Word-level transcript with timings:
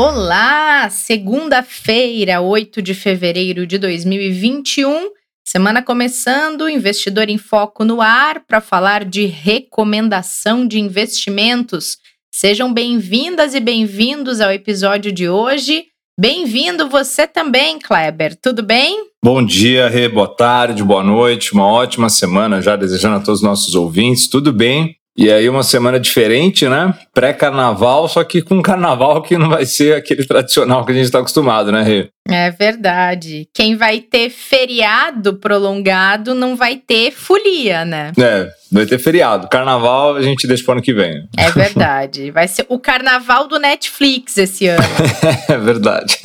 Olá! 0.00 0.88
Segunda-feira, 0.90 2.40
8 2.40 2.80
de 2.80 2.94
fevereiro 2.94 3.66
de 3.66 3.78
2021. 3.78 5.08
Semana 5.44 5.82
começando, 5.82 6.68
investidor 6.68 7.28
em 7.28 7.36
foco 7.36 7.84
no 7.84 8.00
ar 8.00 8.44
para 8.46 8.60
falar 8.60 9.04
de 9.04 9.26
recomendação 9.26 10.68
de 10.68 10.78
investimentos. 10.78 11.98
Sejam 12.32 12.72
bem-vindas 12.72 13.56
e 13.56 13.60
bem-vindos 13.60 14.40
ao 14.40 14.52
episódio 14.52 15.10
de 15.10 15.28
hoje. 15.28 15.86
Bem-vindo 16.16 16.88
você 16.88 17.26
também, 17.26 17.80
Kleber. 17.80 18.36
Tudo 18.40 18.62
bem? 18.62 19.04
Bom 19.20 19.44
dia, 19.44 19.88
Rê, 19.88 20.08
boa 20.08 20.28
tarde, 20.28 20.84
boa 20.84 21.02
noite, 21.02 21.52
uma 21.52 21.66
ótima 21.66 22.08
semana 22.08 22.62
já 22.62 22.76
desejando 22.76 23.16
a 23.16 23.20
todos 23.20 23.40
os 23.40 23.44
nossos 23.44 23.74
ouvintes. 23.74 24.28
Tudo 24.28 24.52
bem? 24.52 24.94
E 25.20 25.32
aí 25.32 25.48
uma 25.48 25.64
semana 25.64 25.98
diferente, 25.98 26.68
né? 26.68 26.94
Pré-carnaval, 27.12 28.06
só 28.06 28.22
que 28.22 28.40
com 28.40 28.62
carnaval 28.62 29.20
que 29.20 29.36
não 29.36 29.48
vai 29.48 29.66
ser 29.66 29.96
aquele 29.96 30.24
tradicional 30.24 30.84
que 30.84 30.92
a 30.92 30.94
gente 30.94 31.06
está 31.06 31.18
acostumado, 31.18 31.72
né, 31.72 31.82
Rê? 31.82 32.08
É 32.28 32.50
verdade. 32.50 33.48
Quem 33.54 33.74
vai 33.74 34.00
ter 34.00 34.28
feriado 34.28 35.36
prolongado 35.36 36.34
não 36.34 36.54
vai 36.54 36.76
ter 36.76 37.10
folia, 37.10 37.86
né? 37.86 38.12
É, 38.18 38.50
vai 38.70 38.84
ter 38.84 38.98
feriado. 38.98 39.48
Carnaval 39.48 40.16
a 40.16 40.22
gente 40.22 40.46
deixa 40.46 40.62
para 40.62 40.74
ano 40.74 40.82
que 40.82 40.92
vem. 40.92 41.26
É 41.36 41.50
verdade. 41.50 42.30
Vai 42.38 42.46
ser 42.46 42.66
o 42.68 42.78
carnaval 42.78 43.48
do 43.48 43.58
Netflix 43.58 44.36
esse 44.36 44.66
ano. 44.66 44.82
é 45.48 45.56
verdade. 45.56 46.18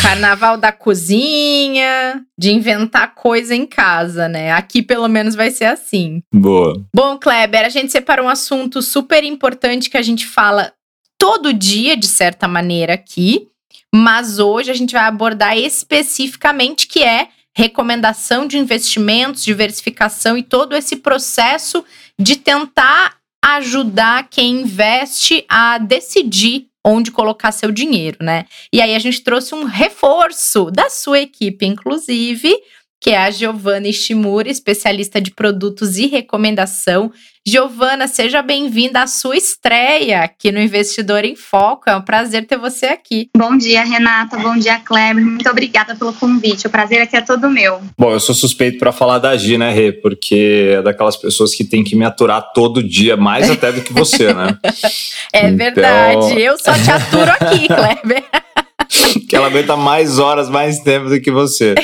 Carnaval 0.00 0.56
da 0.56 0.72
cozinha, 0.72 2.20
de 2.36 2.50
inventar 2.52 3.14
coisa 3.14 3.54
em 3.54 3.64
casa, 3.64 4.28
né? 4.28 4.52
Aqui 4.52 4.82
pelo 4.82 5.08
menos 5.08 5.34
vai 5.34 5.50
ser 5.50 5.66
assim. 5.66 6.22
Boa. 6.34 6.84
Bom, 6.94 7.16
Kleber, 7.18 7.64
a 7.64 7.68
gente 7.68 7.92
separou 7.92 8.26
um 8.26 8.30
assunto 8.30 8.82
super 8.82 9.22
importante 9.22 9.88
que 9.88 9.96
a 9.96 10.02
gente 10.02 10.26
fala 10.26 10.72
todo 11.18 11.52
dia, 11.52 11.96
de 11.96 12.08
certa 12.08 12.48
maneira, 12.48 12.94
aqui 12.94 13.46
mas 13.94 14.38
hoje 14.38 14.70
a 14.70 14.74
gente 14.74 14.92
vai 14.92 15.04
abordar 15.04 15.56
especificamente 15.56 16.86
que 16.86 17.02
é 17.02 17.28
recomendação 17.54 18.46
de 18.46 18.58
investimentos, 18.58 19.44
diversificação 19.44 20.38
e 20.38 20.42
todo 20.42 20.74
esse 20.74 20.96
processo 20.96 21.84
de 22.18 22.36
tentar 22.36 23.16
ajudar 23.44 24.28
quem 24.30 24.62
investe 24.62 25.44
a 25.48 25.76
decidir 25.78 26.68
onde 26.84 27.10
colocar 27.10 27.52
seu 27.52 27.70
dinheiro, 27.70 28.18
né? 28.20 28.46
E 28.72 28.80
aí 28.80 28.94
a 28.94 28.98
gente 28.98 29.20
trouxe 29.20 29.54
um 29.54 29.64
reforço 29.64 30.70
da 30.70 30.88
sua 30.88 31.20
equipe, 31.20 31.64
inclusive, 31.64 32.52
que 33.02 33.10
é 33.10 33.18
a 33.18 33.30
Giovana 33.32 33.88
Ishimura, 33.88 34.48
especialista 34.48 35.20
de 35.20 35.32
produtos 35.32 35.98
e 35.98 36.06
recomendação. 36.06 37.10
Giovana, 37.44 38.06
seja 38.06 38.40
bem-vinda 38.40 39.02
à 39.02 39.08
sua 39.08 39.36
estreia 39.36 40.20
aqui 40.20 40.52
no 40.52 40.60
Investidor 40.60 41.24
em 41.24 41.34
Foco. 41.34 41.90
É 41.90 41.96
um 41.96 42.00
prazer 42.00 42.46
ter 42.46 42.56
você 42.56 42.86
aqui. 42.86 43.28
Bom 43.36 43.56
dia, 43.56 43.82
Renata. 43.82 44.38
Bom 44.38 44.56
dia, 44.56 44.78
Kleber. 44.78 45.24
Muito 45.24 45.50
obrigada 45.50 45.96
pelo 45.96 46.12
convite. 46.12 46.68
O 46.68 46.70
prazer 46.70 47.02
aqui 47.02 47.16
é 47.16 47.20
todo 47.20 47.50
meu. 47.50 47.82
Bom, 47.98 48.12
eu 48.12 48.20
sou 48.20 48.36
suspeito 48.36 48.78
para 48.78 48.92
falar 48.92 49.18
da 49.18 49.36
Gi, 49.36 49.58
né, 49.58 49.72
Rê? 49.72 49.90
Porque 49.90 50.76
é 50.76 50.82
daquelas 50.82 51.16
pessoas 51.16 51.52
que 51.56 51.64
tem 51.64 51.82
que 51.82 51.96
me 51.96 52.04
aturar 52.04 52.52
todo 52.52 52.80
dia, 52.80 53.16
mais 53.16 53.50
até 53.50 53.72
do 53.72 53.80
que 53.80 53.92
você, 53.92 54.32
né? 54.32 54.56
é 55.34 55.48
então... 55.48 55.56
verdade. 55.56 56.40
Eu 56.40 56.56
só 56.56 56.72
te 56.72 56.88
aturo 56.88 57.32
aqui, 57.32 57.66
Kleber. 57.66 58.24
que 59.28 59.36
ela 59.36 59.46
aguenta 59.46 59.76
mais 59.76 60.18
horas, 60.18 60.48
mais 60.48 60.80
tempo 60.80 61.08
do 61.08 61.20
que 61.20 61.30
você. 61.30 61.74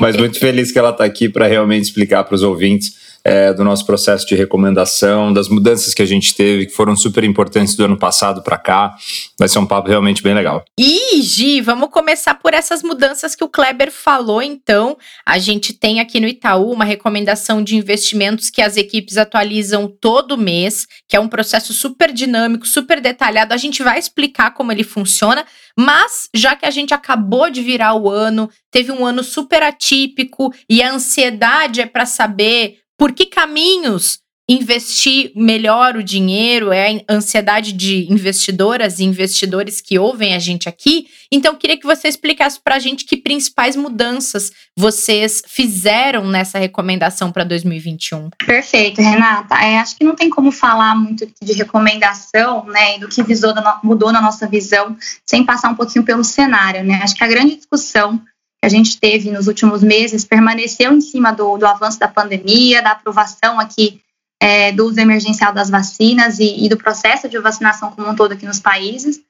Mas 0.00 0.16
muito 0.16 0.38
feliz 0.38 0.72
que 0.72 0.78
ela 0.78 0.90
está 0.90 1.04
aqui 1.04 1.28
para 1.28 1.46
realmente 1.46 1.84
explicar 1.84 2.24
para 2.24 2.34
os 2.34 2.42
ouvintes 2.42 3.03
é, 3.24 3.54
do 3.54 3.64
nosso 3.64 3.86
processo 3.86 4.26
de 4.26 4.34
recomendação, 4.34 5.32
das 5.32 5.48
mudanças 5.48 5.94
que 5.94 6.02
a 6.02 6.06
gente 6.06 6.34
teve, 6.34 6.66
que 6.66 6.72
foram 6.72 6.94
super 6.94 7.24
importantes 7.24 7.74
do 7.74 7.84
ano 7.84 7.96
passado 7.96 8.42
para 8.42 8.58
cá. 8.58 8.94
Vai 9.38 9.48
ser 9.48 9.58
um 9.58 9.66
papo 9.66 9.88
realmente 9.88 10.22
bem 10.22 10.34
legal. 10.34 10.62
E, 10.78 11.22
Gi, 11.22 11.62
vamos 11.62 11.88
começar 11.88 12.34
por 12.34 12.52
essas 12.52 12.82
mudanças 12.82 13.34
que 13.34 13.42
o 13.42 13.48
Kleber 13.48 13.90
falou, 13.90 14.42
então. 14.42 14.98
A 15.24 15.38
gente 15.38 15.72
tem 15.72 16.00
aqui 16.00 16.20
no 16.20 16.28
Itaú 16.28 16.70
uma 16.70 16.84
recomendação 16.84 17.62
de 17.62 17.76
investimentos 17.76 18.50
que 18.50 18.60
as 18.60 18.76
equipes 18.76 19.16
atualizam 19.16 19.88
todo 19.88 20.36
mês, 20.36 20.86
que 21.08 21.16
é 21.16 21.20
um 21.20 21.28
processo 21.28 21.72
super 21.72 22.12
dinâmico, 22.12 22.66
super 22.66 23.00
detalhado. 23.00 23.54
A 23.54 23.56
gente 23.56 23.82
vai 23.82 23.98
explicar 23.98 24.52
como 24.52 24.70
ele 24.70 24.84
funciona, 24.84 25.46
mas 25.76 26.28
já 26.34 26.54
que 26.54 26.66
a 26.66 26.70
gente 26.70 26.92
acabou 26.92 27.50
de 27.50 27.62
virar 27.62 27.94
o 27.94 28.10
ano, 28.10 28.50
teve 28.70 28.92
um 28.92 29.06
ano 29.06 29.22
super 29.22 29.62
atípico 29.62 30.52
e 30.68 30.82
a 30.82 30.92
ansiedade 30.92 31.80
é 31.80 31.86
para 31.86 32.04
saber 32.04 32.83
por 32.98 33.12
que 33.12 33.26
caminhos 33.26 34.24
investir 34.48 35.32
melhor 35.34 35.96
o 35.96 36.02
dinheiro, 36.02 36.70
é 36.70 37.00
a 37.08 37.14
ansiedade 37.14 37.72
de 37.72 38.06
investidoras 38.12 38.98
e 38.98 39.04
investidores 39.04 39.80
que 39.80 39.98
ouvem 39.98 40.34
a 40.34 40.38
gente 40.38 40.68
aqui. 40.68 41.06
Então, 41.32 41.56
queria 41.56 41.78
que 41.78 41.86
você 41.86 42.08
explicasse 42.08 42.60
para 42.62 42.74
a 42.74 42.78
gente 42.78 43.06
que 43.06 43.16
principais 43.16 43.74
mudanças 43.74 44.52
vocês 44.76 45.42
fizeram 45.46 46.26
nessa 46.26 46.58
recomendação 46.58 47.32
para 47.32 47.42
2021. 47.42 48.30
Perfeito, 48.44 49.00
Renata. 49.00 49.54
É, 49.56 49.78
acho 49.78 49.96
que 49.96 50.04
não 50.04 50.14
tem 50.14 50.28
como 50.28 50.52
falar 50.52 50.94
muito 50.94 51.26
de 51.42 51.52
recomendação, 51.54 52.66
né, 52.66 52.96
e 52.96 53.00
do 53.00 53.08
que 53.08 53.22
visou, 53.22 53.54
mudou 53.82 54.12
na 54.12 54.20
nossa 54.20 54.46
visão, 54.46 54.94
sem 55.24 55.44
passar 55.44 55.70
um 55.70 55.74
pouquinho 55.74 56.04
pelo 56.04 56.22
cenário, 56.22 56.84
né? 56.84 57.00
Acho 57.02 57.14
que 57.14 57.24
a 57.24 57.28
grande 57.28 57.56
discussão 57.56 58.20
que 58.64 58.66
a 58.66 58.70
gente 58.70 58.98
teve 58.98 59.30
nos 59.30 59.46
últimos 59.46 59.82
meses 59.82 60.24
permaneceu 60.24 60.90
em 60.90 61.00
cima 61.00 61.32
do, 61.32 61.58
do 61.58 61.66
avanço 61.66 61.98
da 61.98 62.08
pandemia, 62.08 62.80
da 62.80 62.92
aprovação 62.92 63.60
aqui 63.60 64.00
é, 64.40 64.72
do 64.72 64.86
uso 64.86 64.98
emergencial 64.98 65.52
das 65.52 65.68
vacinas 65.68 66.38
e, 66.38 66.64
e, 66.64 66.68
do 66.70 66.78
processo 66.78 67.28
de 67.28 67.38
vacinação 67.38 67.90
como 67.90 68.08
um 68.08 68.14
todo 68.14 68.32
aqui 68.32 68.46
nos 68.46 68.58
países. 68.58 69.20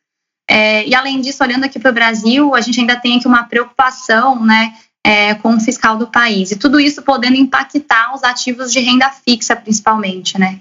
É, 0.49 0.87
e 0.87 0.95
além 0.95 1.21
disso, 1.21 1.43
olhando 1.43 1.65
aqui 1.65 1.81
para 1.81 1.91
o 1.91 1.95
Brasil, 1.95 2.55
a 2.55 2.61
gente 2.61 2.79
ainda 2.79 2.95
tem 2.95 3.17
aqui 3.19 3.27
uma 3.27 3.43
preocupação 3.43 4.45
né, 4.45 4.73
é, 5.05 5.35
com 5.35 5.57
o 5.57 5.61
fiscal 5.61 5.99
do 5.99 6.07
país. 6.07 6.53
E 6.53 6.57
tudo 6.57 6.79
isso 6.79 7.03
podendo 7.03 7.35
impactar 7.35 8.15
os 8.15 8.23
ativos 8.23 8.73
de 8.73 8.79
renda 8.79 9.11
fixa, 9.11 9.57
principalmente. 9.57 10.39
Né? 10.39 10.61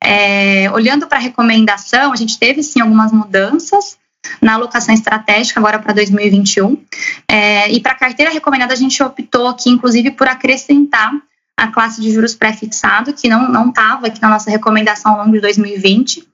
É, 0.00 0.70
olhando 0.70 1.08
para 1.08 1.18
a 1.18 1.22
recomendação, 1.22 2.12
a 2.12 2.16
gente 2.16 2.38
teve 2.38 2.62
sim 2.62 2.80
algumas 2.80 3.10
mudanças, 3.10 3.98
na 4.40 4.54
alocação 4.54 4.94
estratégica 4.94 5.60
agora 5.60 5.78
para 5.78 5.92
2021. 5.92 6.82
É, 7.28 7.70
e 7.70 7.80
para 7.80 7.92
a 7.92 7.96
carteira 7.96 8.32
recomendada, 8.32 8.72
a 8.72 8.76
gente 8.76 9.02
optou 9.02 9.48
aqui, 9.48 9.70
inclusive, 9.70 10.10
por 10.10 10.28
acrescentar 10.28 11.12
a 11.56 11.68
classe 11.68 12.00
de 12.00 12.10
juros 12.10 12.34
pré-fixado, 12.34 13.12
que 13.12 13.28
não 13.28 13.68
estava 13.68 14.08
aqui 14.08 14.20
na 14.20 14.28
nossa 14.28 14.50
recomendação 14.50 15.12
ao 15.12 15.18
longo 15.18 15.32
de 15.32 15.40
2020. 15.40 16.26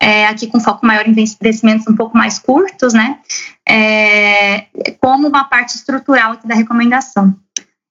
É, 0.00 0.26
aqui 0.26 0.46
com 0.46 0.60
foco 0.60 0.86
maior 0.86 1.08
em 1.08 1.10
investimentos 1.10 1.86
um 1.88 1.96
pouco 1.96 2.16
mais 2.16 2.38
curtos, 2.38 2.92
né? 2.92 3.18
É, 3.68 4.66
como 5.00 5.26
uma 5.26 5.44
parte 5.44 5.74
estrutural 5.74 6.32
aqui 6.32 6.46
da 6.46 6.54
recomendação. 6.54 7.34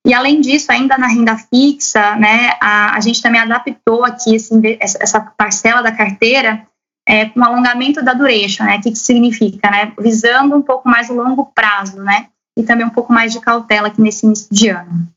E 0.05 0.13
além 0.13 0.39
disso, 0.39 0.71
ainda 0.71 0.97
na 0.97 1.07
renda 1.07 1.37
fixa, 1.37 2.15
né, 2.15 2.51
a, 2.61 2.95
a 2.95 2.99
gente 3.01 3.21
também 3.21 3.41
adaptou 3.41 4.05
aqui 4.05 4.35
esse, 4.35 4.53
essa 4.79 5.19
parcela 5.19 5.81
da 5.81 5.91
carteira 5.91 6.65
é, 7.07 7.25
com 7.29 7.41
alongamento 7.41 8.03
da 8.03 8.13
duration, 8.13 8.65
né? 8.65 8.77
O 8.77 8.81
que, 8.81 8.91
que 8.91 8.99
significa, 8.99 9.71
né? 9.71 9.93
Visando 9.97 10.57
um 10.57 10.61
pouco 10.61 10.89
mais 10.89 11.09
o 11.09 11.13
longo 11.13 11.45
prazo, 11.55 12.03
né? 12.03 12.27
E 12.57 12.63
também 12.63 12.85
um 12.85 12.89
pouco 12.89 13.13
mais 13.13 13.31
de 13.31 13.39
cautela 13.39 13.87
aqui 13.87 14.01
nesse 14.01 14.25
início 14.25 14.47
de 14.51 14.67
ano. 14.67 15.07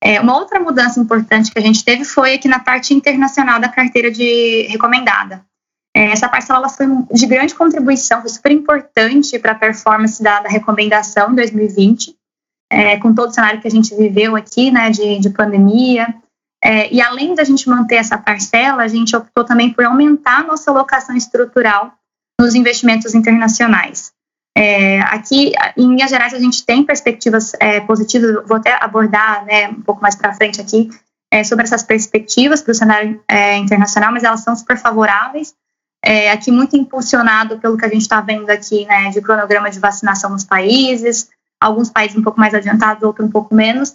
É, 0.00 0.20
uma 0.20 0.38
outra 0.38 0.60
mudança 0.60 1.00
importante 1.00 1.50
que 1.50 1.58
a 1.58 1.62
gente 1.62 1.84
teve 1.84 2.04
foi 2.04 2.34
aqui 2.34 2.46
na 2.46 2.60
parte 2.60 2.94
internacional 2.94 3.58
da 3.58 3.68
carteira 3.68 4.12
de 4.12 4.68
recomendada. 4.68 5.44
É, 5.96 6.12
essa 6.12 6.28
parcela 6.28 6.60
ela 6.60 6.68
foi 6.68 6.86
de 7.12 7.26
grande 7.26 7.52
contribuição, 7.52 8.20
foi 8.20 8.30
super 8.30 8.52
importante 8.52 9.36
para 9.40 9.52
a 9.52 9.56
performance 9.56 10.22
da, 10.22 10.40
da, 10.40 10.48
recomendação 10.48 11.32
em 11.32 11.34
2020, 11.34 12.14
é, 12.70 12.96
com 12.98 13.12
todo 13.12 13.30
o 13.30 13.34
cenário 13.34 13.60
que 13.60 13.66
a 13.66 13.70
gente 13.70 13.92
viveu 13.96 14.36
aqui, 14.36 14.70
né, 14.70 14.90
de, 14.90 15.18
de 15.18 15.30
pandemia, 15.30 16.14
é, 16.62 16.92
e 16.92 17.00
além 17.00 17.34
da 17.34 17.44
gente 17.44 17.68
manter 17.68 17.96
essa 17.96 18.18
parcela, 18.18 18.82
a 18.82 18.88
gente 18.88 19.14
optou 19.14 19.44
também 19.44 19.72
por 19.72 19.84
aumentar 19.84 20.44
nossa 20.44 20.70
alocação 20.70 21.16
estrutural 21.16 21.92
nos 22.40 22.54
investimentos 22.54 23.14
internacionais. 23.14 24.12
É, 24.56 25.00
aqui, 25.02 25.52
em 25.76 25.88
Minas 25.88 26.10
Gerais, 26.10 26.34
a 26.34 26.38
gente 26.38 26.66
tem 26.66 26.82
perspectivas 26.82 27.52
é, 27.60 27.80
positivas, 27.80 28.44
vou 28.44 28.56
até 28.56 28.76
abordar 28.82 29.44
né, 29.44 29.68
um 29.68 29.82
pouco 29.82 30.02
mais 30.02 30.16
para 30.16 30.34
frente 30.34 30.60
aqui 30.60 30.90
é, 31.32 31.44
sobre 31.44 31.64
essas 31.64 31.84
perspectivas 31.84 32.60
para 32.60 32.72
o 32.72 32.74
cenário 32.74 33.22
é, 33.28 33.56
internacional, 33.56 34.10
mas 34.12 34.24
elas 34.24 34.40
são 34.40 34.56
super 34.56 34.76
favoráveis. 34.76 35.54
É, 36.04 36.32
aqui, 36.32 36.50
muito 36.50 36.76
impulsionado 36.76 37.58
pelo 37.58 37.76
que 37.76 37.84
a 37.84 37.88
gente 37.88 38.02
está 38.02 38.20
vendo 38.20 38.50
aqui 38.50 38.84
né, 38.86 39.10
de 39.10 39.20
cronograma 39.20 39.70
de 39.70 39.78
vacinação 39.78 40.30
nos 40.30 40.44
países, 40.44 41.28
alguns 41.60 41.88
países 41.90 42.16
um 42.16 42.22
pouco 42.22 42.40
mais 42.40 42.52
adiantados, 42.52 43.04
outros 43.04 43.28
um 43.28 43.30
pouco 43.30 43.54
menos, 43.54 43.94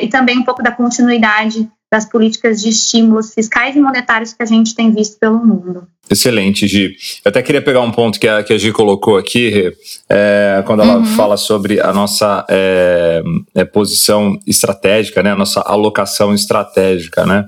e 0.00 0.06
também 0.06 0.38
um 0.38 0.44
pouco 0.44 0.62
da 0.62 0.70
continuidade 0.70 1.68
das 1.94 2.04
políticas 2.04 2.60
de 2.60 2.70
estímulos 2.70 3.32
fiscais 3.32 3.76
e 3.76 3.80
monetários 3.80 4.32
que 4.32 4.42
a 4.42 4.46
gente 4.46 4.74
tem 4.74 4.92
visto 4.92 5.16
pelo 5.16 5.38
mundo. 5.38 5.86
Excelente, 6.10 6.66
Gi. 6.66 6.96
Eu 7.24 7.28
até 7.28 7.40
queria 7.40 7.62
pegar 7.62 7.82
um 7.82 7.92
ponto 7.92 8.18
que 8.18 8.26
a, 8.26 8.42
que 8.42 8.52
a 8.52 8.58
Gi 8.58 8.72
colocou 8.72 9.16
aqui, 9.16 9.72
é, 10.10 10.60
quando 10.66 10.82
ela 10.82 10.96
uhum. 10.96 11.04
fala 11.04 11.36
sobre 11.36 11.80
a 11.80 11.92
nossa 11.92 12.44
é, 12.50 13.22
é, 13.54 13.64
posição 13.64 14.36
estratégica, 14.44 15.22
né, 15.22 15.30
a 15.30 15.36
nossa 15.36 15.60
alocação 15.60 16.34
estratégica, 16.34 17.24
né, 17.24 17.46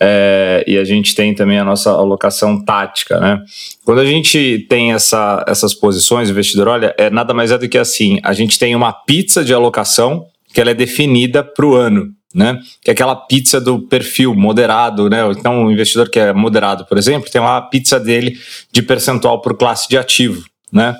é, 0.00 0.64
e 0.66 0.78
a 0.78 0.84
gente 0.84 1.14
tem 1.14 1.34
também 1.34 1.58
a 1.58 1.64
nossa 1.64 1.90
alocação 1.90 2.64
tática, 2.64 3.20
né. 3.20 3.42
Quando 3.84 4.00
a 4.00 4.06
gente 4.06 4.66
tem 4.70 4.94
essa, 4.94 5.44
essas 5.46 5.74
posições, 5.74 6.30
investidor, 6.30 6.66
olha, 6.66 6.94
é 6.96 7.10
nada 7.10 7.34
mais 7.34 7.50
é 7.50 7.58
do 7.58 7.68
que 7.68 7.76
assim, 7.76 8.18
a 8.24 8.32
gente 8.32 8.58
tem 8.58 8.74
uma 8.74 8.90
pizza 8.90 9.44
de 9.44 9.52
alocação 9.52 10.24
que 10.54 10.62
ela 10.62 10.70
é 10.70 10.74
definida 10.74 11.44
para 11.44 11.66
o 11.66 11.74
ano, 11.74 12.08
né? 12.34 12.58
Que 12.82 12.90
é 12.90 12.92
aquela 12.92 13.14
pizza 13.14 13.60
do 13.60 13.80
perfil 13.80 14.34
moderado, 14.34 15.08
né? 15.08 15.20
Então, 15.30 15.64
o 15.64 15.70
investidor 15.70 16.08
que 16.08 16.18
é 16.18 16.32
moderado, 16.32 16.84
por 16.86 16.98
exemplo, 16.98 17.30
tem 17.30 17.40
uma 17.40 17.60
pizza 17.62 17.98
dele 17.98 18.38
de 18.70 18.82
percentual 18.82 19.40
por 19.40 19.56
classe 19.56 19.88
de 19.88 19.98
ativo. 19.98 20.44
Né? 20.72 20.96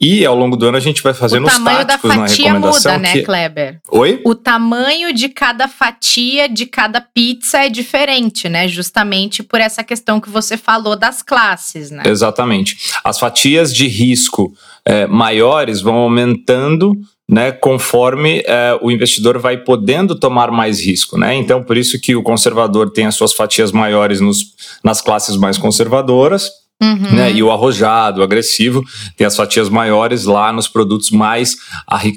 E 0.00 0.26
ao 0.26 0.34
longo 0.34 0.56
do 0.56 0.66
ano 0.66 0.76
a 0.76 0.80
gente 0.80 1.00
vai 1.00 1.14
fazendo 1.14 1.46
os 1.46 1.56
táticos 1.56 2.16
na 2.16 2.26
recomendação. 2.26 2.92
Muda, 2.94 2.98
né, 2.98 3.12
que... 3.12 3.22
Kleber? 3.22 3.80
Oi? 3.92 4.20
O 4.24 4.34
tamanho 4.34 5.14
de 5.14 5.28
cada 5.28 5.68
fatia 5.68 6.48
de 6.48 6.66
cada 6.66 7.00
pizza 7.00 7.58
é 7.58 7.68
diferente, 7.68 8.48
né? 8.48 8.66
Justamente 8.66 9.40
por 9.44 9.60
essa 9.60 9.84
questão 9.84 10.20
que 10.20 10.28
você 10.28 10.56
falou 10.56 10.96
das 10.96 11.22
classes, 11.22 11.92
né? 11.92 12.02
Exatamente. 12.04 12.76
As 13.04 13.16
fatias 13.20 13.72
de 13.72 13.86
risco 13.86 14.52
é, 14.84 15.06
maiores 15.06 15.80
vão 15.80 15.94
aumentando 15.94 16.92
né, 17.28 17.52
conforme 17.52 18.42
é, 18.46 18.78
o 18.82 18.90
investidor 18.90 19.38
vai 19.38 19.56
podendo 19.56 20.14
tomar 20.14 20.50
mais 20.50 20.84
risco. 20.84 21.18
Né? 21.18 21.34
Então, 21.34 21.62
por 21.62 21.76
isso 21.76 22.00
que 22.00 22.14
o 22.14 22.22
conservador 22.22 22.90
tem 22.90 23.06
as 23.06 23.14
suas 23.14 23.32
fatias 23.32 23.72
maiores 23.72 24.20
nos, 24.20 24.54
nas 24.82 25.00
classes 25.00 25.36
mais 25.36 25.58
conservadoras, 25.58 26.50
Uhum. 26.82 27.14
Né? 27.14 27.32
E 27.32 27.42
o 27.42 27.50
arrojado, 27.50 28.20
o 28.20 28.24
agressivo, 28.24 28.82
tem 29.16 29.26
as 29.26 29.36
fatias 29.36 29.68
maiores 29.68 30.24
lá 30.24 30.52
nos 30.52 30.68
produtos 30.68 31.10
mais 31.10 31.56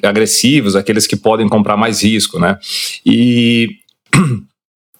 agressivos, 0.03 0.75
aqueles 0.75 1.05
que 1.05 1.15
podem 1.15 1.47
comprar 1.47 1.77
mais 1.77 2.03
risco. 2.03 2.39
Né? 2.39 2.57
E 3.05 3.69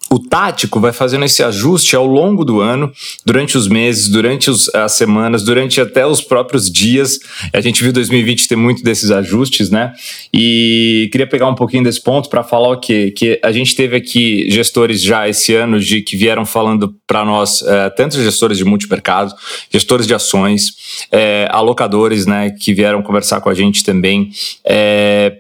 o 0.10 0.20
tático 0.20 0.80
vai 0.80 0.94
fazendo 0.94 1.26
esse 1.26 1.44
ajuste 1.44 1.96
ao 1.96 2.06
longo 2.06 2.46
do 2.46 2.62
ano, 2.62 2.92
durante 3.26 3.58
os 3.58 3.68
meses, 3.68 4.08
durante 4.08 4.50
os, 4.50 4.74
as 4.74 4.94
semanas, 4.94 5.44
durante 5.44 5.82
até 5.82 6.06
os 6.06 6.22
próprios 6.22 6.72
dias. 6.72 7.20
A 7.54 7.60
gente 7.60 7.84
viu 7.84 7.92
2020 7.92 8.48
ter 8.48 8.56
muito 8.56 8.84
desses 8.84 9.12
ajustes, 9.12 9.70
né? 9.70 9.94
E 10.34 11.10
queria 11.12 11.28
pegar 11.28 11.48
um 11.48 11.56
pouquinho 11.56 11.84
desse 11.84 12.02
ponto 12.02 12.30
para 12.30 12.44
falar 12.44 12.70
o 12.70 12.80
quê? 12.80 13.12
Que 13.16 13.40
a 13.44 13.52
gente 13.52 13.76
teve 13.76 13.96
aqui 13.96 14.50
gestores 14.50 15.02
já 15.02 15.28
esse 15.28 15.54
ano 15.54 15.80
de 15.80 16.02
que 16.02 16.16
vieram 16.16 16.46
falando 16.46 16.96
para 17.06 17.26
nós, 17.26 17.62
é, 17.62 17.90
tanto 17.90 18.22
gestores 18.22 18.58
de 18.58 18.66
multimercado, 18.66 19.34
gestores 19.72 20.08
de 20.08 20.14
ações, 20.14 21.08
é, 21.12 21.48
alocadores, 21.52 22.26
né, 22.26 22.52
que 22.52 22.74
vieram 22.74 23.02
conversar 23.02 23.42
com 23.42 23.50
a 23.50 23.54
gente 23.54 23.84
também, 23.84 24.30
é, 24.66 25.38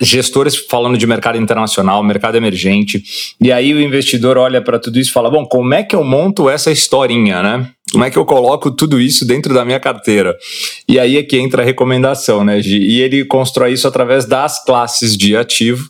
gestores 0.00 0.56
falando 0.56 0.98
de 0.98 1.06
mercado 1.06 1.38
internacional, 1.38 2.02
mercado 2.02 2.36
emergente. 2.36 3.02
E 3.40 3.52
aí 3.52 3.72
o 3.74 3.80
investidor 3.88 4.38
olha 4.38 4.62
para 4.62 4.78
tudo 4.78 4.98
isso 4.98 5.10
e 5.10 5.12
fala: 5.12 5.30
bom, 5.30 5.44
como 5.44 5.74
é 5.74 5.82
que 5.82 5.96
eu 5.96 6.04
monto 6.04 6.48
essa 6.48 6.70
historinha, 6.70 7.42
né? 7.42 7.70
Como 7.90 8.04
é 8.04 8.10
que 8.10 8.18
eu 8.18 8.24
coloco 8.24 8.70
tudo 8.70 9.00
isso 9.00 9.26
dentro 9.26 9.54
da 9.54 9.64
minha 9.64 9.80
carteira? 9.80 10.36
E 10.86 10.98
aí 10.98 11.16
é 11.16 11.22
que 11.22 11.38
entra 11.38 11.62
a 11.62 11.64
recomendação, 11.64 12.44
né, 12.44 12.60
Gi? 12.60 12.78
E 12.78 13.00
ele 13.00 13.24
constrói 13.24 13.72
isso 13.72 13.88
através 13.88 14.26
das 14.26 14.62
classes 14.64 15.16
de 15.16 15.34
ativo, 15.34 15.88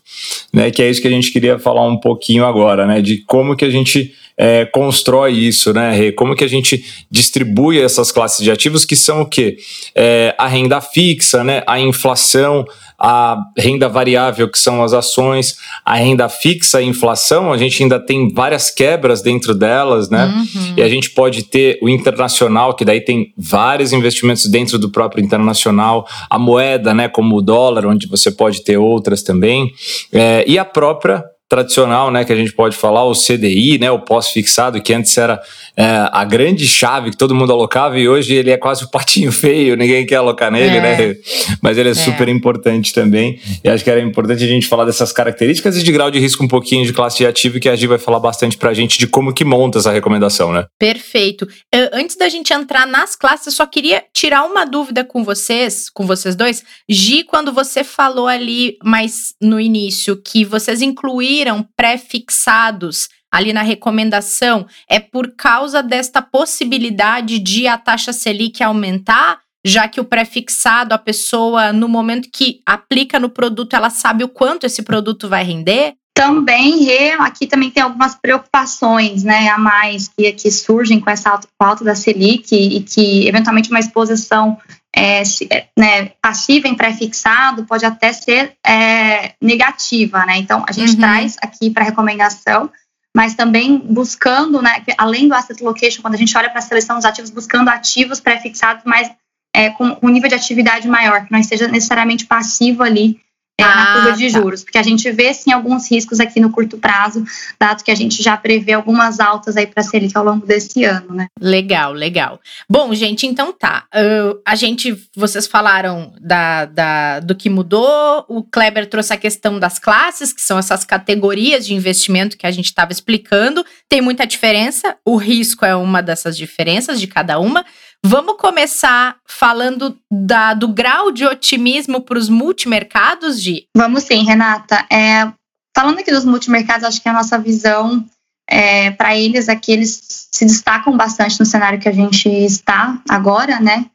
né? 0.53 0.71
Que 0.71 0.83
é 0.83 0.91
isso 0.91 1.03
que 1.03 1.09
a 1.09 1.11
gente 1.11 1.33
queria 1.33 1.59
falar 1.59 1.87
um 1.87 1.99
pouquinho 1.99 2.45
agora, 2.45 2.87
né? 2.87 3.03
De 3.03 3.25
como 3.27 3.57
que 3.57 3.65
a 3.65 3.71
gente 3.71 4.15
é, 4.39 4.65
constrói 4.65 5.33
isso, 5.33 5.73
né, 5.73 5.91
Rê? 5.93 6.13
Como 6.13 6.37
que 6.37 6.45
a 6.45 6.49
gente 6.49 6.85
distribui 7.11 7.81
essas 7.81 8.13
classes 8.13 8.45
de 8.45 8.51
ativos 8.53 8.85
que 8.85 8.95
são 8.95 9.23
o 9.23 9.27
quê? 9.27 9.57
É, 9.95 10.33
a 10.39 10.47
renda 10.47 10.81
fixa, 10.81 11.43
né? 11.43 11.65
A 11.67 11.81
inflação, 11.81 12.65
a 12.99 13.39
renda 13.57 13.89
variável, 13.89 14.51
que 14.51 14.59
são 14.59 14.83
as 14.83 14.93
ações, 14.93 15.57
a 15.85 15.95
renda 15.95 16.29
fixa, 16.29 16.79
a 16.79 16.83
inflação, 16.83 17.53
a 17.53 17.57
gente 17.57 17.83
ainda 17.83 18.01
tem 18.01 18.33
várias 18.33 18.71
quebras 18.71 19.23
dentro 19.23 19.55
delas, 19.55 20.11
né? 20.11 20.27
Uhum. 20.27 20.75
E 20.77 20.83
a 20.83 20.89
gente 20.89 21.11
pode 21.11 21.45
ter 21.45 21.79
o 21.81 21.89
internacional, 21.89 22.75
que 22.75 22.85
daí 22.85 23.01
tem 23.01 23.33
vários 23.37 23.93
investimentos 23.93 24.47
dentro 24.47 24.79
do 24.79 24.91
próprio 24.91 25.25
internacional, 25.25 26.09
a 26.29 26.39
moeda, 26.39 26.93
né, 26.93 27.09
como 27.09 27.37
o 27.37 27.43
dólar, 27.43 27.87
onde 27.87 28.09
você 28.09 28.33
pode 28.33 28.65
ter 28.65 28.77
outras 28.77 29.23
também, 29.23 29.71
é, 30.13 30.45
e 30.47 30.59
a 30.59 30.65
própria 30.65 31.25
tradicional, 31.49 32.11
né, 32.11 32.25
que 32.25 32.33
a 32.33 32.37
gente 32.37 32.53
pode 32.53 32.77
falar, 32.77 33.05
o 33.05 33.15
CDI, 33.15 33.79
né, 33.79 33.91
o 33.91 34.01
pós-fixado, 34.01 34.83
que 34.83 34.93
antes 34.93 35.17
era 35.17 35.41
é, 35.75 36.09
a 36.13 36.23
grande 36.25 36.67
chave 36.67 37.11
que 37.11 37.17
todo 37.17 37.35
mundo 37.35 37.53
alocava 37.53 37.99
e 37.99 38.07
hoje 38.07 38.35
ele 38.35 38.51
é 38.51 38.59
quase 38.59 38.85
o 38.85 38.91
patinho 38.91 39.33
feio, 39.33 39.75
ninguém 39.75 40.05
quer 40.05 40.17
alocar 40.17 40.51
nele, 40.51 40.77
é. 40.77 40.81
né? 40.81 41.17
Mas 41.63 41.79
ele 41.79 41.89
é, 41.89 41.93
é, 41.93 41.95
super 41.95 42.29
importante 42.29 42.93
também. 42.93 43.41
E 43.65 43.69
acho 43.69 43.83
que 43.83 43.91
era 43.91 44.01
importante 44.01 44.45
a 44.45 44.47
gente 44.47 44.67
falar 44.67 44.85
dessas 44.85 45.11
características 45.11 45.79
e 45.79 45.83
de 45.83 45.91
grau 45.91 46.11
de 46.11 46.19
risco 46.19 46.45
um 46.45 46.49
pouquinho 46.49 46.85
de 46.85 46.93
classe 46.93 47.19
de 47.19 47.27
ativo 47.27 47.59
que 47.59 47.69
a 47.69 47.75
Gi 47.75 47.87
vai 47.87 47.99
falar 47.99 48.21
bastante 48.21 48.59
pra 48.59 48.75
gente 48.75 48.99
de 48.99 49.07
como 49.07 49.33
que 49.33 49.45
monta 49.45 49.79
essa 49.79 49.91
recomendação, 49.91 50.53
né? 50.53 50.67
Perfeito. 50.79 51.49
Antes 51.93 52.17
da 52.17 52.29
gente 52.29 52.53
entrar 52.53 52.87
nas 52.87 53.17
classes, 53.17 53.47
eu 53.47 53.53
só 53.53 53.67
queria 53.67 54.05
tirar 54.13 54.45
uma 54.45 54.67
dúvida 54.67 55.03
com 55.03 55.25
vocês, 55.25 55.89
com 55.89 56.07
vocês 56.07 56.37
dois. 56.37 56.63
Gi, 56.89 57.25
quando 57.25 57.53
você 57.53 57.83
falou 57.83 58.27
ali 58.27 58.77
mais 58.85 59.35
no 59.41 59.59
início 59.59 60.21
que 60.21 60.45
vocês 60.45 60.83
incluíram 60.83 61.38
viram 61.39 61.65
pré-fixados 61.77 63.09
ali 63.31 63.53
na 63.53 63.63
recomendação 63.63 64.67
é 64.89 64.99
por 64.99 65.35
causa 65.37 65.83
desta 65.83 66.21
possibilidade 66.21 67.39
de 67.39 67.69
a 67.69 67.79
taxa 67.79 68.13
Selic 68.13 68.63
aumentar, 68.63 69.39
já 69.65 69.87
que 69.87 70.01
o 70.01 70.05
pré-fixado, 70.05 70.95
a 70.95 70.99
pessoa, 70.99 71.73
no 71.73 71.89
momento 71.89 72.29
que 72.33 72.61
aplica 72.67 73.21
no 73.21 73.29
produto, 73.29 73.77
ela 73.77 73.91
sabe 73.91 74.25
o 74.25 74.29
quanto 74.29 74.67
esse 74.67 74.83
produto 74.83 75.29
vai 75.29 75.45
render? 75.45 75.95
Também, 76.13 76.91
aqui 77.21 77.47
também 77.47 77.71
tem 77.71 77.83
algumas 77.83 78.17
preocupações 78.17 79.23
né, 79.23 79.49
a 79.51 79.59
mais 79.59 80.09
que, 80.09 80.33
que 80.33 80.51
surgem 80.51 80.99
com 80.99 81.09
essa 81.09 81.31
alta, 81.31 81.47
alta 81.61 81.85
da 81.85 81.95
Selic 81.95 82.53
e 82.53 82.81
que, 82.81 83.29
eventualmente, 83.29 83.71
uma 83.71 83.79
exposição 83.79 84.59
é, 84.95 85.23
é, 85.51 85.69
né, 85.79 86.13
passiva 86.21 86.67
em 86.67 86.75
pré-fixado 86.75 87.65
pode 87.65 87.85
até 87.85 88.13
ser 88.13 88.57
é, 88.67 89.35
negativa, 89.41 90.25
né? 90.25 90.39
Então, 90.39 90.65
a 90.67 90.73
gente 90.73 90.93
uhum. 90.93 90.99
traz 90.99 91.37
aqui 91.43 91.71
para 91.71 91.85
recomendação, 91.85 92.71
mas 93.15 93.35
também 93.35 93.79
buscando, 93.79 94.63
né, 94.63 94.83
além 94.97 95.29
do 95.29 95.35
asset 95.35 95.63
location, 95.63 96.03
quando 96.03 96.15
a 96.15 96.19
gente 96.19 96.37
olha 96.37 96.51
para 96.51 96.59
a 96.59 96.63
seleção 96.63 96.97
dos 96.97 97.05
ativos, 97.05 97.31
buscando 97.31 97.69
ativos 97.69 98.21
pré-fixados, 98.21 98.83
mas 98.85 99.11
é, 99.55 99.71
com 99.71 99.97
um 100.03 100.09
nível 100.09 100.29
de 100.29 100.35
atividade 100.35 100.89
maior, 100.89 101.25
que 101.25 101.33
não 101.33 101.39
esteja 101.39 101.69
necessariamente 101.69 102.27
passivo 102.27 102.83
ali 102.83 103.21
é, 103.61 103.65
ah, 103.65 103.75
na 103.75 103.93
curva 103.95 104.13
de 104.17 104.31
tá. 104.31 104.39
juros, 104.39 104.63
porque 104.63 104.79
a 104.79 104.83
gente 104.83 105.11
vê 105.11 105.35
sim 105.35 105.51
alguns 105.51 105.91
riscos 105.91 106.21
aqui 106.21 106.39
no 106.39 106.51
curto 106.51 106.79
prazo, 106.79 107.25
dado 107.59 107.83
que 107.83 107.91
a 107.91 107.95
gente 107.95 108.23
já 108.23 108.37
prevê 108.37 108.73
algumas 108.73 109.19
altas 109.19 109.57
aí 109.57 109.67
para 109.67 109.81
a 109.81 109.85
Selic 109.85 110.17
ao 110.17 110.25
longo 110.25 110.47
desse 110.47 110.85
ano, 110.85 111.13
né? 111.13 111.27
Legal, 111.41 111.93
legal. 111.93 112.41
Bom, 112.71 112.95
gente, 112.95 113.27
então 113.27 113.53
tá. 113.53 113.85
Uh, 113.93 114.41
a 114.47 114.55
gente, 114.55 114.97
vocês 115.17 115.49
falaram 115.49 116.13
da, 116.21 116.67
da, 116.67 117.21
do 117.21 117.35
que 117.35 117.51
mudou, 117.51 118.25
o 118.29 118.45
Kleber 118.45 118.89
trouxe 118.89 119.13
a 119.13 119.17
questão 119.17 119.59
das 119.59 119.81
classes, 119.81 120.33
que 120.33 120.41
são 120.41 120.57
essas 120.57 120.85
categorias 120.85 121.67
de 121.67 121.75
investimento 121.75 122.37
que 122.37 122.47
a 122.47 122.51
gente 122.53 122.67
estava 122.67 122.93
explicando. 122.93 123.65
Tem 123.89 124.01
muita 124.01 124.25
diferença, 124.25 124.97
o 125.05 125.17
risco 125.17 125.65
é 125.65 125.75
uma 125.75 126.01
dessas 126.01 126.37
diferenças 126.37 127.01
de 127.01 127.09
cada 127.09 127.41
uma. 127.41 127.65
Vamos 128.05 128.37
começar 128.39 129.17
falando 129.27 129.99
da, 130.11 130.55
do 130.55 130.69
grau 130.69 131.11
de 131.11 131.27
otimismo 131.27 132.01
para 132.01 132.19
os 132.19 132.29
multimercados, 132.29 133.43
Gi? 133.43 133.67
Vamos 133.77 134.05
sim, 134.05 134.25
Renata. 134.25 134.87
É, 134.91 135.31
falando 135.77 135.99
aqui 135.99 136.11
dos 136.11 136.25
multimercados, 136.25 136.85
acho 136.85 137.03
que 137.03 137.09
a 137.09 137.13
nossa 137.13 137.39
visão 137.39 138.05
é, 138.49 138.91
para 138.93 139.17
eles 139.17 139.49
é 139.49 139.57
que 139.57 139.73
eles 139.73 140.29
se 140.33 140.45
destacam 140.45 140.97
bastante 140.97 141.39
no 141.39 141.45
cenário 141.45 141.79
que 141.79 141.89
a 141.89 141.93
gente 141.93 142.29
está 142.29 143.01
agora, 143.09 143.61
né? 143.61 143.87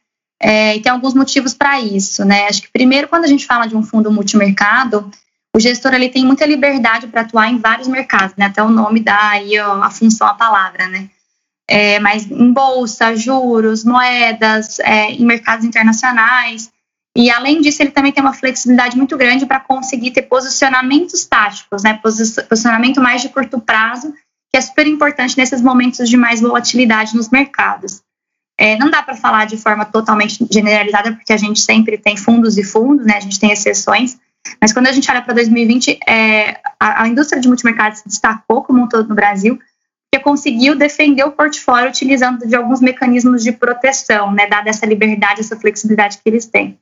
É, 0.41 0.75
e 0.75 0.81
tem 0.81 0.91
alguns 0.91 1.13
motivos 1.13 1.53
para 1.53 1.79
isso, 1.79 2.25
né? 2.25 2.47
Acho 2.47 2.61
que 2.61 2.71
primeiro, 2.71 3.07
quando 3.07 3.23
a 3.23 3.27
gente 3.27 3.45
fala 3.45 3.65
de 3.65 3.75
um 3.75 3.81
fundo 3.81 4.11
multimercado, 4.11 5.09
o 5.55 5.59
gestor 5.59 5.93
ali 5.93 6.09
tem 6.09 6.25
muita 6.25 6.45
liberdade 6.45 7.07
para 7.07 7.21
atuar 7.21 7.49
em 7.49 7.57
vários 7.57 7.87
mercados, 7.87 8.35
né? 8.35 8.47
Até 8.47 8.61
o 8.61 8.69
nome 8.69 8.99
dá 8.99 9.29
aí 9.29 9.57
a 9.57 9.89
função, 9.89 10.27
a 10.27 10.33
palavra, 10.33 10.87
né? 10.87 11.09
É, 11.69 11.99
mas 11.99 12.29
em 12.29 12.51
bolsa, 12.51 13.15
juros, 13.15 13.83
moedas, 13.83 14.79
é, 14.79 15.11
em 15.11 15.25
mercados 15.25 15.65
internacionais. 15.65 16.71
E 17.15 17.29
além 17.29 17.61
disso, 17.61 17.81
ele 17.81 17.91
também 17.91 18.11
tem 18.11 18.23
uma 18.23 18.33
flexibilidade 18.33 18.97
muito 18.97 19.15
grande 19.17 19.45
para 19.45 19.59
conseguir 19.59 20.11
ter 20.11 20.23
posicionamentos 20.23 21.25
táticos, 21.25 21.83
né? 21.83 21.99
Posicionamento 22.01 22.99
mais 22.99 23.21
de 23.21 23.29
curto 23.29 23.59
prazo, 23.59 24.11
que 24.51 24.57
é 24.57 24.61
super 24.61 24.87
importante 24.87 25.37
nesses 25.37 25.61
momentos 25.61 26.09
de 26.09 26.17
mais 26.17 26.41
volatilidade 26.41 27.15
nos 27.15 27.29
mercados. 27.29 28.01
É, 28.57 28.77
não 28.77 28.89
dá 28.89 29.01
para 29.01 29.15
falar 29.15 29.45
de 29.45 29.57
forma 29.57 29.85
totalmente 29.85 30.45
generalizada, 30.51 31.11
porque 31.13 31.33
a 31.33 31.37
gente 31.37 31.59
sempre 31.59 31.97
tem 31.97 32.17
fundos 32.17 32.57
e 32.57 32.63
fundos, 32.63 33.05
né? 33.05 33.17
A 33.17 33.19
gente 33.19 33.39
tem 33.39 33.51
exceções. 33.51 34.17
Mas 34.59 34.73
quando 34.73 34.87
a 34.87 34.91
gente 34.91 35.09
olha 35.09 35.21
para 35.21 35.33
2020, 35.33 35.99
é, 36.07 36.59
a, 36.79 37.03
a, 37.03 37.07
indústria 37.07 37.41
de 37.41 37.47
multimercado 37.47 37.97
se 37.97 38.07
destacou 38.07 38.63
como 38.63 38.83
um 38.83 38.87
todo 38.87 39.07
no 39.07 39.15
Brasil, 39.15 39.59
porque 40.13 40.19
conseguiu 40.19 40.75
defender 40.75 41.23
o 41.23 41.31
portfólio 41.31 41.89
utilizando 41.89 42.45
de 42.45 42.55
alguns 42.55 42.79
mecanismos 42.79 43.43
de 43.43 43.51
proteção, 43.51 44.31
né? 44.31 44.45
Dada 44.45 44.69
essa 44.69 44.85
liberdade, 44.85 45.39
essa 45.39 45.59
flexibilidade 45.59 46.19
que 46.19 46.29
eles 46.29 46.45
têm. 46.45 46.77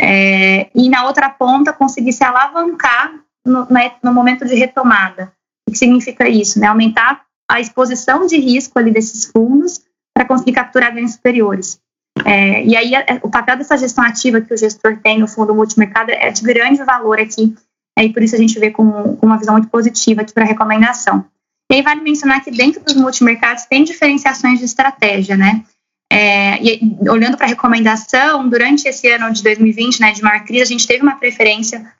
É, 0.00 0.68
e 0.74 0.88
na 0.88 1.06
outra 1.06 1.30
ponta, 1.30 1.72
conseguir 1.72 2.12
se 2.12 2.24
alavancar 2.24 3.14
no, 3.46 3.66
né, 3.70 3.92
no 4.02 4.12
momento 4.12 4.44
de 4.44 4.56
retomada. 4.56 5.32
O 5.68 5.70
que 5.70 5.78
significa 5.78 6.28
isso? 6.28 6.58
Né? 6.58 6.66
Aumentar 6.66 7.22
a 7.48 7.60
exposição 7.60 8.26
de 8.26 8.36
risco 8.36 8.76
ali 8.76 8.90
desses 8.90 9.26
fundos 9.26 9.80
para 10.12 10.24
conseguir 10.24 10.52
capturar 10.52 10.92
ganhos 10.92 11.12
superiores. 11.12 11.78
É, 12.24 12.64
e 12.64 12.76
aí, 12.76 12.90
o 13.22 13.30
papel 13.30 13.58
dessa 13.58 13.78
gestão 13.78 14.02
ativa 14.02 14.40
que 14.40 14.52
o 14.52 14.58
gestor 14.58 14.98
tem 15.00 15.20
no 15.20 15.28
fundo 15.28 15.54
multimercado 15.54 16.10
é 16.10 16.32
de 16.32 16.42
grande 16.42 16.82
valor 16.82 17.20
aqui, 17.20 17.54
é, 17.96 18.04
e 18.04 18.12
por 18.12 18.24
isso 18.24 18.34
a 18.34 18.38
gente 18.38 18.58
vê 18.58 18.72
com, 18.72 19.16
com 19.16 19.24
uma 19.26 19.38
visão 19.38 19.54
muito 19.54 19.68
positiva 19.68 20.22
aqui 20.22 20.32
para 20.32 20.42
a 20.42 20.48
recomendação. 20.48 21.24
E 21.72 21.76
aí, 21.76 21.82
vale 21.82 22.02
mencionar 22.02 22.44
que 22.44 22.50
dentro 22.50 22.84
dos 22.84 22.94
multimercados 22.94 23.64
tem 23.64 23.82
diferenciações 23.82 24.58
de 24.58 24.66
estratégia, 24.66 25.38
né? 25.38 25.64
É, 26.12 26.62
e, 26.62 26.82
olhando 27.08 27.38
para 27.38 27.46
a 27.46 27.48
recomendação, 27.48 28.46
durante 28.46 28.86
esse 28.86 29.08
ano 29.08 29.32
de 29.32 29.42
2020, 29.42 29.98
né, 29.98 30.12
de 30.12 30.22
maior 30.22 30.44
crise, 30.44 30.60
a 30.60 30.66
gente 30.66 30.86
teve 30.86 31.02
uma 31.02 31.16
preferência 31.16 31.90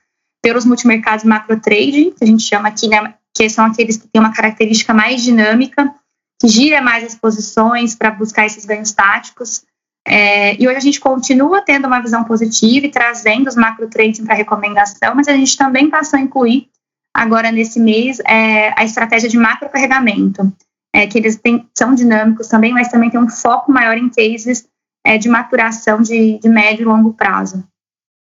pelos 0.43 0.63
multimercados 0.63 1.25
macro 1.25 1.59
trading, 1.59 2.11
que 2.11 2.23
a 2.23 2.27
gente 2.27 2.43
chama 2.43 2.67
aqui, 2.67 2.87
né, 2.87 3.15
que 3.35 3.49
são 3.49 3.65
aqueles 3.65 3.97
que 3.97 4.07
têm 4.07 4.21
uma 4.21 4.31
característica 4.31 4.93
mais 4.93 5.23
dinâmica, 5.23 5.91
que 6.39 6.47
gira 6.47 6.79
mais 6.79 7.03
as 7.03 7.15
posições 7.15 7.95
para 7.95 8.11
buscar 8.11 8.45
esses 8.45 8.65
ganhos 8.65 8.91
táticos. 8.91 9.63
É, 10.07 10.53
e 10.61 10.67
hoje 10.67 10.77
a 10.77 10.81
gente 10.81 10.99
continua 10.99 11.61
tendo 11.61 11.87
uma 11.87 11.99
visão 11.99 12.23
positiva 12.25 12.85
e 12.85 12.91
trazendo 12.91 13.47
os 13.47 13.55
macro 13.55 13.89
trading 13.89 14.23
para 14.23 14.35
recomendação, 14.35 15.15
mas 15.15 15.27
a 15.27 15.33
gente 15.33 15.57
também 15.57 15.89
passou 15.89 16.19
a 16.19 16.21
incluir 16.21 16.69
agora 17.13 17.51
nesse 17.51 17.79
mês 17.79 18.19
é, 18.25 18.73
a 18.79 18.83
estratégia 18.83 19.29
de 19.29 19.37
macro 19.37 19.69
carregamento, 19.69 20.51
é, 20.93 21.07
que 21.07 21.17
eles 21.17 21.35
têm, 21.35 21.67
são 21.73 21.93
dinâmicos 21.93 22.47
também, 22.47 22.73
mas 22.73 22.89
também 22.89 23.09
tem 23.09 23.19
um 23.19 23.29
foco 23.29 23.71
maior 23.71 23.97
em 23.97 24.09
cases 24.09 24.67
é, 25.05 25.17
de 25.17 25.29
maturação 25.29 26.01
de, 26.01 26.39
de 26.39 26.49
médio 26.49 26.83
e 26.83 26.85
longo 26.85 27.13
prazo. 27.13 27.63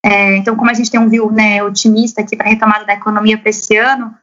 É, 0.03 0.37
então, 0.37 0.55
como 0.55 0.69
a 0.69 0.73
gente 0.73 0.91
tem 0.91 0.99
um 0.99 1.09
view 1.09 1.31
né, 1.31 1.63
otimista 1.63 2.21
aqui 2.21 2.35
para 2.35 2.47
a 2.47 2.49
retomada 2.49 2.85
da 2.85 2.93
economia 2.93 3.37
para 3.37 3.49
esse 3.49 3.75
ano, 3.75 4.13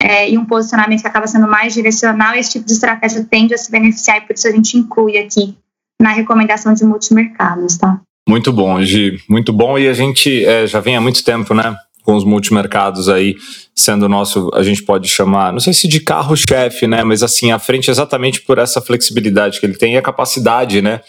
é, 0.00 0.30
e 0.30 0.38
um 0.38 0.44
posicionamento 0.44 1.00
que 1.00 1.08
acaba 1.08 1.26
sendo 1.26 1.48
mais 1.48 1.74
direcional, 1.74 2.34
esse 2.34 2.52
tipo 2.52 2.66
de 2.66 2.72
estratégia 2.72 3.24
tende 3.24 3.54
a 3.54 3.58
se 3.58 3.70
beneficiar 3.70 4.18
e 4.18 4.20
por 4.22 4.34
isso 4.34 4.46
a 4.46 4.52
gente 4.52 4.76
inclui 4.76 5.18
aqui 5.18 5.56
na 6.00 6.10
recomendação 6.10 6.72
de 6.72 6.84
multimercados, 6.84 7.76
tá? 7.76 8.00
Muito 8.28 8.52
bom, 8.52 8.80
Gi, 8.82 9.20
muito 9.28 9.52
bom. 9.52 9.78
E 9.78 9.88
a 9.88 9.92
gente 9.92 10.44
é, 10.44 10.66
já 10.66 10.80
vem 10.80 10.96
há 10.96 11.00
muito 11.00 11.24
tempo, 11.24 11.54
né, 11.54 11.76
com 12.08 12.16
os 12.16 12.24
multimercados 12.24 13.06
aí 13.10 13.36
sendo 13.74 14.06
o 14.06 14.08
nosso, 14.08 14.50
a 14.54 14.62
gente 14.62 14.82
pode 14.82 15.06
chamar, 15.06 15.52
não 15.52 15.60
sei 15.60 15.74
se 15.74 15.86
de 15.86 16.00
carro-chefe, 16.00 16.86
né, 16.86 17.04
mas 17.04 17.22
assim, 17.22 17.50
à 17.50 17.58
frente 17.58 17.90
exatamente 17.90 18.40
por 18.40 18.56
essa 18.56 18.80
flexibilidade 18.80 19.60
que 19.60 19.66
ele 19.66 19.74
tem 19.74 19.92
e 19.92 19.98
a 19.98 20.00
capacidade, 20.00 20.80
né, 20.80 21.02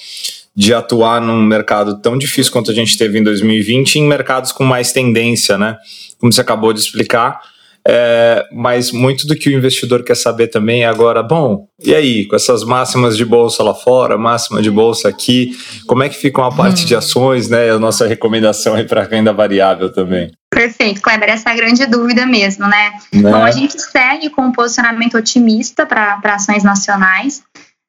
de 0.54 0.74
atuar 0.74 1.22
num 1.22 1.42
mercado 1.42 2.02
tão 2.02 2.18
difícil 2.18 2.52
quanto 2.52 2.70
a 2.70 2.74
gente 2.74 2.98
teve 2.98 3.18
em 3.18 3.24
2020, 3.24 3.96
em 3.96 4.04
mercados 4.04 4.52
com 4.52 4.66
mais 4.66 4.92
tendência, 4.92 5.58
né? 5.58 5.78
Como 6.20 6.34
você 6.34 6.42
acabou 6.42 6.74
de 6.74 6.82
explicar. 6.82 7.40
É, 7.88 8.46
mas 8.52 8.92
muito 8.92 9.26
do 9.26 9.36
que 9.36 9.50
o 9.50 9.54
investidor 9.54 10.04
quer 10.04 10.16
saber 10.16 10.48
também 10.48 10.84
é 10.84 10.88
agora, 10.88 11.24
bom, 11.24 11.68
e 11.82 11.96
aí, 11.96 12.28
com 12.28 12.36
essas 12.36 12.64
máximas 12.64 13.16
de 13.16 13.24
bolsa 13.24 13.64
lá 13.64 13.74
fora, 13.74 14.18
máxima 14.18 14.62
de 14.62 14.70
bolsa 14.70 15.08
aqui, 15.08 15.52
como 15.88 16.04
é 16.04 16.10
que 16.10 16.16
fica 16.16 16.46
a 16.46 16.52
parte 16.52 16.84
hum. 16.84 16.86
de 16.86 16.96
ações, 16.96 17.50
né? 17.50 17.72
A 17.72 17.80
nossa 17.80 18.06
recomendação 18.06 18.76
aí 18.76 18.86
para 18.86 19.04
renda 19.04 19.32
variável 19.32 19.92
também. 19.92 20.32
Perfeito, 20.52 21.02
Kleber, 21.02 21.30
essa 21.30 21.50
é 21.50 21.54
a 21.54 21.56
grande 21.56 21.86
dúvida 21.86 22.26
mesmo, 22.26 22.68
né? 22.68 22.92
né? 23.14 23.32
Bom, 23.32 23.44
a 23.44 23.52
gente 23.52 23.80
segue 23.80 24.30
com 24.30 24.42
um 24.42 24.52
posicionamento 24.52 25.16
otimista 25.16 25.86
para 25.86 26.20
ações 26.24 26.64
nacionais. 26.64 27.44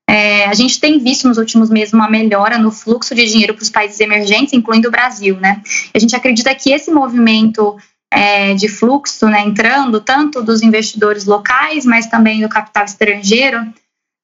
É, 0.09 0.47
a 0.47 0.55
gente 0.55 0.81
tem 0.81 0.99
visto 0.99 1.29
nos 1.29 1.39
últimos 1.39 1.71
meses 1.71 1.95
uma 1.95 2.11
melhora 2.11 2.59
no 2.59 2.71
fluxo 2.71 3.15
de 3.15 3.25
dinheiro 3.27 3.55
para 3.55 3.63
os 3.63 3.71
países 3.71 3.99
emergentes, 4.01 4.53
incluindo 4.53 4.89
o 4.89 4.91
Brasil, 4.91 5.37
né? 5.37 5.63
A 5.95 5.99
gente 5.99 6.15
acredita 6.15 6.55
que 6.55 6.73
esse 6.73 6.91
movimento 6.91 7.77
é, 8.13 8.55
de 8.55 8.69
fluxo, 8.69 9.29
né, 9.29 9.41
entrando 9.41 10.01
tanto 10.01 10.43
dos 10.43 10.63
investidores 10.63 11.25
locais, 11.25 11.85
mas 11.85 12.07
também 12.07 12.41
do 12.41 12.49
capital 12.49 12.85
estrangeiro, 12.85 13.73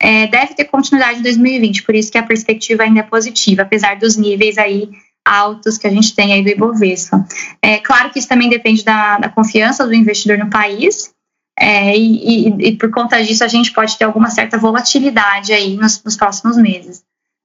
é, 0.00 0.26
deve 0.26 0.54
ter 0.54 0.64
continuidade 0.64 1.20
em 1.20 1.22
2020. 1.22 1.82
Por 1.84 1.94
isso 1.94 2.10
que 2.10 2.18
a 2.18 2.22
perspectiva 2.22 2.82
ainda 2.82 3.00
é 3.00 3.04
positiva, 3.04 3.62
apesar 3.62 3.96
dos 3.96 4.16
níveis 4.16 4.58
aí 4.58 4.90
altos 5.24 5.76
que 5.76 5.86
a 5.86 5.90
gente 5.90 6.14
tem 6.14 6.32
aí 6.32 6.42
do 6.42 6.50
Ibovespa. 6.50 7.26
É 7.60 7.78
claro 7.78 8.10
que 8.10 8.18
isso 8.18 8.28
também 8.28 8.48
depende 8.48 8.84
da, 8.84 9.18
da 9.18 9.28
confiança 9.28 9.86
do 9.86 9.94
investidor 9.94 10.38
no 10.38 10.50
país 10.50 11.14
é, 11.58 11.96
e, 11.96 12.48
e, 12.48 12.68
e, 12.68 12.76
por 12.76 12.90
conta 12.90 13.22
disso 13.22 13.42
a 13.42 13.48
gente 13.48 13.72
pode 13.72 13.96
ter 13.96 14.04
alguma 14.04 14.28
certa 14.28 14.58
volatilidade 14.58 15.52
aí 15.52 15.76
nos, 15.76 16.02
nos 16.04 16.16
próximos 16.16 16.56
meses. 16.56 17.02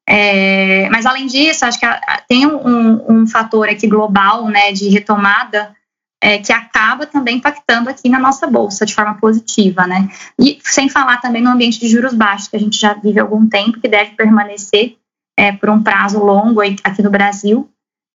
É, 0.08 0.90
mas 0.90 1.06
além 1.06 1.28
disso, 1.28 1.64
acho 1.64 1.80
que 1.80 1.86
a, 1.86 1.94
a, 1.94 2.22
tem 2.28 2.46
um, 2.46 3.22
um, 3.22 3.28
fator 3.28 3.70
aqui 3.70 3.88
global, 3.88 4.48
né, 4.50 4.74
de 4.74 4.90
retomada, 4.90 5.74
é, 6.22 6.38
que 6.38 6.54
acaba 6.54 7.08
também 7.08 7.38
impactando 7.38 7.90
aqui 7.90 8.08
na 8.08 8.20
nossa 8.20 8.46
bolsa 8.46 8.86
de 8.86 8.94
forma 8.94 9.16
positiva, 9.16 9.88
né? 9.88 10.08
E 10.40 10.60
sem 10.64 10.88
falar 10.88 11.20
também 11.20 11.42
no 11.42 11.50
ambiente 11.50 11.80
de 11.80 11.88
juros 11.88 12.14
baixos 12.14 12.48
que 12.48 12.56
a 12.56 12.60
gente 12.60 12.80
já 12.80 12.94
vive 12.94 13.20
há 13.20 13.24
algum 13.24 13.50
tempo, 13.50 13.80
que 13.80 13.88
deve 13.88 14.12
permanecer 14.12 14.98
é, 15.38 15.52
por 15.52 15.70
um 15.70 15.82
prazo 15.82 16.20
longo 16.20 16.62
aqui 16.62 17.02
no 17.02 17.10
Brasil. 17.10 17.68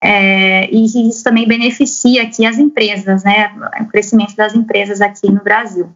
É, 0.03 0.71
e 0.71 1.09
isso 1.09 1.25
também 1.25 1.49
beneficia 1.49 2.23
aqui 2.23 2.47
as 2.47 2.59
empresas, 2.59 3.25
né, 3.25 3.53
o 3.81 3.87
crescimento 3.87 4.37
das 4.37 4.55
empresas 4.55 5.01
aqui 5.01 5.29
no 5.31 5.43
Brasil. 5.43 5.93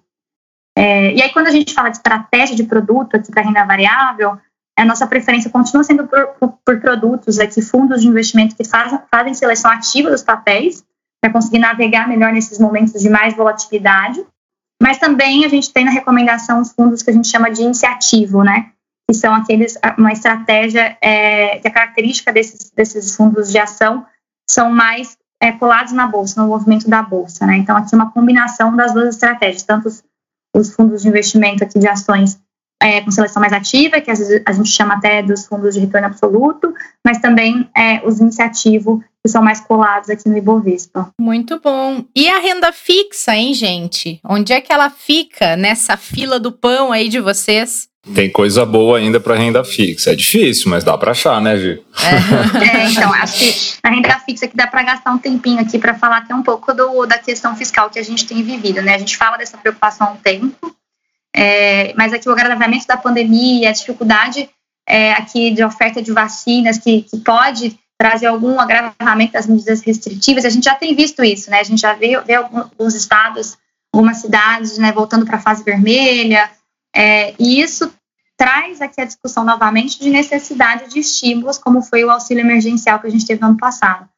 É, 0.76 1.14
e 1.14 1.22
aí, 1.22 1.30
quando 1.30 1.46
a 1.46 1.52
gente 1.52 1.74
fala 1.74 1.90
de 1.90 1.98
estratégia 1.98 2.56
de 2.56 2.64
produto 2.64 3.14
aqui 3.14 3.30
para 3.30 3.42
renda 3.42 3.64
variável, 3.64 4.38
a 4.76 4.84
nossa 4.84 5.06
preferência 5.06 5.50
continua 5.50 5.84
sendo 5.84 6.06
por, 6.06 6.26
por, 6.38 6.58
por 6.64 6.80
produtos 6.80 7.38
aqui, 7.38 7.60
fundos 7.60 8.00
de 8.00 8.08
investimento 8.08 8.56
que 8.56 8.64
faz, 8.64 8.98
fazem 9.10 9.34
seleção 9.34 9.70
ativa 9.70 10.10
dos 10.10 10.22
papéis, 10.22 10.82
para 11.22 11.32
conseguir 11.32 11.58
navegar 11.58 12.08
melhor 12.08 12.32
nesses 12.32 12.58
momentos 12.58 13.00
de 13.00 13.08
mais 13.08 13.34
volatilidade. 13.34 14.24
Mas 14.82 14.98
também 14.98 15.44
a 15.44 15.48
gente 15.48 15.72
tem 15.72 15.84
na 15.84 15.90
recomendação 15.90 16.60
os 16.60 16.72
fundos 16.72 17.02
que 17.02 17.10
a 17.10 17.12
gente 17.12 17.28
chama 17.28 17.50
de 17.50 17.62
iniciativo, 17.62 18.42
né? 18.42 18.72
que 19.10 19.14
são 19.14 19.34
aqueles, 19.34 19.76
uma 19.98 20.12
estratégia, 20.12 20.96
é, 21.00 21.58
que 21.58 21.66
a 21.66 21.70
característica 21.70 22.32
desses, 22.32 22.70
desses 22.70 23.16
fundos 23.16 23.50
de 23.50 23.58
ação 23.58 24.06
são 24.48 24.70
mais 24.70 25.18
é, 25.42 25.50
colados 25.50 25.92
na 25.92 26.06
bolsa, 26.06 26.40
no 26.40 26.46
movimento 26.46 26.88
da 26.88 27.02
bolsa, 27.02 27.44
né? 27.44 27.56
Então, 27.56 27.76
aqui 27.76 27.92
uma 27.92 28.12
combinação 28.12 28.76
das 28.76 28.94
duas 28.94 29.16
estratégias, 29.16 29.64
tanto 29.64 29.88
os, 29.88 30.04
os 30.54 30.72
fundos 30.72 31.02
de 31.02 31.08
investimento 31.08 31.64
aqui 31.64 31.80
de 31.80 31.88
ações 31.88 32.40
é, 32.82 33.00
com 33.02 33.10
seleção 33.10 33.40
mais 33.40 33.52
ativa, 33.52 34.00
que 34.00 34.10
às 34.10 34.18
vezes 34.18 34.42
a 34.46 34.52
gente 34.52 34.70
chama 34.70 34.94
até 34.94 35.22
dos 35.22 35.46
fundos 35.46 35.74
de 35.74 35.80
retorno 35.80 36.06
absoluto, 36.06 36.72
mas 37.04 37.18
também 37.18 37.68
é, 37.76 38.00
os 38.06 38.20
iniciativos 38.20 39.00
que 39.22 39.30
são 39.30 39.42
mais 39.42 39.60
colados 39.60 40.08
aqui 40.08 40.28
no 40.28 40.38
Ibovespa. 40.38 41.10
Muito 41.20 41.60
bom. 41.60 42.04
E 42.16 42.28
a 42.28 42.38
renda 42.38 42.72
fixa, 42.72 43.36
hein, 43.36 43.52
gente? 43.52 44.18
Onde 44.24 44.52
é 44.54 44.60
que 44.62 44.72
ela 44.72 44.88
fica 44.88 45.56
nessa 45.56 45.96
fila 45.96 46.40
do 46.40 46.50
pão 46.50 46.90
aí 46.90 47.08
de 47.08 47.20
vocês? 47.20 47.90
Tem 48.14 48.30
coisa 48.30 48.64
boa 48.64 48.96
ainda 48.96 49.20
para 49.20 49.36
renda 49.36 49.62
fixa. 49.62 50.12
É 50.12 50.14
difícil, 50.14 50.70
mas 50.70 50.82
dá 50.82 50.96
para 50.96 51.10
achar, 51.10 51.40
né, 51.40 51.56
Gi? 51.58 51.82
É. 52.02 52.84
é, 52.84 52.90
então, 52.90 53.12
acho 53.12 53.38
que 53.38 53.54
na 53.84 53.90
renda 53.90 54.18
fixa 54.20 54.48
que 54.48 54.56
dá 54.56 54.66
para 54.66 54.82
gastar 54.82 55.12
um 55.12 55.18
tempinho 55.18 55.60
aqui 55.60 55.78
para 55.78 55.92
falar 55.92 56.18
até 56.18 56.34
um 56.34 56.42
pouco 56.42 56.72
do, 56.72 57.04
da 57.04 57.18
questão 57.18 57.54
fiscal 57.54 57.90
que 57.90 57.98
a 57.98 58.02
gente 58.02 58.26
tem 58.26 58.42
vivido, 58.42 58.80
né? 58.80 58.94
A 58.94 58.98
gente 58.98 59.18
fala 59.18 59.36
dessa 59.36 59.58
preocupação 59.58 60.06
há 60.06 60.10
um 60.12 60.16
tempo, 60.16 60.74
é, 61.34 61.94
mas 61.94 62.12
aqui 62.12 62.28
o 62.28 62.32
agravamento 62.32 62.86
da 62.86 62.96
pandemia, 62.96 63.70
a 63.70 63.72
dificuldade 63.72 64.48
é, 64.88 65.12
aqui 65.12 65.50
de 65.50 65.62
oferta 65.62 66.02
de 66.02 66.12
vacinas, 66.12 66.78
que, 66.78 67.02
que 67.02 67.18
pode 67.18 67.78
trazer 67.98 68.26
algum 68.26 68.58
agravamento 68.58 69.34
das 69.34 69.46
medidas 69.46 69.82
restritivas, 69.82 70.44
a 70.44 70.48
gente 70.48 70.64
já 70.64 70.74
tem 70.74 70.94
visto 70.94 71.22
isso, 71.22 71.50
né? 71.50 71.60
A 71.60 71.62
gente 71.62 71.80
já 71.80 71.92
vê, 71.92 72.18
vê 72.22 72.34
alguns 72.34 72.94
estados, 72.94 73.58
algumas 73.92 74.16
cidades, 74.16 74.78
né, 74.78 74.90
voltando 74.90 75.26
para 75.26 75.36
a 75.36 75.40
fase 75.40 75.62
vermelha, 75.62 76.50
é, 76.96 77.34
e 77.38 77.60
isso 77.60 77.92
traz 78.38 78.80
aqui 78.80 79.02
a 79.02 79.04
discussão 79.04 79.44
novamente 79.44 80.00
de 80.00 80.08
necessidade 80.08 80.88
de 80.88 80.98
estímulos, 80.98 81.58
como 81.58 81.82
foi 81.82 82.02
o 82.02 82.10
auxílio 82.10 82.40
emergencial 82.40 82.98
que 82.98 83.06
a 83.06 83.10
gente 83.10 83.26
teve 83.26 83.40
no 83.40 83.48
ano 83.48 83.58
passado. 83.58 84.08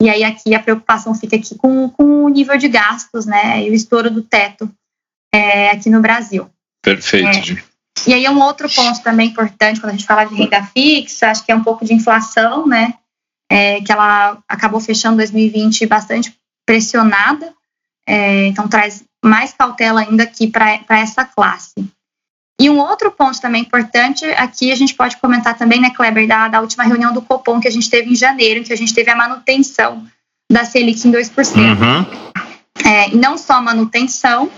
E 0.00 0.08
aí 0.08 0.24
aqui 0.24 0.54
a 0.54 0.62
preocupação 0.62 1.14
fica 1.14 1.36
aqui 1.36 1.54
com, 1.54 1.90
com 1.90 2.24
o 2.24 2.28
nível 2.30 2.56
de 2.56 2.68
gastos, 2.68 3.26
né, 3.26 3.62
e 3.62 3.70
o 3.70 3.74
estouro 3.74 4.10
do 4.10 4.22
teto 4.22 4.72
é, 5.34 5.70
aqui 5.70 5.90
no 5.90 6.00
Brasil. 6.00 6.48
Perfeito. 6.82 7.52
É, 7.52 7.62
e 8.06 8.14
aí 8.14 8.28
um 8.28 8.40
outro 8.40 8.68
ponto 8.72 9.02
também 9.02 9.28
importante 9.28 9.80
quando 9.80 9.90
a 9.90 9.96
gente 9.96 10.06
fala 10.06 10.24
de 10.24 10.34
renda 10.34 10.62
fixa, 10.62 11.30
acho 11.30 11.44
que 11.44 11.52
é 11.52 11.56
um 11.56 11.62
pouco 11.62 11.84
de 11.84 11.92
inflação, 11.92 12.66
né, 12.66 12.94
é, 13.50 13.80
que 13.80 13.90
ela 13.90 14.38
acabou 14.48 14.80
fechando 14.80 15.16
2020 15.16 15.86
bastante 15.86 16.34
pressionada, 16.66 17.52
é, 18.06 18.46
então 18.46 18.68
traz 18.68 19.02
mais 19.24 19.52
cautela 19.52 20.00
ainda 20.00 20.22
aqui 20.22 20.46
para 20.46 20.84
essa 20.90 21.24
classe. 21.24 21.74
E 22.60 22.68
um 22.68 22.78
outro 22.78 23.10
ponto 23.12 23.40
também 23.40 23.62
importante, 23.62 24.24
aqui 24.32 24.72
a 24.72 24.74
gente 24.74 24.94
pode 24.94 25.16
comentar 25.18 25.56
também, 25.56 25.80
né, 25.80 25.90
Kleber, 25.90 26.26
da, 26.26 26.48
da 26.48 26.60
última 26.60 26.84
reunião 26.84 27.12
do 27.12 27.22
Copom 27.22 27.60
que 27.60 27.68
a 27.68 27.70
gente 27.70 27.88
teve 27.88 28.10
em 28.10 28.16
janeiro, 28.16 28.60
em 28.60 28.62
que 28.64 28.72
a 28.72 28.76
gente 28.76 28.92
teve 28.92 29.10
a 29.10 29.16
manutenção 29.16 30.04
da 30.50 30.64
Selic 30.64 31.06
em 31.06 31.12
2%. 31.12 31.56
Uhum. 31.56 32.47
É, 32.84 33.14
não 33.14 33.36
só 33.36 33.60
manutenção, 33.60 34.50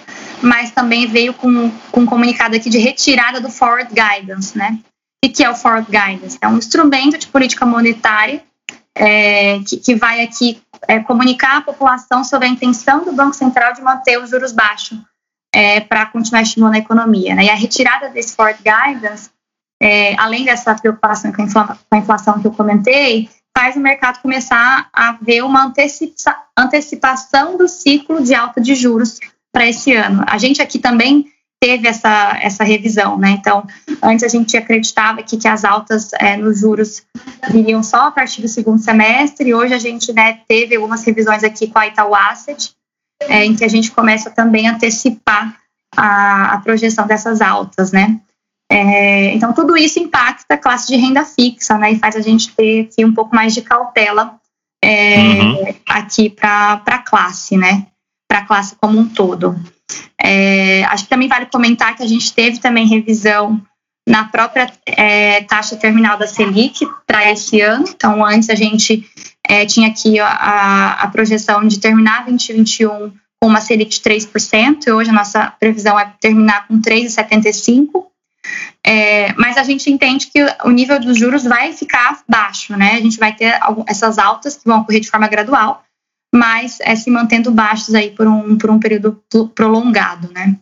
mas 0.42 0.70
também 0.70 1.06
veio 1.06 1.34
com, 1.34 1.70
com 1.90 2.00
um 2.00 2.06
comunicado 2.06 2.56
aqui 2.56 2.70
de 2.70 2.78
retirada 2.78 3.40
do 3.40 3.50
Forward 3.50 3.92
Guidance, 3.92 4.56
né? 4.56 4.78
O 5.24 5.28
que 5.28 5.44
é 5.44 5.50
o 5.50 5.54
Forward 5.54 5.86
Guidance? 5.90 6.38
É 6.40 6.48
um 6.48 6.56
instrumento 6.56 7.18
de 7.18 7.26
política 7.26 7.66
monetária 7.66 8.42
é, 8.94 9.58
que, 9.60 9.76
que, 9.76 9.94
vai 9.94 10.22
aqui 10.22 10.60
é, 10.88 11.00
comunicar 11.00 11.58
à 11.58 11.60
população 11.60 12.24
sobre 12.24 12.48
a 12.48 12.50
intenção 12.50 13.04
do 13.04 13.12
Banco 13.12 13.34
Central 13.34 13.72
de 13.72 13.82
manter 13.82 14.18
os 14.18 14.30
juros 14.30 14.52
baixos 14.52 14.98
é, 15.54 15.80
para 15.80 16.06
continuar 16.06 16.42
estimulando 16.42 16.76
a 16.76 16.78
economia. 16.78 17.34
Né? 17.34 17.44
E 17.44 17.50
a 17.50 17.54
retirada 17.54 18.08
desse 18.08 18.34
forward 18.34 18.62
guidance, 18.62 19.30
é, 19.82 20.14
além 20.18 20.44
dessa 20.44 20.74
preocupação 20.74 21.32
com 21.32 21.42
a, 21.42 21.98
inflação 21.98 22.40
que 22.40 22.46
eu 22.46 22.52
comentei, 22.52 23.28
faz 23.60 23.76
o 23.76 23.80
mercado 23.80 24.22
começar 24.22 24.88
a 24.90 25.12
ver 25.20 25.44
uma 25.44 25.66
antecipa 25.66 26.34
antecipação 26.56 27.58
do 27.58 27.68
ciclo 27.68 28.22
de 28.22 28.34
alta 28.34 28.58
de 28.58 28.74
juros 28.74 29.20
para 29.52 29.68
esse 29.68 29.92
ano. 29.92 30.24
A 30.26 30.38
gente 30.38 30.62
aqui 30.62 30.78
também 30.78 31.26
teve 31.62 31.86
essa, 31.86 32.38
essa 32.40 32.64
revisão, 32.64 33.18
né? 33.18 33.32
Então, 33.32 33.66
antes 34.02 34.24
a 34.24 34.28
gente 34.28 34.56
acreditava 34.56 35.22
que, 35.22 35.36
que 35.36 35.46
as 35.46 35.62
altas 35.62 36.10
é, 36.14 36.38
nos 36.38 36.60
juros 36.60 37.02
viriam 37.50 37.82
só 37.82 38.06
a 38.06 38.10
partir 38.10 38.40
do 38.40 38.48
segundo 38.48 38.78
semestre, 38.78 39.50
e 39.50 39.54
hoje 39.54 39.74
a 39.74 39.78
gente 39.78 40.10
né, 40.10 40.40
teve 40.48 40.76
algumas 40.76 41.04
revisões 41.04 41.44
aqui 41.44 41.66
com 41.66 41.78
a 41.78 41.86
Itaú 41.86 42.14
Asset, 42.14 42.72
é, 43.24 43.44
em 43.44 43.54
que 43.54 43.64
a 43.64 43.68
gente 43.68 43.90
começa 43.90 44.30
também 44.30 44.68
a 44.68 44.72
antecipar 44.72 45.54
a, 45.94 46.54
a 46.54 46.58
projeção 46.60 47.06
dessas 47.06 47.42
altas, 47.42 47.92
né? 47.92 48.18
É, 48.72 49.34
então, 49.34 49.52
tudo 49.52 49.76
isso 49.76 49.98
impacta 49.98 50.54
a 50.54 50.58
classe 50.58 50.86
de 50.86 50.96
renda 50.96 51.24
fixa, 51.24 51.76
né? 51.76 51.92
E 51.92 51.98
faz 51.98 52.14
a 52.14 52.20
gente 52.20 52.54
ter 52.54 52.82
aqui 52.82 53.04
um 53.04 53.12
pouco 53.12 53.34
mais 53.34 53.52
de 53.52 53.62
cautela 53.62 54.36
é, 54.82 55.42
uhum. 55.42 55.74
aqui 55.88 56.30
para 56.30 56.80
a 56.86 56.98
classe, 56.98 57.56
né? 57.56 57.86
Para 58.28 58.38
a 58.38 58.46
classe 58.46 58.76
como 58.80 58.98
um 59.00 59.08
todo. 59.08 59.56
É, 60.22 60.84
acho 60.84 61.04
que 61.04 61.10
também 61.10 61.28
vale 61.28 61.46
comentar 61.46 61.96
que 61.96 62.02
a 62.04 62.06
gente 62.06 62.32
teve 62.32 62.60
também 62.60 62.86
revisão 62.86 63.60
na 64.08 64.24
própria 64.24 64.70
é, 64.86 65.42
taxa 65.42 65.76
terminal 65.76 66.16
da 66.16 66.28
Selic 66.28 66.86
para 67.06 67.30
esse 67.30 67.60
ano. 67.60 67.84
Então, 67.88 68.24
antes 68.24 68.48
a 68.50 68.54
gente 68.54 69.04
é, 69.48 69.66
tinha 69.66 69.88
aqui 69.88 70.18
a, 70.20 70.92
a, 70.92 71.08
projeção 71.08 71.66
de 71.66 71.80
terminar 71.80 72.24
2021 72.26 73.12
com 73.40 73.48
uma 73.48 73.60
Selic 73.60 73.90
de 73.90 74.00
3%, 74.00 74.86
e 74.86 74.92
hoje 74.92 75.10
a 75.10 75.14
nossa 75.14 75.50
previsão 75.58 75.98
é 75.98 76.12
terminar 76.20 76.68
com 76.68 76.80
3,75%. 76.80 78.09
É, 78.84 79.32
mas 79.34 79.56
a 79.56 79.62
gente 79.62 79.90
entende 79.90 80.26
que 80.28 80.44
o 80.64 80.70
nível 80.70 80.98
dos 80.98 81.18
juros 81.18 81.44
vai 81.44 81.72
ficar 81.72 82.22
baixo, 82.28 82.76
né? 82.76 82.92
A 82.92 83.00
gente 83.00 83.18
vai 83.18 83.34
ter 83.34 83.58
essas 83.86 84.18
altas 84.18 84.56
que 84.56 84.66
vão 84.66 84.80
ocorrer 84.80 85.00
de 85.00 85.10
forma 85.10 85.28
gradual, 85.28 85.84
mas 86.34 86.78
é, 86.80 86.96
se 86.96 87.10
mantendo 87.10 87.50
baixos 87.50 87.94
aí 87.94 88.10
por 88.10 88.26
um, 88.26 88.56
por 88.56 88.70
um 88.70 88.78
período 88.78 89.22
prolongado, 89.54 90.32
né? 90.32 90.56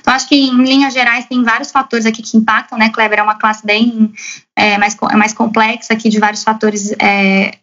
Então, 0.00 0.14
acho 0.14 0.28
que 0.28 0.36
em 0.36 0.62
linhas 0.62 0.94
gerais 0.94 1.26
tem 1.26 1.42
vários 1.42 1.70
fatores 1.70 2.06
aqui 2.06 2.22
que 2.22 2.36
impactam, 2.36 2.78
né? 2.78 2.90
Kleber 2.90 3.18
é 3.18 3.22
uma 3.22 3.38
classe 3.38 3.64
bem 3.64 4.12
é, 4.56 4.78
mais, 4.78 4.96
é 5.10 5.16
mais 5.16 5.32
complexa 5.32 5.92
aqui 5.92 6.08
de 6.08 6.20
vários 6.20 6.44
fatores 6.44 6.92
é, 7.00 7.58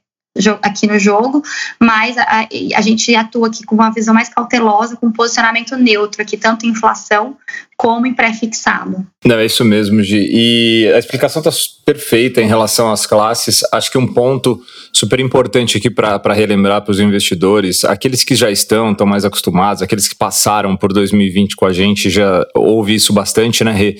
aqui 0.62 0.88
no 0.88 1.00
jogo, 1.00 1.44
mas 1.80 2.18
a, 2.18 2.48
a, 2.76 2.82
gente 2.82 3.16
atua 3.16 3.48
aqui 3.48 3.64
com 3.64 3.76
uma 3.76 3.92
visão 3.92 4.14
mais 4.14 4.30
cautelosa, 4.30 4.96
com 4.96 5.08
um 5.08 5.12
posicionamento 5.12 5.76
neutro 5.76 6.22
aqui, 6.22 6.38
tanto 6.38 6.66
em 6.66 6.70
inflação 6.70 7.38
como 7.80 8.06
em 8.06 8.14
pré-fixado. 8.14 9.08
Não, 9.24 9.38
é 9.38 9.46
isso 9.46 9.64
mesmo, 9.64 10.04
Gi. 10.04 10.28
E 10.30 10.92
a 10.94 11.00
explicação 11.00 11.42
está 11.42 11.50
perfeita 11.86 12.42
em 12.42 12.46
relação 12.46 12.92
às 12.92 13.06
classes. 13.06 13.62
Acho 13.72 13.90
que 13.90 13.98
um 13.98 14.06
ponto 14.06 14.60
super 14.92 15.18
importante 15.22 15.78
aqui 15.78 15.90
para 15.90 16.34
relembrar 16.34 16.82
para 16.82 16.92
os 16.92 17.00
investidores, 17.00 17.86
aqueles 17.86 18.22
que 18.22 18.36
já 18.36 18.52
estão, 18.52 18.92
estão 18.92 19.08
mais 19.08 19.24
acostumados, 19.24 19.82
aqueles 19.82 20.10
que 20.10 20.16
passaram 20.16 20.76
por 20.76 20.92
2020 20.92 21.56
com 21.56 21.66
a 21.66 21.72
gente, 21.72 22.10
já 22.10 22.46
ouvi 22.54 22.96
isso 22.96 23.14
bastante, 23.14 23.64
né, 23.64 23.72
Rê? 23.72 23.96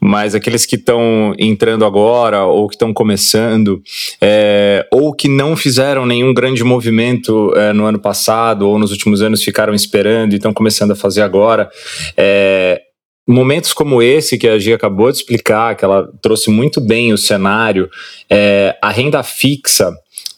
Mas 0.00 0.36
aqueles 0.36 0.64
que 0.64 0.76
estão 0.76 1.34
entrando 1.36 1.84
agora, 1.84 2.44
ou 2.44 2.68
que 2.68 2.76
estão 2.76 2.94
começando, 2.94 3.82
é, 4.20 4.86
ou 4.92 5.12
que 5.12 5.26
não 5.26 5.56
fizeram 5.56 6.06
nenhum 6.06 6.32
grande 6.32 6.62
movimento 6.62 7.52
é, 7.56 7.72
no 7.72 7.86
ano 7.86 7.98
passado, 7.98 8.68
ou 8.68 8.78
nos 8.78 8.92
últimos 8.92 9.20
anos 9.20 9.42
ficaram 9.42 9.74
esperando 9.74 10.32
e 10.32 10.36
estão 10.36 10.54
começando 10.54 10.92
a 10.92 10.96
fazer 10.96 11.22
agora, 11.22 11.68
é, 12.16 12.82
momentos 13.26 13.72
como 13.72 14.00
esse 14.00 14.38
que 14.38 14.46
a 14.46 14.58
Gia 14.58 14.76
acabou 14.76 15.10
de 15.10 15.18
explicar, 15.18 15.74
que 15.76 15.84
ela 15.84 16.08
trouxe 16.22 16.50
muito 16.50 16.80
bem 16.80 17.12
o 17.12 17.18
cenário, 17.18 17.90
é, 18.30 18.76
a 18.80 18.90
renda 18.90 19.22
fixa, 19.22 19.92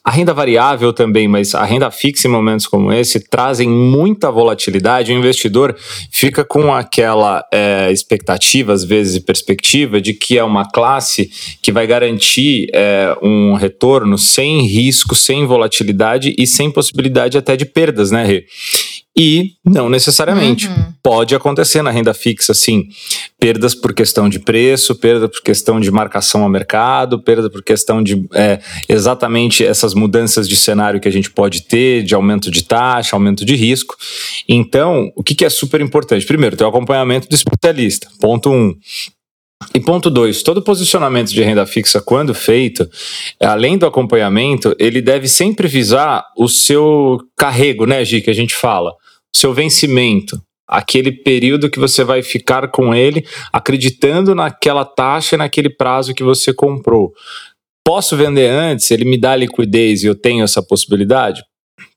a 0.09 0.11
renda 0.11 0.33
variável 0.33 0.91
também, 0.91 1.29
mas 1.29 1.55
a 1.55 1.63
renda 1.67 1.91
fixa 1.91 2.27
em 2.27 2.31
momentos 2.31 2.67
como 2.67 2.91
esse 2.91 3.29
trazem 3.29 3.69
muita 3.69 4.31
volatilidade. 4.31 5.13
O 5.13 5.15
investidor 5.15 5.77
fica 6.11 6.43
com 6.43 6.73
aquela 6.73 7.45
é, 7.53 7.93
expectativa, 7.93 8.73
às 8.73 8.85
vezes, 8.85 9.17
e 9.17 9.21
perspectiva 9.21 10.01
de 10.01 10.15
que 10.15 10.39
é 10.39 10.43
uma 10.43 10.65
classe 10.65 11.31
que 11.61 11.71
vai 11.71 11.87
garantir 11.87 12.71
é, 12.73 13.15
um 13.23 13.53
retorno 13.53 14.17
sem 14.17 14.67
risco, 14.67 15.15
sem 15.15 15.45
volatilidade 15.45 16.35
e 16.39 16.47
sem 16.47 16.71
possibilidade 16.71 17.37
até 17.37 17.55
de 17.55 17.67
perdas, 17.67 18.11
né, 18.11 18.25
Rê? 18.25 18.47
E 19.21 19.55
não 19.65 19.91
necessariamente. 19.91 20.69
Uhum. 20.69 20.93
Pode 21.03 21.35
acontecer 21.35 21.83
na 21.83 21.91
renda 21.91 22.15
fixa, 22.15 22.55
sim. 22.55 22.85
Perdas 23.41 23.75
por 23.75 23.93
questão 23.93 24.29
de 24.29 24.39
preço, 24.39 24.95
perda 24.95 25.29
por 25.29 25.43
questão 25.43 25.81
de 25.81 25.91
marcação 25.91 26.45
ao 26.45 26.49
mercado, 26.49 27.21
perda 27.21 27.51
por 27.51 27.65
questão 27.65 28.01
de 28.01 28.25
é, 28.33 28.61
exatamente 28.89 29.65
essas 29.65 29.93
mudanças 29.93 30.49
de 30.49 30.55
cenário 30.55 31.01
que 31.01 31.09
a 31.09 31.11
gente 31.11 31.33
pode 31.33 31.63
ter, 31.63 32.05
de 32.05 32.15
aumento 32.15 32.49
de 32.49 32.63
taxa, 32.63 33.17
aumento 33.17 33.45
de 33.45 33.57
risco. 33.57 33.97
Então, 34.49 35.11
o 35.17 35.23
que, 35.25 35.35
que 35.35 35.45
é 35.45 35.51
super 35.51 35.81
importante? 35.81 36.25
Primeiro, 36.25 36.57
ter 36.57 36.63
o 36.63 36.69
acompanhamento 36.69 37.29
do 37.29 37.35
especialista. 37.35 38.07
Ponto 38.21 38.51
um. 38.51 38.73
E 39.75 39.81
ponto 39.81 40.09
dois, 40.09 40.45
todo 40.45 40.63
posicionamento 40.63 41.31
de 41.31 41.43
renda 41.43 41.67
fixa, 41.67 42.01
quando 42.01 42.33
feito, 42.33 42.89
além 43.43 43.77
do 43.77 43.85
acompanhamento, 43.85 44.77
ele 44.79 45.03
deve 45.03 45.27
sempre 45.27 45.67
visar 45.67 46.25
o 46.37 46.49
seu 46.49 47.19
carrego, 47.37 47.85
né, 47.85 48.05
Gi, 48.05 48.21
que 48.21 48.31
a 48.31 48.35
gente 48.35 48.55
fala 48.55 48.93
seu 49.35 49.53
vencimento, 49.55 50.41
aquele 50.69 51.13
período 51.13 51.71
que 51.71 51.79
você 51.79 52.05
vai 52.05 52.23
ficar 52.23 52.69
com 52.69 52.95
ele, 52.95 53.27
acreditando 53.53 54.35
naquela 54.35 54.85
taxa 54.85 55.35
e 55.35 55.39
naquele 55.39 55.71
prazo 55.71 56.15
que 56.15 56.23
você 56.23 56.53
comprou. 56.53 57.13
Posso 57.85 58.17
vender 58.17 58.51
antes? 58.51 58.91
Ele 58.91 59.05
me 59.05 59.19
dá 59.19 59.35
liquidez 59.35 60.03
e 60.03 60.07
eu 60.07 60.15
tenho 60.15 60.45
essa 60.45 60.63
possibilidade? 60.63 61.43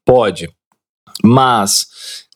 Pode. 0.06 0.50
Mas 1.24 1.86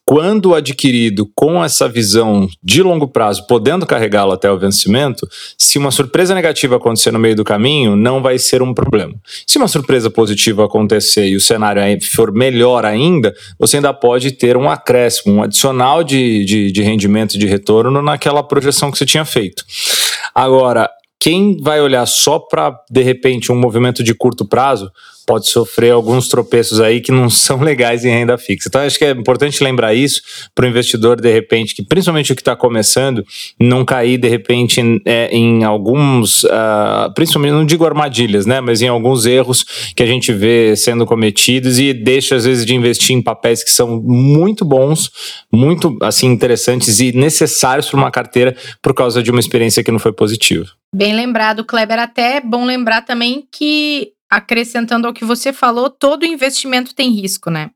quando 0.05 0.53
adquirido 0.53 1.27
com 1.33 1.63
essa 1.63 1.89
visão 1.89 2.47
de 2.63 2.83
longo 2.83 3.07
prazo, 3.07 3.47
podendo 3.47 3.87
carregá-lo 3.87 4.33
até 4.33 4.51
o 4.51 4.57
vencimento, 4.57 5.27
se 5.57 5.79
uma 5.79 5.89
surpresa 5.89 6.35
negativa 6.35 6.75
acontecer 6.75 7.11
no 7.11 7.17
meio 7.17 7.35
do 7.35 7.43
caminho, 7.43 7.95
não 7.95 8.21
vai 8.21 8.37
ser 8.37 8.61
um 8.61 8.71
problema. 8.71 9.15
Se 9.47 9.57
uma 9.57 9.67
surpresa 9.67 10.09
positiva 10.11 10.63
acontecer 10.63 11.27
e 11.27 11.35
o 11.35 11.41
cenário 11.41 11.81
for 12.13 12.31
melhor 12.31 12.85
ainda, 12.85 13.33
você 13.57 13.77
ainda 13.77 13.93
pode 13.93 14.31
ter 14.31 14.55
um 14.55 14.69
acréscimo, 14.69 15.35
um 15.35 15.43
adicional 15.43 16.03
de, 16.03 16.45
de, 16.45 16.71
de 16.71 16.81
rendimento 16.83 17.33
e 17.33 17.39
de 17.39 17.47
retorno 17.47 17.99
naquela 18.01 18.43
projeção 18.43 18.91
que 18.91 18.99
você 18.99 19.05
tinha 19.05 19.25
feito. 19.25 19.65
Agora, 20.35 20.89
quem 21.19 21.57
vai 21.61 21.81
olhar 21.81 22.05
só 22.05 22.39
para, 22.39 22.77
de 22.89 23.01
repente, 23.01 23.51
um 23.51 23.55
movimento 23.55 24.03
de 24.03 24.13
curto 24.13 24.45
prazo, 24.45 24.91
pode 25.25 25.47
sofrer 25.49 25.91
alguns 25.91 26.27
tropeços 26.27 26.79
aí 26.79 27.01
que 27.01 27.11
não 27.11 27.29
são 27.31 27.61
legais 27.61 28.05
em 28.05 28.09
renda 28.09 28.37
fixa. 28.37 28.69
Então, 28.69 28.81
acho 28.81 28.97
que 28.97 29.05
é 29.05 29.11
importante 29.11 29.63
lembrar 29.63 29.93
isso 29.93 30.21
para 30.53 30.65
o 30.65 30.69
investidor, 30.69 31.19
de 31.19 31.31
repente, 31.31 31.73
que 31.73 31.83
principalmente 31.83 32.31
o 32.31 32.35
que 32.35 32.41
está 32.41 32.55
começando, 32.55 33.25
não 33.59 33.83
cair, 33.83 34.17
de 34.17 34.27
repente, 34.27 34.79
em, 34.79 35.01
é, 35.05 35.29
em 35.31 35.63
alguns, 35.63 36.43
uh, 36.43 37.11
principalmente, 37.15 37.53
não 37.53 37.65
digo 37.65 37.85
armadilhas, 37.85 38.45
né, 38.45 38.61
mas 38.61 38.81
em 38.81 38.87
alguns 38.87 39.25
erros 39.25 39.65
que 39.95 40.03
a 40.03 40.05
gente 40.05 40.31
vê 40.31 40.75
sendo 40.75 41.05
cometidos 41.05 41.79
e 41.79 41.93
deixa, 41.93 42.35
às 42.35 42.45
vezes, 42.45 42.65
de 42.65 42.75
investir 42.75 43.15
em 43.15 43.21
papéis 43.21 43.63
que 43.63 43.71
são 43.71 44.01
muito 44.01 44.63
bons, 44.63 45.11
muito, 45.51 45.97
assim, 46.01 46.27
interessantes 46.27 46.99
e 46.99 47.11
necessários 47.11 47.89
para 47.89 47.97
uma 47.97 48.11
carteira 48.11 48.55
por 48.81 48.93
causa 48.93 49.23
de 49.23 49.31
uma 49.31 49.39
experiência 49.39 49.83
que 49.83 49.91
não 49.91 49.99
foi 49.99 50.13
positiva. 50.13 50.67
Bem 50.95 51.13
lembrado, 51.13 51.65
Kleber. 51.65 51.99
Até 51.99 52.37
é 52.37 52.39
bom 52.39 52.63
lembrar 52.63 53.01
também 53.01 53.45
que 53.51 54.13
acrescentando 54.29 55.05
ao 55.05 55.13
que 55.13 55.25
você 55.25 55.51
falou, 55.51 55.89
todo 55.89 56.25
investimento 56.25 56.95
tem 56.95 57.11
risco, 57.11 57.49
né? 57.49 57.71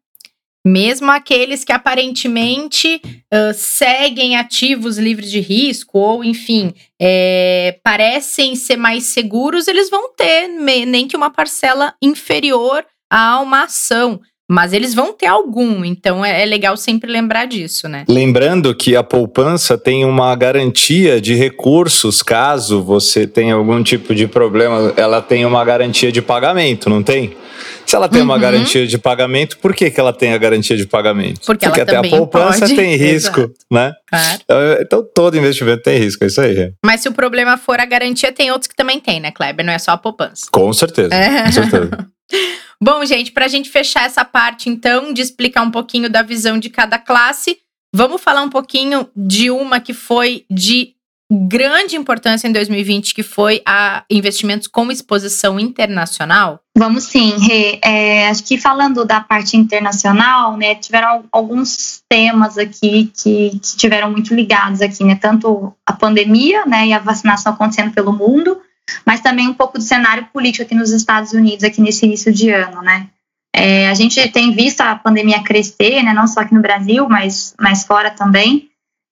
Mesmo 0.66 1.12
aqueles 1.12 1.66
que 1.66 1.74
aparentemente 1.74 3.02
uh, 3.06 3.54
seguem 3.54 4.38
ativos 4.38 4.98
livres 4.98 5.30
de 5.30 5.42
risco, 5.42 6.00
ou 6.00 6.24
enfim, 6.24 6.74
é, 6.98 7.78
parecem 7.84 8.56
ser 8.56 8.78
mais 8.78 9.08
seguros, 9.08 9.68
eles 9.68 9.90
vão 9.90 10.14
ter 10.16 10.48
nem 10.48 11.06
que 11.06 11.18
uma 11.18 11.30
parcela 11.30 11.94
inferior 12.02 12.86
a 13.10 13.42
uma 13.42 13.64
ação. 13.64 14.22
Mas 14.52 14.74
eles 14.74 14.96
vão 14.96 15.14
ter 15.14 15.28
algum, 15.28 15.86
então 15.86 16.26
é, 16.26 16.42
é 16.42 16.46
legal 16.46 16.76
sempre 16.76 17.12
lembrar 17.12 17.46
disso, 17.46 17.88
né? 17.88 18.04
Lembrando 18.10 18.74
que 18.74 18.96
a 18.96 19.04
poupança 19.04 19.78
tem 19.78 20.04
uma 20.04 20.36
garantia 20.36 21.22
de 21.22 21.36
recursos 21.36 22.24
caso 22.24 22.82
você 22.82 23.28
tenha 23.28 23.54
algum 23.54 23.84
tipo 23.84 24.16
de 24.16 24.28
problema, 24.28 24.92
ela 24.98 25.22
tem 25.22 25.46
uma 25.46 25.64
garantia 25.64 26.12
de 26.12 26.20
pagamento, 26.20 26.90
não 26.90 27.04
tem? 27.04 27.38
Se 27.86 27.96
ela 27.96 28.10
tem 28.10 28.22
uhum. 28.22 28.26
uma 28.26 28.40
garantia 28.40 28.88
de 28.88 28.98
pagamento, 28.98 29.60
por 29.60 29.76
que, 29.76 29.92
que 29.92 30.00
ela 30.00 30.14
tem 30.14 30.34
a 30.34 30.38
garantia 30.38 30.76
de 30.76 30.88
pagamento? 30.88 31.42
Porque, 31.46 31.68
Porque 31.68 31.82
até 31.82 31.98
a 31.98 32.02
poupança 32.04 32.62
pode. 32.62 32.76
tem 32.76 32.96
risco, 32.98 33.42
Exato. 33.42 33.56
né? 33.70 33.94
Claro. 34.08 34.40
Então, 34.44 34.58
então 34.82 35.10
todo 35.14 35.38
investimento 35.38 35.84
tem 35.84 36.00
risco, 36.00 36.24
é 36.24 36.28
isso 36.28 36.42
aí. 36.42 36.74
Mas 36.84 37.02
se 37.02 37.10
o 37.10 37.12
problema 37.12 37.56
for 37.56 37.80
a 37.80 37.86
garantia, 37.86 38.32
tem 38.32 38.52
outros 38.52 38.68
que 38.68 38.76
também 38.76 39.00
tem, 39.00 39.20
né, 39.20 39.32
Kleber? 39.32 39.64
Não 39.64 39.74
é 39.74 39.78
só 39.78 39.92
a 39.92 39.98
poupança. 39.98 40.48
Com 40.52 40.74
certeza, 40.74 41.14
é. 41.14 41.44
com 41.44 41.52
certeza. 41.52 42.08
Bom, 42.82 43.04
gente, 43.06 43.32
para 43.32 43.46
a 43.46 43.50
gente 43.50 43.70
fechar 43.70 44.06
essa 44.06 44.24
parte, 44.24 44.70
então, 44.70 45.14
de 45.14 45.22
explicar 45.22 45.64
um 45.64 45.72
pouquinho 45.72 46.10
da 46.10 46.22
visão 46.22 46.58
de 46.58 46.70
cada 46.70 46.98
classe, 46.98 47.58
vamos 47.94 48.22
falar 48.22 48.42
um 48.42 48.50
pouquinho 48.50 49.10
de 49.16 49.52
uma 49.52 49.80
que 49.80 49.94
foi 49.94 50.46
de 50.50 50.94
grande 51.32 51.96
importância 51.96 52.48
em 52.48 52.52
2020, 52.52 53.14
que 53.14 53.22
foi 53.22 53.62
a 53.66 54.04
investimentos 54.10 54.68
com 54.68 54.90
exposição 54.90 55.60
internacional? 55.60 56.60
Vamos 56.76 57.04
sim, 57.04 57.38
Rê. 57.38 57.80
É, 57.84 58.28
acho 58.30 58.44
que 58.44 58.58
falando 58.58 59.06
da 59.06 59.20
parte 59.20 59.56
internacional, 59.56 60.58
né, 60.58 60.74
tiveram 60.76 61.26
alguns 61.32 62.02
temas 62.10 62.58
aqui 62.58 63.12
que, 63.16 63.60
que 63.62 63.78
tiveram 63.78 64.10
muito 64.10 64.34
ligados 64.34 64.82
aqui, 64.82 65.04
né, 65.04 65.16
tanto 65.16 65.72
a 65.86 65.94
pandemia, 65.94 66.66
né, 66.66 66.88
e 66.88 66.94
a 66.94 67.00
vacinação 67.00 67.54
acontecendo 67.54 67.94
pelo 67.94 68.12
mundo, 68.12 68.60
mas 69.06 69.22
também 69.22 69.48
um 69.48 69.54
pouco 69.54 69.78
do 69.78 69.84
cenário 69.84 70.28
político 70.34 70.64
aqui 70.64 70.76
nos 70.76 70.92
Estados 70.92 71.34
Unidos, 71.34 71.64
aqui 71.64 71.82
nesse 71.82 72.06
início 72.06 72.32
de 72.32 72.50
ano, 72.50 72.82
né. 72.82 73.08
É, 73.56 73.90
a 73.90 73.94
gente 73.94 74.30
tem 74.30 74.54
visto 74.54 74.82
a 74.82 74.96
pandemia 74.96 75.44
crescer, 75.44 76.04
né, 76.04 76.14
não 76.14 76.28
só 76.28 76.42
aqui 76.42 76.54
no 76.54 76.62
Brasil, 76.62 77.08
mas, 77.10 77.56
mas 77.60 77.84
fora 77.84 78.12
também, 78.12 78.70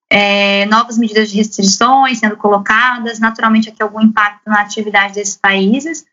é, 0.09 0.65
novas 0.67 0.97
medidas 0.97 1.29
de 1.29 1.37
restrições 1.37 2.19
sendo 2.19 2.37
colocadas, 2.37 3.19
naturalmente 3.19 3.69
aqui 3.69 3.81
algum 3.81 4.01
impacto 4.01 4.47
na 4.47 4.61
atividade 4.61 5.15
desses 5.15 5.35
países, 5.35 6.05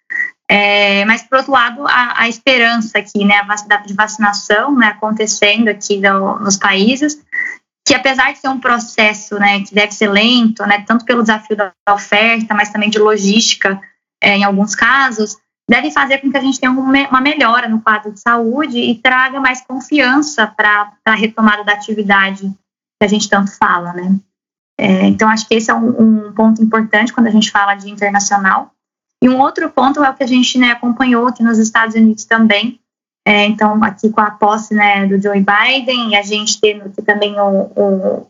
é, 0.49 1.05
mas 1.05 1.23
por 1.23 1.39
outro 1.39 1.53
lado 1.53 1.87
a, 1.87 2.23
a, 2.23 2.29
esperança 2.29 2.99
aqui, 2.99 3.25
né, 3.25 3.41
de 3.87 3.95
vacinação, 3.95 4.75
né, 4.75 4.89
acontecendo 4.89 5.69
aqui 5.69 5.99
no, 5.99 6.39
nos 6.39 6.57
países, 6.57 7.19
que 7.87 7.95
apesar 7.95 8.33
de 8.33 8.39
ser 8.39 8.49
um 8.49 8.59
processo, 8.59 9.39
né, 9.39 9.61
que 9.63 9.75
deve 9.75 9.93
ser 9.93 10.09
lento, 10.09 10.65
né, 10.67 10.83
tanto 10.87 11.05
pelo 11.05 11.23
desafio 11.23 11.57
da 11.57 11.73
oferta, 11.91 12.55
mas 12.55 12.71
também 12.71 12.89
de 12.89 12.99
logística, 12.99 13.81
é, 14.23 14.39
em 14.39 14.45
alguns 14.45 14.75
casos, 14.75 15.37
deve 15.69 15.91
fazer 15.91 16.19
com 16.19 16.31
que 16.31 16.37
a 16.37 16.41
gente 16.41 16.59
tenha 16.59 16.73
uma 16.73 17.21
melhora 17.21 17.69
no 17.69 17.81
quadro 17.81 18.13
de 18.13 18.21
saúde 18.21 18.79
e 18.79 18.95
traga 18.95 19.41
mais 19.41 19.61
confiança 19.61 20.47
para 20.47 20.93
a 21.05 21.15
retomada 21.15 21.65
da 21.65 21.73
atividade 21.73 22.43
que 23.01 23.05
a 23.05 23.09
gente 23.09 23.29
tanto 23.29 23.57
fala, 23.57 23.93
né? 23.93 24.19
É, 24.79 25.07
então, 25.07 25.29
acho 25.29 25.47
que 25.47 25.55
esse 25.55 25.71
é 25.71 25.75
um, 25.75 26.29
um, 26.29 26.33
ponto 26.33 26.63
importante 26.63 27.13
quando 27.13 27.29
a 27.29 27.31
gente 27.31 27.51
fala 27.51 27.75
de 27.75 27.91
internacional. 27.91 28.73
E 29.23 29.29
um 29.29 29.41
outro 29.41 29.71
ponto 29.71 30.03
é 30.03 30.11
o 30.11 30.15
que 30.15 30.25
a 30.25 30.27
gente 30.27 30.59
né, 30.59 30.73
acompanhou 30.73 31.27
aqui 31.27 31.43
nos 31.43 31.59
Estados 31.59 31.95
Unidos 31.95 32.25
também. 32.25 32.81
É, 33.27 33.47
então, 33.47 33.83
aqui 33.83 34.11
com 34.11 34.21
a 34.21 34.33
posse 34.33 34.75
né, 34.75 35.07
do 35.07 35.19
Joe 35.21 35.41
Biden, 35.41 36.11
e 36.11 36.17
a 36.17 36.23
gente 36.23 36.61
tendo 36.61 36.91
também 37.03 37.35
um 37.41 38.27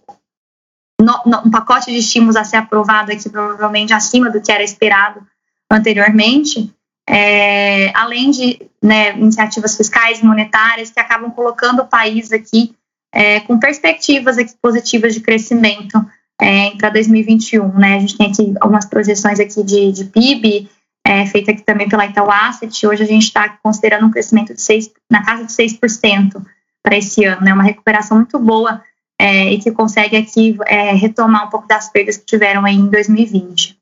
pacote 1.50 1.90
de 1.90 1.98
estímulos 1.98 2.36
a 2.36 2.44
ser 2.44 2.58
aprovado 2.58 3.10
aqui, 3.10 3.28
provavelmente 3.28 3.92
acima 3.92 4.30
do 4.30 4.40
que 4.40 4.52
era 4.52 4.62
esperado 4.62 5.20
anteriormente, 5.70 6.72
é, 7.08 7.90
além 7.96 8.30
de 8.30 8.60
né, 8.80 9.16
iniciativas 9.18 9.76
fiscais 9.76 10.20
e 10.20 10.24
monetárias 10.24 10.90
que 10.90 11.00
acabam 11.00 11.30
colocando 11.30 11.82
o 11.82 11.86
país 11.86 12.32
aqui 12.32 12.74
é, 13.12 13.40
com 13.40 13.58
perspectivas 13.58 14.38
aqui 14.38 14.54
positivas 14.60 15.14
de 15.14 15.20
crescimento 15.20 16.04
é, 16.40 16.70
para 16.72 16.90
2021. 16.90 17.78
Né? 17.78 17.96
A 17.96 18.00
gente 18.00 18.16
tem 18.16 18.30
aqui 18.30 18.54
algumas 18.60 18.84
projeções 18.84 19.38
aqui 19.38 19.62
de, 19.62 19.92
de 19.92 20.04
PIB, 20.06 20.68
é, 21.06 21.26
feita 21.26 21.50
aqui 21.50 21.62
também 21.62 21.88
pela 21.88 22.06
Itaú 22.06 22.30
Asset. 22.30 22.86
Hoje 22.86 23.02
a 23.02 23.06
gente 23.06 23.24
está 23.24 23.48
considerando 23.62 24.06
um 24.06 24.10
crescimento 24.10 24.54
de 24.54 24.62
6, 24.62 24.90
na 25.10 25.22
casa 25.22 25.44
de 25.44 25.52
6% 25.52 26.42
para 26.82 26.96
esse 26.96 27.24
ano, 27.24 27.42
né? 27.42 27.52
uma 27.52 27.62
recuperação 27.62 28.16
muito 28.16 28.38
boa 28.38 28.82
é, 29.20 29.52
e 29.52 29.58
que 29.58 29.70
consegue 29.70 30.16
aqui 30.16 30.56
é, 30.66 30.92
retomar 30.92 31.46
um 31.46 31.50
pouco 31.50 31.68
das 31.68 31.90
perdas 31.90 32.16
que 32.16 32.26
tiveram 32.26 32.66
em 32.66 32.86
2020. 32.88 33.78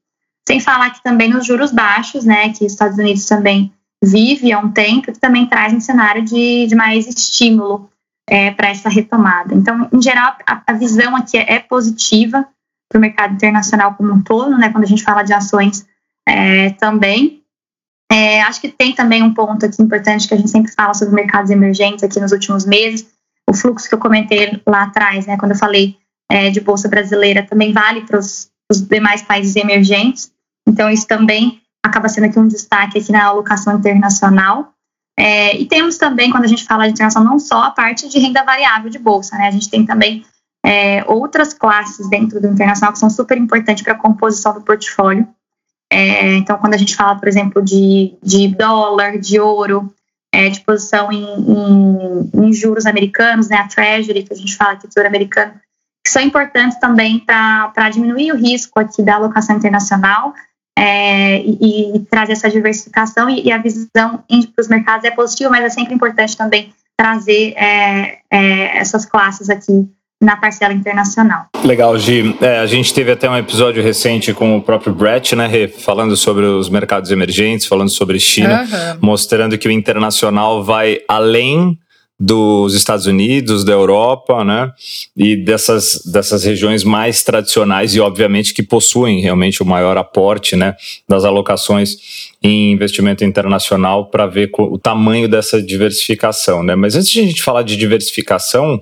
Sem 0.46 0.60
falar 0.60 0.90
que 0.90 1.02
também 1.02 1.28
nos 1.28 1.46
juros 1.46 1.72
baixos, 1.72 2.24
né, 2.24 2.52
que 2.52 2.64
os 2.64 2.72
Estados 2.72 2.98
Unidos 2.98 3.24
também 3.26 3.72
vive 4.02 4.52
há 4.52 4.58
um 4.58 4.70
tempo, 4.70 5.12
que 5.12 5.18
também 5.20 5.46
traz 5.46 5.72
um 5.72 5.80
cenário 5.80 6.22
de, 6.22 6.66
de 6.66 6.74
mais 6.74 7.06
estímulo 7.06 7.88
é, 8.28 8.50
para 8.50 8.68
essa 8.68 8.88
retomada. 8.88 9.54
Então, 9.54 9.88
em 9.92 10.02
geral, 10.02 10.36
a, 10.44 10.62
a 10.66 10.72
visão 10.72 11.14
aqui 11.14 11.38
é, 11.38 11.54
é 11.54 11.58
positiva 11.60 12.46
para 12.88 12.98
o 12.98 13.00
mercado 13.00 13.34
internacional 13.34 13.94
como 13.94 14.12
um 14.12 14.22
todo, 14.22 14.58
né? 14.58 14.70
Quando 14.70 14.84
a 14.84 14.88
gente 14.88 15.04
fala 15.04 15.22
de 15.22 15.32
ações 15.32 15.86
é, 16.28 16.70
também. 16.70 17.42
É, 18.10 18.42
acho 18.42 18.60
que 18.60 18.68
tem 18.68 18.94
também 18.94 19.22
um 19.22 19.32
ponto 19.32 19.64
aqui 19.64 19.80
importante 19.82 20.28
que 20.28 20.34
a 20.34 20.36
gente 20.36 20.50
sempre 20.50 20.70
fala 20.72 20.92
sobre 20.92 21.14
mercados 21.14 21.50
emergentes 21.50 22.04
aqui 22.04 22.20
nos 22.20 22.32
últimos 22.32 22.66
meses. 22.66 23.06
O 23.48 23.54
fluxo 23.54 23.88
que 23.88 23.94
eu 23.94 23.98
comentei 23.98 24.60
lá 24.66 24.84
atrás, 24.84 25.26
né? 25.26 25.36
Quando 25.38 25.52
eu 25.52 25.58
falei 25.58 25.96
é, 26.30 26.50
de 26.50 26.60
bolsa 26.60 26.88
brasileira, 26.88 27.42
também 27.42 27.72
vale 27.72 28.02
para 28.02 28.18
os 28.18 28.50
demais 28.88 29.22
países 29.22 29.56
emergentes. 29.56 30.30
Então, 30.68 30.90
isso 30.90 31.06
também 31.06 31.60
acaba 31.84 32.08
sendo 32.08 32.24
aqui 32.24 32.38
um 32.38 32.46
destaque 32.46 32.98
aqui 32.98 33.10
na 33.10 33.24
alocação 33.24 33.76
internacional. 33.76 34.72
É, 35.18 35.56
e 35.56 35.66
temos 35.66 35.98
também, 35.98 36.30
quando 36.30 36.44
a 36.44 36.48
gente 36.48 36.64
fala 36.64 36.84
de 36.84 36.92
internacional, 36.92 37.32
não 37.32 37.38
só 37.38 37.64
a 37.64 37.70
parte 37.70 38.08
de 38.08 38.18
renda 38.18 38.44
variável 38.44 38.90
de 38.90 38.98
bolsa, 38.98 39.36
né? 39.36 39.48
A 39.48 39.50
gente 39.50 39.68
tem 39.68 39.84
também 39.84 40.24
é, 40.64 41.04
outras 41.06 41.52
classes 41.52 42.08
dentro 42.08 42.40
do 42.40 42.48
internacional 42.48 42.92
que 42.92 42.98
são 42.98 43.10
super 43.10 43.36
importantes 43.36 43.82
para 43.82 43.94
a 43.94 43.98
composição 43.98 44.54
do 44.54 44.62
portfólio. 44.62 45.26
É, 45.92 46.36
então, 46.36 46.56
quando 46.56 46.74
a 46.74 46.78
gente 46.78 46.96
fala, 46.96 47.16
por 47.16 47.28
exemplo, 47.28 47.60
de, 47.62 48.14
de 48.22 48.48
dólar, 48.48 49.18
de 49.18 49.38
ouro, 49.38 49.92
é, 50.32 50.48
de 50.48 50.60
posição 50.60 51.12
em, 51.12 51.22
em, 51.22 52.30
em, 52.32 52.52
juros 52.52 52.86
americanos, 52.86 53.48
né, 53.48 53.56
a 53.56 53.68
Treasury, 53.68 54.22
que 54.22 54.32
a 54.32 54.36
gente 54.36 54.56
fala 54.56 54.76
que 54.76 54.86
é 54.86 54.88
tesouro 54.88 55.08
americano, 55.08 55.52
que 56.04 56.10
são 56.10 56.22
importantes 56.22 56.78
também 56.78 57.18
para 57.20 57.90
diminuir 57.90 58.32
o 58.32 58.36
risco 58.36 58.80
aqui 58.80 59.02
da 59.02 59.16
alocação 59.16 59.56
internacional, 59.56 60.32
é, 60.78 61.42
e, 61.42 61.96
e, 61.96 62.00
trazer 62.06 62.32
essa 62.32 62.48
diversificação 62.48 63.28
e, 63.28 63.42
e 63.46 63.52
a 63.52 63.58
visão 63.58 64.24
para 64.26 64.62
os 64.62 64.68
mercados 64.68 65.04
é 65.04 65.10
positiva, 65.10 65.50
mas 65.50 65.64
é 65.64 65.68
sempre 65.68 65.94
importante 65.94 66.36
também 66.36 66.72
trazer 66.96 67.52
é, 67.56 68.20
é, 68.30 68.78
essas 68.78 69.04
classes 69.04 69.50
aqui 69.50 69.86
na 70.22 70.36
parcela 70.36 70.72
internacional. 70.72 71.46
Legal, 71.64 71.98
Gi. 71.98 72.36
É, 72.40 72.60
a 72.60 72.66
gente 72.66 72.94
teve 72.94 73.10
até 73.10 73.28
um 73.28 73.36
episódio 73.36 73.82
recente 73.82 74.32
com 74.32 74.56
o 74.56 74.62
próprio 74.62 74.94
Brett, 74.94 75.34
né, 75.34 75.66
falando 75.66 76.16
sobre 76.16 76.44
os 76.44 76.68
mercados 76.68 77.10
emergentes, 77.10 77.66
falando 77.66 77.90
sobre 77.90 78.20
China, 78.20 78.62
uhum. 78.62 78.98
mostrando 79.00 79.58
que 79.58 79.66
o 79.66 79.70
internacional 79.70 80.62
vai 80.62 81.00
além 81.08 81.76
dos 82.22 82.74
Estados 82.74 83.06
Unidos, 83.06 83.64
da 83.64 83.72
Europa, 83.72 84.44
né? 84.44 84.70
E 85.16 85.34
dessas, 85.34 86.02
dessas 86.06 86.44
regiões 86.44 86.84
mais 86.84 87.24
tradicionais 87.24 87.96
e, 87.96 88.00
obviamente, 88.00 88.54
que 88.54 88.62
possuem 88.62 89.20
realmente 89.20 89.60
o 89.60 89.66
maior 89.66 89.96
aporte, 89.96 90.54
né? 90.54 90.76
Das 91.08 91.24
alocações 91.24 92.30
em 92.40 92.70
investimento 92.70 93.24
internacional 93.24 94.08
para 94.08 94.26
ver 94.26 94.52
o 94.56 94.78
tamanho 94.78 95.28
dessa 95.28 95.60
diversificação, 95.60 96.62
né? 96.62 96.76
Mas 96.76 96.94
antes 96.94 97.10
de 97.10 97.20
a 97.20 97.24
gente 97.24 97.42
falar 97.42 97.62
de 97.62 97.76
diversificação, 97.76 98.80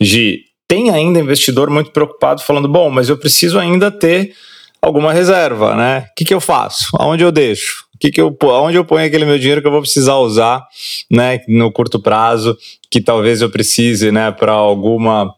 Gi, 0.00 0.46
tem 0.72 0.88
ainda 0.88 1.20
investidor 1.20 1.68
muito 1.68 1.90
preocupado 1.90 2.40
falando, 2.40 2.66
bom, 2.66 2.88
mas 2.88 3.10
eu 3.10 3.18
preciso 3.18 3.58
ainda 3.58 3.90
ter 3.90 4.32
alguma 4.80 5.12
reserva, 5.12 5.76
né? 5.76 6.06
O 6.10 6.14
que, 6.16 6.24
que 6.24 6.32
eu 6.32 6.40
faço? 6.40 6.96
Aonde 6.98 7.22
eu 7.22 7.30
deixo? 7.30 7.84
que 8.00 8.10
que 8.10 8.20
eu, 8.20 8.34
onde 8.42 8.76
eu 8.76 8.84
ponho 8.84 9.06
aquele 9.06 9.26
meu 9.26 9.38
dinheiro 9.38 9.60
que 9.60 9.66
eu 9.68 9.70
vou 9.70 9.82
precisar 9.82 10.16
usar, 10.16 10.66
né, 11.08 11.40
no 11.46 11.70
curto 11.70 12.00
prazo, 12.00 12.56
que 12.90 13.00
talvez 13.00 13.42
eu 13.42 13.50
precise, 13.50 14.10
né, 14.10 14.32
para 14.32 14.52
alguma 14.52 15.32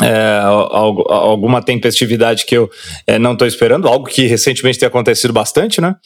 é, 0.00 0.40
alguma 1.08 1.60
tempestividade 1.60 2.46
que 2.46 2.56
eu 2.56 2.70
é, 3.06 3.18
não 3.18 3.32
estou 3.32 3.46
esperando, 3.46 3.88
algo 3.88 4.06
que 4.06 4.26
recentemente 4.26 4.78
tem 4.78 4.86
acontecido 4.86 5.32
bastante, 5.32 5.80
né? 5.80 5.96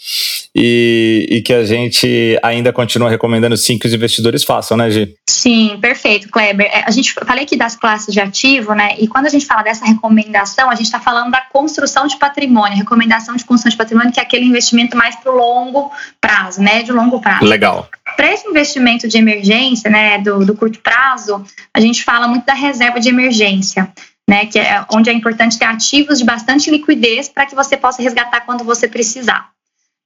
E, 0.57 1.27
e, 1.29 1.43
que 1.43 1.53
a 1.53 1.65
gente 1.65 2.39
ainda 2.41 2.73
continua 2.73 3.11
recomendando 3.11 3.57
sim 3.57 3.77
que 3.77 3.89
os 3.89 3.93
investidores 3.93 4.45
façam, 4.45 4.77
né, 4.77 4.89
Gi? 4.89 5.13
Sim, 5.29 5.77
perfeito, 5.81 6.29
Kleber. 6.29 6.67
É, 6.73 6.85
a 6.87 6.93
gente 6.93 7.13
falei 7.13 7.43
aqui 7.43 7.57
das 7.57 7.75
classes 7.75 8.15
de 8.15 8.21
ativo, 8.21 8.73
né? 8.73 8.95
E 9.01 9.09
quando 9.09 9.27
a 9.27 9.29
gente 9.29 9.47
fala 9.47 9.63
dessa 9.63 9.85
recomendação, 9.85 10.71
a 10.71 10.77
gente 10.77 10.87
está 10.87 11.01
falando 11.01 11.33
da 11.33 11.41
construção 11.41 12.07
de 12.07 12.17
patrimônio, 12.17 12.79
recomendação 12.79 13.35
de 13.35 13.45
construção 13.45 13.71
de 13.71 13.77
patrimônio, 13.77 14.13
que 14.13 14.21
é 14.21 14.23
aquele 14.23 14.45
investimento 14.45 14.97
mais 14.97 15.17
para 15.17 15.33
o 15.33 15.37
longo 15.37 15.91
prazo, 16.21 16.63
médio 16.63 16.95
e 16.95 16.97
longo 16.97 17.21
prazo. 17.21 17.45
Legal. 17.45 17.89
Para 18.15 18.33
esse 18.33 18.49
investimento 18.49 19.09
de 19.09 19.19
emergência, 19.19 19.91
né, 19.91 20.19
do, 20.19 20.47
do 20.47 20.55
curto 20.55 20.79
prazo, 20.79 21.45
a 21.75 21.81
gente 21.81 22.05
fala 22.05 22.29
muito 22.29 22.47
da 22.47 22.55
reserva 22.55 23.01
de 23.01 23.09
emergência. 23.09 23.93
Né, 24.27 24.47
que 24.47 24.59
é 24.59 24.83
onde 24.91 25.11
é 25.11 25.13
importante 25.13 25.59
ter 25.59 25.67
ativos 25.67 26.19
de 26.19 26.25
bastante 26.25 26.71
liquidez 26.71 27.29
para 27.29 27.45
que 27.45 27.55
você 27.55 27.77
possa 27.77 28.01
resgatar 28.01 28.41
quando 28.41 28.65
você 28.65 28.89
precisar. 28.89 29.51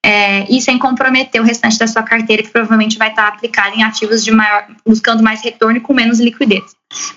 É, 0.05 0.51
e 0.51 0.61
sem 0.61 0.79
comprometer 0.79 1.41
o 1.41 1.45
restante 1.45 1.79
da 1.79 1.87
sua 1.87 2.03
carteira, 2.03 2.43
que 2.43 2.51
provavelmente 2.51 2.99
vai 2.99 3.11
estar 3.11 3.29
aplicado 3.29 3.77
em 3.77 3.83
ativos 3.83 4.25
de 4.25 4.31
maior, 4.31 4.67
buscando 4.87 5.23
mais 5.23 5.43
retorno 5.43 5.81
com 5.81 5.93
menos 5.93 6.21
liquidez. 6.21 6.65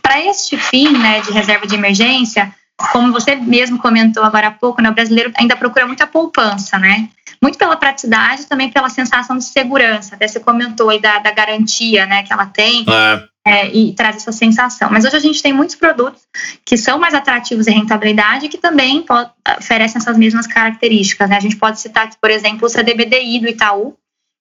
Para 0.02 0.20
este 0.26 0.58
fim, 0.58 0.92
né, 0.98 1.22
de 1.22 1.32
reserva 1.32 1.66
de 1.68 1.76
emergência, 1.76 2.54
como 2.92 3.14
você 3.14 3.36
mesmo 3.36 3.78
comentou 3.78 4.24
agora 4.24 4.48
há 4.48 4.52
pouco, 4.52 4.82
né, 4.82 4.90
o 4.90 4.94
brasileiro 4.94 5.32
ainda 5.38 5.56
procura 5.56 5.86
muita 5.86 6.08
poupança, 6.08 6.78
né? 6.78 7.08
Muito 7.42 7.58
pela 7.58 7.76
praticidade, 7.76 8.46
também 8.46 8.70
pela 8.70 8.90
sensação 8.90 9.38
de 9.38 9.46
segurança. 9.46 10.16
Até 10.16 10.28
você 10.28 10.40
comentou 10.40 10.90
aí 10.90 11.00
da, 11.00 11.20
da 11.20 11.32
garantia, 11.32 12.06
né, 12.06 12.24
que 12.24 12.32
ela 12.32 12.46
tem. 12.46 12.86
É. 12.88 13.32
É, 13.44 13.76
e 13.76 13.92
traz 13.94 14.18
essa 14.18 14.32
sensação. 14.32 14.92
Mas 14.92 15.04
hoje 15.04 15.16
a 15.16 15.20
gente 15.20 15.42
tem 15.42 15.52
muitos 15.52 15.76
produtos 15.76 16.22
que 16.64 16.78
são 16.78 17.00
mais 17.00 17.16
atrativos 17.16 17.66
em 17.66 17.72
rentabilidade 17.72 18.46
e 18.46 18.50
que 18.50 18.58
também 18.60 19.02
pode, 19.02 19.32
oferecem 19.58 19.98
essas 20.00 20.16
mesmas 20.16 20.46
características. 20.46 21.28
Né? 21.28 21.38
A 21.38 21.40
gente 21.40 21.56
pode 21.56 21.80
citar 21.80 22.06
aqui, 22.06 22.18
por 22.22 22.30
exemplo, 22.30 22.68
o 22.68 22.70
CDBDI 22.70 23.40
do 23.40 23.48
Itaú, 23.48 23.98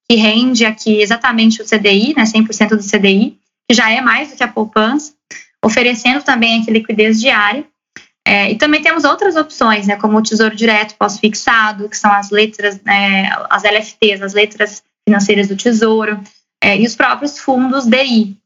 que 0.07 0.15
rende 0.17 0.65
aqui 0.65 1.01
exatamente 1.01 1.63
o 1.63 1.65
CDI, 1.65 2.13
né, 2.15 2.25
100% 2.25 2.75
do 2.75 2.83
CDI, 2.83 3.39
que 3.67 3.73
já 3.73 3.89
é 3.89 4.01
mais 4.01 4.29
do 4.29 4.35
que 4.35 4.43
a 4.43 4.47
poupança, 4.47 5.13
oferecendo 5.63 6.21
também 6.21 6.61
aqui 6.61 6.69
liquidez 6.69 7.19
diária. 7.19 7.65
É, 8.31 8.49
e 8.49 8.55
também 8.55 8.81
temos 8.81 9.03
outras 9.03 9.35
opções, 9.35 9.87
né, 9.87 9.97
como 9.97 10.17
o 10.17 10.23
Tesouro 10.23 10.55
Direto 10.55 10.95
pós-fixado, 10.95 11.89
que 11.89 11.97
são 11.97 12.09
as 12.09 12.29
letras, 12.29 12.81
né, 12.81 13.29
as 13.49 13.63
LFTs, 13.65 14.21
as 14.21 14.33
letras 14.33 14.81
financeiras 15.05 15.49
do 15.49 15.57
Tesouro, 15.57 16.17
é, 16.63 16.77
e 16.79 16.85
os 16.85 16.95
próprios 16.95 17.37
fundos 17.37 17.85
DI, 17.85 18.37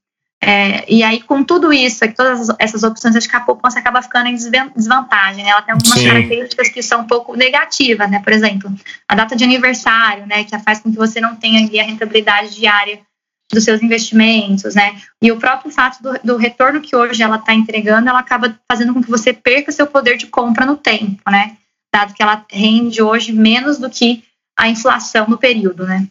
é, 0.44 0.92
e 0.92 1.04
aí, 1.04 1.22
com 1.22 1.44
tudo 1.44 1.72
isso, 1.72 2.00
todas 2.16 2.50
essas 2.58 2.82
opções, 2.82 3.16
acho 3.16 3.30
que 3.30 3.36
a 3.36 3.42
poupança 3.42 3.78
acaba 3.78 4.02
ficando 4.02 4.28
em 4.28 4.36
desvantagem. 4.36 5.44
Né? 5.44 5.52
Ela 5.52 5.62
tem 5.62 5.74
algumas 5.74 6.00
Sim. 6.00 6.08
características 6.08 6.70
que 6.70 6.82
são 6.82 7.02
um 7.02 7.08
pouco 7.08 7.36
negativas, 7.36 8.10
né? 8.12 8.20
Por 8.20 8.32
exemplo, 8.32 8.72
a 9.08 9.16
data 9.16 9.36
de 9.36 9.44
aniversário, 9.44 10.28
né? 10.28 10.44
Que 10.44 10.58
faz 10.60 10.80
com 10.82 10.92
que 10.92 10.98
você 10.98 11.20
não 11.20 11.36
tenha 11.36 11.68
a 11.82 11.84
rentabilidade 11.84 12.56
diária 12.56 13.00
dos 13.52 13.64
seus 13.64 13.82
investimentos, 13.82 14.76
né? 14.76 15.00
E 15.22 15.32
o 15.32 15.38
próprio 15.38 15.72
fato 15.72 16.02
do, 16.02 16.14
do 16.24 16.38
retorno 16.38 16.82
que 16.82 16.96
hoje 16.96 17.22
ela 17.22 17.38
está 17.38 17.54
entregando, 17.54 18.10
ela 18.10 18.20
acaba 18.20 18.58
fazendo 18.70 18.94
com 18.94 19.04
que 19.04 19.10
você 19.10 19.34
perca 19.34 19.72
seu 19.72 19.88
poder 19.88 20.18
de 20.18 20.28
compra 20.28 20.66
no 20.66 20.78
tempo, 20.78 21.22
né? 21.30 21.58
Dado 21.94 22.14
que 22.14 22.24
ela 22.24 22.44
rende 22.52 23.02
hoje 23.02 23.32
menos 23.32 23.78
do 23.78 23.90
que 23.90 24.24
a 24.58 24.68
inflação 24.68 25.28
no 25.28 25.38
período, 25.38 25.86
né? 25.86 26.08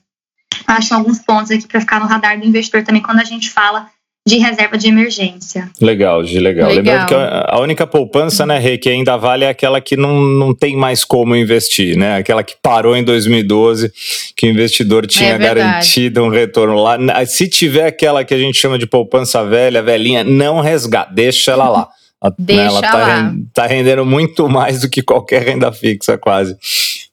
Acho 0.66 0.94
alguns 0.94 1.18
pontos 1.18 1.50
aqui 1.50 1.66
para 1.66 1.80
ficar 1.80 2.00
no 2.00 2.06
radar 2.06 2.38
do 2.38 2.46
investidor 2.46 2.84
também 2.84 3.02
quando 3.02 3.20
a 3.20 3.24
gente 3.24 3.50
fala 3.50 3.90
de 4.26 4.38
reserva 4.38 4.78
de 4.78 4.88
emergência. 4.88 5.70
Legal, 5.78 6.24
Gi, 6.24 6.38
legal. 6.38 6.68
legal. 6.70 6.82
Lembrando 6.82 7.08
que 7.08 7.14
a 7.14 7.60
única 7.60 7.86
poupança, 7.86 8.46
né, 8.46 8.58
Rê, 8.58 8.78
que 8.78 8.88
ainda 8.88 9.18
vale 9.18 9.44
é 9.44 9.50
aquela 9.50 9.82
que 9.82 9.98
não, 9.98 10.22
não 10.22 10.54
tem 10.54 10.74
mais 10.74 11.04
como 11.04 11.36
investir, 11.36 11.96
né? 11.96 12.16
Aquela 12.16 12.42
que 12.42 12.54
parou 12.62 12.96
em 12.96 13.04
2012, 13.04 13.92
que 14.34 14.46
o 14.46 14.50
investidor 14.50 15.06
tinha 15.06 15.34
é 15.34 15.38
garantido 15.38 16.22
um 16.22 16.30
retorno 16.30 16.74
lá. 16.82 16.96
Se 17.26 17.46
tiver 17.48 17.86
aquela 17.86 18.24
que 18.24 18.32
a 18.32 18.38
gente 18.38 18.58
chama 18.58 18.78
de 18.78 18.86
poupança 18.86 19.44
velha, 19.44 19.82
velhinha, 19.82 20.24
não 20.24 20.60
resgata, 20.60 21.12
deixa 21.12 21.52
ela 21.52 21.68
lá. 21.68 21.88
Deixa 22.38 22.62
ela 22.62 22.80
tá, 22.80 22.96
lá. 22.96 23.34
tá 23.52 23.66
rendendo 23.66 24.02
muito 24.06 24.48
mais 24.48 24.80
do 24.80 24.88
que 24.88 25.02
qualquer 25.02 25.42
renda 25.42 25.70
fixa, 25.70 26.16
quase, 26.16 26.56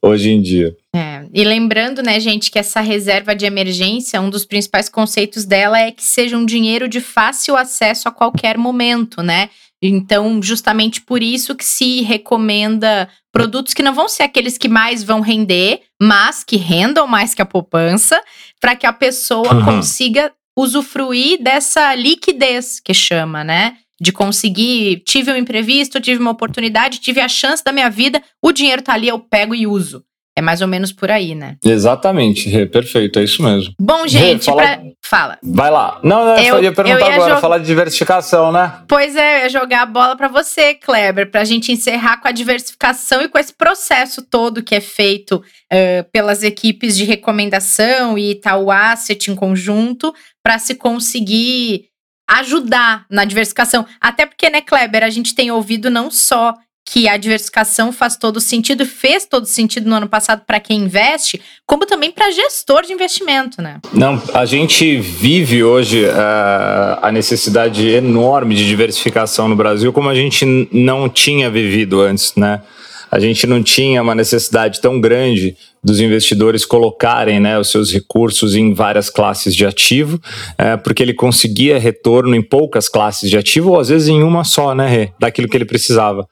hoje 0.02 0.32
em 0.32 0.42
dia. 0.42 0.76
É, 0.96 1.26
e 1.34 1.44
lembrando, 1.44 2.02
né, 2.02 2.20
gente, 2.20 2.50
que 2.50 2.60
essa 2.60 2.82
reserva 2.82 3.36
de 3.36 3.46
emergência, 3.46 4.20
um 4.20 4.30
dos 4.30 4.46
principais 4.46 4.90
conceitos 4.90 5.46
dela 5.46 5.80
é 5.80 5.92
que 5.92 6.04
seja 6.04 6.38
um 6.38 6.46
dinheiro 6.46 6.90
de 6.90 7.00
fácil 7.00 7.56
acesso 7.56 8.08
a 8.08 8.12
qualquer 8.12 8.58
momento, 8.58 9.22
né? 9.22 9.50
Então, 9.82 10.42
justamente 10.42 11.02
por 11.02 11.24
isso 11.24 11.56
que 11.56 11.66
se 11.66 12.02
recomenda 12.02 13.10
produtos 13.32 13.74
que 13.74 13.82
não 13.82 13.94
vão 13.94 14.08
ser 14.08 14.24
aqueles 14.24 14.58
que 14.58 14.68
mais 14.68 15.04
vão 15.04 15.22
render, 15.22 15.82
mas 16.00 16.44
que 16.44 16.58
rendam 16.58 17.08
mais 17.08 17.34
que 17.34 17.42
a 17.42 17.46
poupança, 17.46 18.22
para 18.60 18.76
que 18.76 18.86
a 18.86 18.94
pessoa 18.94 19.54
uhum. 19.54 19.66
consiga 19.66 20.32
usufruir 20.58 21.42
dessa 21.42 21.96
liquidez 21.96 22.80
que 22.80 22.94
chama, 22.94 23.44
né? 23.44 23.78
De 24.02 24.12
conseguir, 24.12 25.04
tive 25.06 25.32
um 25.32 25.36
imprevisto, 25.36 26.02
tive 26.02 26.20
uma 26.20 26.32
oportunidade, 26.32 27.00
tive 27.00 27.22
a 27.22 27.28
chance 27.28 27.64
da 27.64 27.72
minha 27.72 27.88
vida, 27.88 28.20
o 28.42 28.52
dinheiro 28.52 28.82
tá 28.82 28.94
ali, 28.94 29.08
eu 29.08 29.20
pego 29.20 29.54
e 29.54 29.68
uso. 29.68 30.04
É 30.36 30.42
mais 30.42 30.62
ou 30.62 30.68
menos 30.68 30.94
por 30.94 31.12
aí, 31.12 31.36
né? 31.36 31.58
Exatamente, 31.64 32.50
Rê, 32.50 32.66
perfeito, 32.66 33.20
é 33.20 33.24
isso 33.24 33.44
mesmo. 33.44 33.74
Bom, 33.80 34.08
gente, 34.08 34.50
Rê, 34.50 34.56
fala... 34.56 34.64
Pra... 34.64 34.82
fala. 35.04 35.40
Vai 35.44 35.70
lá. 35.70 36.00
Não, 36.04 36.26
não 36.26 36.38
eu, 36.38 36.56
eu 36.56 36.64
ia 36.64 36.72
perguntar 36.72 37.00
eu 37.00 37.06
ia 37.06 37.14
agora, 37.14 37.32
jog... 37.32 37.42
falar 37.42 37.58
de 37.58 37.66
diversificação, 37.66 38.52
né? 38.52 38.82
Pois 38.88 39.16
é, 39.16 39.40
eu 39.40 39.44
ia 39.44 39.50
jogar 39.50 39.82
a 39.82 39.86
bola 39.86 40.16
para 40.16 40.30
você, 40.30 40.74
Kleber, 40.74 41.30
pra 41.30 41.44
gente 41.44 41.72
encerrar 41.72 42.22
com 42.22 42.30
a 42.30 42.32
diversificação 42.32 43.22
e 43.22 43.28
com 43.28 43.38
esse 43.38 43.54
processo 43.54 44.22
todo 44.24 44.64
que 44.64 44.74
é 44.74 44.82
feito 44.82 45.36
uh, 45.36 46.10
pelas 46.14 46.44
equipes 46.44 46.96
de 46.96 47.04
recomendação 47.04 48.18
e 48.18 48.34
tal 48.34 48.72
asset 48.72 49.30
em 49.30 49.36
conjunto, 49.36 50.12
para 50.42 50.58
se 50.58 50.76
conseguir 50.76 51.91
ajudar 52.40 53.06
na 53.10 53.26
diversificação. 53.26 53.86
Até 54.00 54.26
porque, 54.26 54.50
né, 54.50 54.62
Kleber, 54.62 55.04
a 55.04 55.10
gente 55.10 55.36
tem 55.36 55.52
ouvido 55.52 55.90
não 55.90 56.10
só 56.10 56.56
que 56.84 57.08
a 57.08 57.16
diversificação 57.16 57.94
faz 57.94 58.18
todo 58.18 58.42
sentido, 58.42 58.86
fez 58.86 59.26
todo 59.26 59.46
sentido 59.46 59.90
no 59.90 59.96
ano 59.96 60.10
passado 60.10 60.44
para 60.46 60.60
quem 60.60 60.80
investe, 60.80 61.40
como 61.66 61.86
também 61.86 62.12
para 62.12 62.32
gestor 62.32 62.84
de 62.84 62.92
investimento, 62.92 63.62
né? 63.62 63.80
Não, 63.94 64.22
a 64.34 64.46
gente 64.46 65.00
vive 65.00 65.64
hoje 65.64 66.06
uh, 66.06 67.00
a 67.02 67.12
necessidade 67.12 67.88
enorme 67.88 68.56
de 68.56 68.68
diversificação 68.68 69.48
no 69.48 69.56
Brasil, 69.56 69.94
como 69.94 70.10
a 70.10 70.16
gente 70.16 70.46
não 70.72 71.08
tinha 71.08 71.50
vivido 71.50 72.02
antes, 72.02 72.34
né? 72.36 72.62
a 73.12 73.20
gente 73.20 73.46
não 73.46 73.62
tinha 73.62 74.02
uma 74.02 74.16
necessidade 74.16 74.80
tão 74.80 75.02
grande 75.02 75.58
dos 75.84 76.00
investidores 76.00 76.66
colocarem 76.66 77.40
né, 77.40 77.58
os 77.58 77.72
seus 77.72 77.92
recursos 77.92 78.56
em 78.56 78.74
várias 78.74 79.10
classes 79.10 79.56
de 79.56 79.66
ativo, 79.66 80.20
é, 80.58 80.78
porque 80.78 81.02
ele 81.02 81.14
conseguia 81.14 81.80
retorno 81.80 82.36
em 82.36 82.42
poucas 82.42 82.88
classes 82.88 83.30
de 83.30 83.38
ativo, 83.38 83.72
ou 83.72 83.80
às 83.80 83.90
vezes 83.90 84.08
em 84.08 84.22
uma 84.22 84.44
só, 84.44 84.76
né, 84.76 85.10
daquilo 85.20 85.48
que 85.48 85.58
ele 85.58 85.66
precisava. 85.66 86.28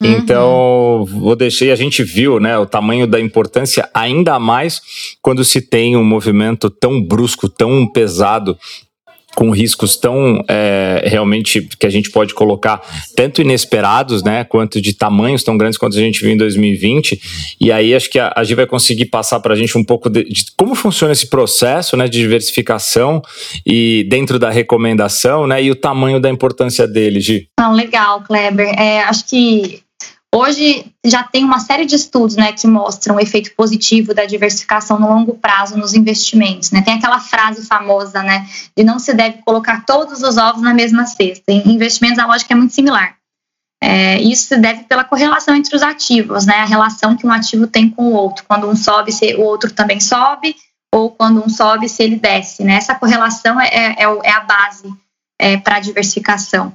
Uhum. 0.00 0.12
Então, 0.12 1.06
vou 1.08 1.34
deixar, 1.34 1.66
e 1.66 1.70
a 1.70 1.76
gente 1.76 2.02
viu 2.02 2.38
né, 2.38 2.58
o 2.58 2.66
tamanho 2.66 3.06
da 3.06 3.18
importância 3.18 3.88
ainda 3.94 4.38
mais 4.38 4.80
quando 5.22 5.44
se 5.44 5.60
tem 5.60 5.96
um 5.96 6.04
movimento 6.04 6.68
tão 6.68 7.02
brusco, 7.02 7.48
tão 7.48 7.86
pesado 7.86 8.56
com 9.34 9.50
riscos 9.50 9.96
tão 9.96 10.42
é, 10.48 11.04
realmente 11.06 11.66
que 11.78 11.86
a 11.86 11.90
gente 11.90 12.10
pode 12.10 12.34
colocar 12.34 12.80
tanto 13.14 13.40
inesperados, 13.40 14.22
né, 14.22 14.44
quanto 14.44 14.80
de 14.80 14.92
tamanhos 14.92 15.42
tão 15.42 15.56
grandes 15.56 15.78
quanto 15.78 15.96
a 15.96 16.00
gente 16.00 16.20
viu 16.20 16.32
em 16.32 16.36
2020. 16.36 17.56
E 17.60 17.70
aí 17.70 17.94
acho 17.94 18.10
que 18.10 18.18
a, 18.18 18.32
a 18.36 18.42
vai 18.54 18.66
conseguir 18.66 19.06
passar 19.06 19.40
para 19.40 19.54
a 19.54 19.56
gente 19.56 19.78
um 19.78 19.84
pouco 19.84 20.10
de, 20.10 20.24
de, 20.24 20.46
como 20.56 20.74
funciona 20.74 21.12
esse 21.12 21.28
processo, 21.28 21.96
né, 21.96 22.08
de 22.08 22.18
diversificação 22.18 23.22
e 23.64 24.06
dentro 24.08 24.38
da 24.38 24.50
recomendação, 24.50 25.46
né, 25.46 25.62
e 25.62 25.70
o 25.70 25.76
tamanho 25.76 26.20
da 26.20 26.28
importância 26.28 26.86
dele, 26.86 27.20
Gi. 27.20 27.48
Legal, 27.72 28.22
Kleber. 28.22 28.68
É, 28.78 29.02
acho 29.02 29.28
que 29.28 29.80
Hoje 30.32 30.86
já 31.04 31.24
tem 31.24 31.44
uma 31.44 31.58
série 31.58 31.84
de 31.84 31.96
estudos 31.96 32.36
né, 32.36 32.52
que 32.52 32.66
mostram 32.66 33.16
o 33.16 33.20
efeito 33.20 33.52
positivo 33.56 34.14
da 34.14 34.24
diversificação 34.24 34.98
no 34.98 35.08
longo 35.08 35.34
prazo 35.34 35.76
nos 35.76 35.92
investimentos. 35.92 36.70
Né? 36.70 36.82
Tem 36.82 36.94
aquela 36.94 37.18
frase 37.18 37.66
famosa 37.66 38.22
né, 38.22 38.46
de 38.76 38.84
não 38.84 39.00
se 39.00 39.12
deve 39.12 39.38
colocar 39.42 39.84
todos 39.84 40.22
os 40.22 40.36
ovos 40.36 40.62
na 40.62 40.72
mesma 40.72 41.04
cesta. 41.04 41.50
Em 41.50 41.72
investimentos 41.72 42.20
a 42.20 42.26
lógica 42.26 42.54
é 42.54 42.56
muito 42.56 42.72
similar. 42.72 43.16
É, 43.82 44.20
isso 44.20 44.46
se 44.46 44.56
deve 44.58 44.84
pela 44.84 45.02
correlação 45.02 45.54
entre 45.54 45.74
os 45.74 45.82
ativos, 45.82 46.46
né? 46.46 46.56
a 46.56 46.66
relação 46.66 47.16
que 47.16 47.26
um 47.26 47.32
ativo 47.32 47.66
tem 47.66 47.88
com 47.88 48.08
o 48.08 48.12
outro. 48.12 48.44
Quando 48.46 48.68
um 48.68 48.76
sobe, 48.76 49.10
o 49.36 49.40
outro 49.40 49.72
também 49.72 49.98
sobe, 49.98 50.54
ou 50.94 51.10
quando 51.10 51.44
um 51.44 51.48
sobe, 51.48 51.88
se 51.88 52.02
ele 52.02 52.16
desce. 52.16 52.62
Né? 52.62 52.74
Essa 52.74 52.94
correlação 52.94 53.60
é, 53.60 53.68
é, 53.68 54.02
é, 54.02 54.32
a 54.32 54.40
base 54.40 54.92
é, 55.40 55.56
para 55.56 55.76
a 55.76 55.80
diversificação. 55.80 56.72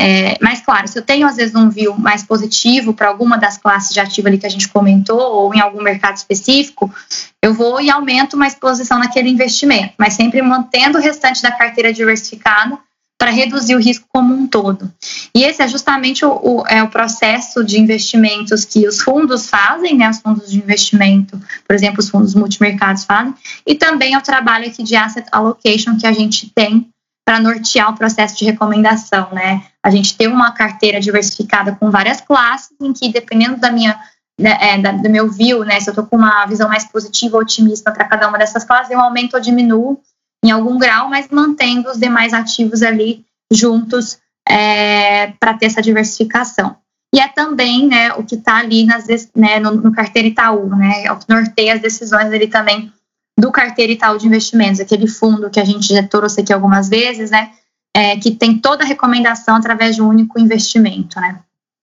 É, 0.00 0.36
mas, 0.40 0.60
claro, 0.60 0.88
se 0.88 0.98
eu 0.98 1.02
tenho, 1.02 1.26
às 1.26 1.36
vezes, 1.36 1.54
um 1.54 1.70
view 1.70 1.96
mais 1.96 2.24
positivo 2.24 2.92
para 2.92 3.08
alguma 3.08 3.38
das 3.38 3.56
classes 3.56 3.92
de 3.92 4.00
ativo 4.00 4.26
ali 4.26 4.38
que 4.38 4.46
a 4.46 4.50
gente 4.50 4.68
comentou, 4.68 5.20
ou 5.20 5.54
em 5.54 5.60
algum 5.60 5.82
mercado 5.82 6.16
específico, 6.16 6.92
eu 7.40 7.54
vou 7.54 7.80
e 7.80 7.90
aumento 7.90 8.34
uma 8.34 8.46
exposição 8.46 8.98
naquele 8.98 9.28
investimento, 9.28 9.94
mas 9.98 10.14
sempre 10.14 10.42
mantendo 10.42 10.98
o 10.98 11.00
restante 11.00 11.42
da 11.42 11.52
carteira 11.52 11.92
diversificada 11.92 12.78
para 13.22 13.30
reduzir 13.30 13.76
o 13.76 13.78
risco 13.78 14.04
como 14.12 14.34
um 14.34 14.48
todo. 14.48 14.92
E 15.32 15.44
esse 15.44 15.62
é 15.62 15.68
justamente 15.68 16.24
o, 16.24 16.32
o, 16.32 16.66
é 16.66 16.82
o 16.82 16.88
processo 16.88 17.62
de 17.62 17.78
investimentos 17.78 18.64
que 18.64 18.88
os 18.88 19.00
fundos 19.00 19.48
fazem, 19.48 19.96
né, 19.96 20.10
os 20.10 20.18
fundos 20.18 20.50
de 20.50 20.58
investimento, 20.58 21.40
por 21.64 21.72
exemplo, 21.72 22.00
os 22.00 22.08
fundos 22.08 22.34
multimercados 22.34 23.04
fazem, 23.04 23.32
e 23.64 23.76
também 23.76 24.14
é 24.14 24.18
o 24.18 24.22
trabalho 24.22 24.66
aqui 24.66 24.82
de 24.82 24.96
asset 24.96 25.28
allocation 25.30 25.96
que 25.96 26.04
a 26.04 26.12
gente 26.12 26.50
tem 26.52 26.91
para 27.24 27.40
nortear 27.40 27.90
o 27.90 27.96
processo 27.96 28.36
de 28.36 28.44
recomendação, 28.44 29.28
né? 29.32 29.64
A 29.82 29.90
gente 29.90 30.16
tem 30.16 30.26
uma 30.26 30.52
carteira 30.52 31.00
diversificada 31.00 31.72
com 31.74 31.90
várias 31.90 32.20
classes, 32.20 32.76
em 32.80 32.92
que 32.92 33.12
dependendo 33.12 33.56
da 33.56 33.70
minha 33.70 33.98
né, 34.38 34.58
é, 34.60 34.78
da, 34.78 34.92
do 34.92 35.08
meu 35.08 35.30
view, 35.30 35.64
né? 35.64 35.78
Se 35.80 35.88
eu 35.88 35.92
estou 35.92 36.06
com 36.06 36.16
uma 36.16 36.46
visão 36.46 36.68
mais 36.68 36.84
positiva 36.84 37.36
ou 37.36 37.42
otimista 37.42 37.92
para 37.92 38.04
cada 38.04 38.28
uma 38.28 38.38
dessas 38.38 38.64
classes, 38.64 38.90
eu 38.90 39.00
aumento 39.00 39.34
ou 39.34 39.40
diminuo 39.40 40.00
em 40.44 40.50
algum 40.50 40.78
grau, 40.78 41.08
mas 41.08 41.28
mantendo 41.30 41.88
os 41.88 41.98
demais 41.98 42.32
ativos 42.32 42.82
ali 42.82 43.24
juntos 43.52 44.18
é, 44.48 45.28
para 45.38 45.54
ter 45.54 45.66
essa 45.66 45.80
diversificação. 45.80 46.76
e 47.14 47.20
é 47.20 47.28
também 47.28 47.86
né, 47.86 48.12
o 48.14 48.24
que 48.24 48.34
está 48.34 48.56
ali 48.56 48.84
nas, 48.84 49.06
né, 49.36 49.60
no, 49.60 49.72
no 49.72 49.92
carteira 49.92 50.26
Itaú, 50.26 50.68
né, 50.70 51.04
é 51.04 51.12
o 51.12 51.18
que 51.18 51.28
norteia 51.28 51.74
as 51.74 51.80
decisões 51.80 52.32
ali 52.32 52.48
também 52.48 52.92
do 53.38 53.50
carteira 53.50 53.92
Itaú 53.92 54.18
de 54.18 54.26
investimentos, 54.26 54.80
aquele 54.80 55.06
fundo 55.06 55.50
que 55.50 55.60
a 55.60 55.64
gente 55.64 55.88
já 55.88 56.02
trouxe 56.02 56.40
aqui 56.40 56.52
algumas 56.52 56.88
vezes, 56.88 57.30
né, 57.30 57.52
é, 57.94 58.16
que 58.16 58.30
tem 58.30 58.58
toda 58.58 58.84
a 58.84 58.86
recomendação 58.86 59.56
através 59.56 59.96
de 59.96 60.02
um 60.02 60.08
único 60.08 60.40
investimento, 60.40 61.20
né. 61.20 61.40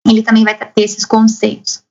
Ele 0.07 0.23
também 0.23 0.43
vai 0.43 0.55
ter 0.55 0.81
esses 0.81 1.05
conceitos. 1.05 1.83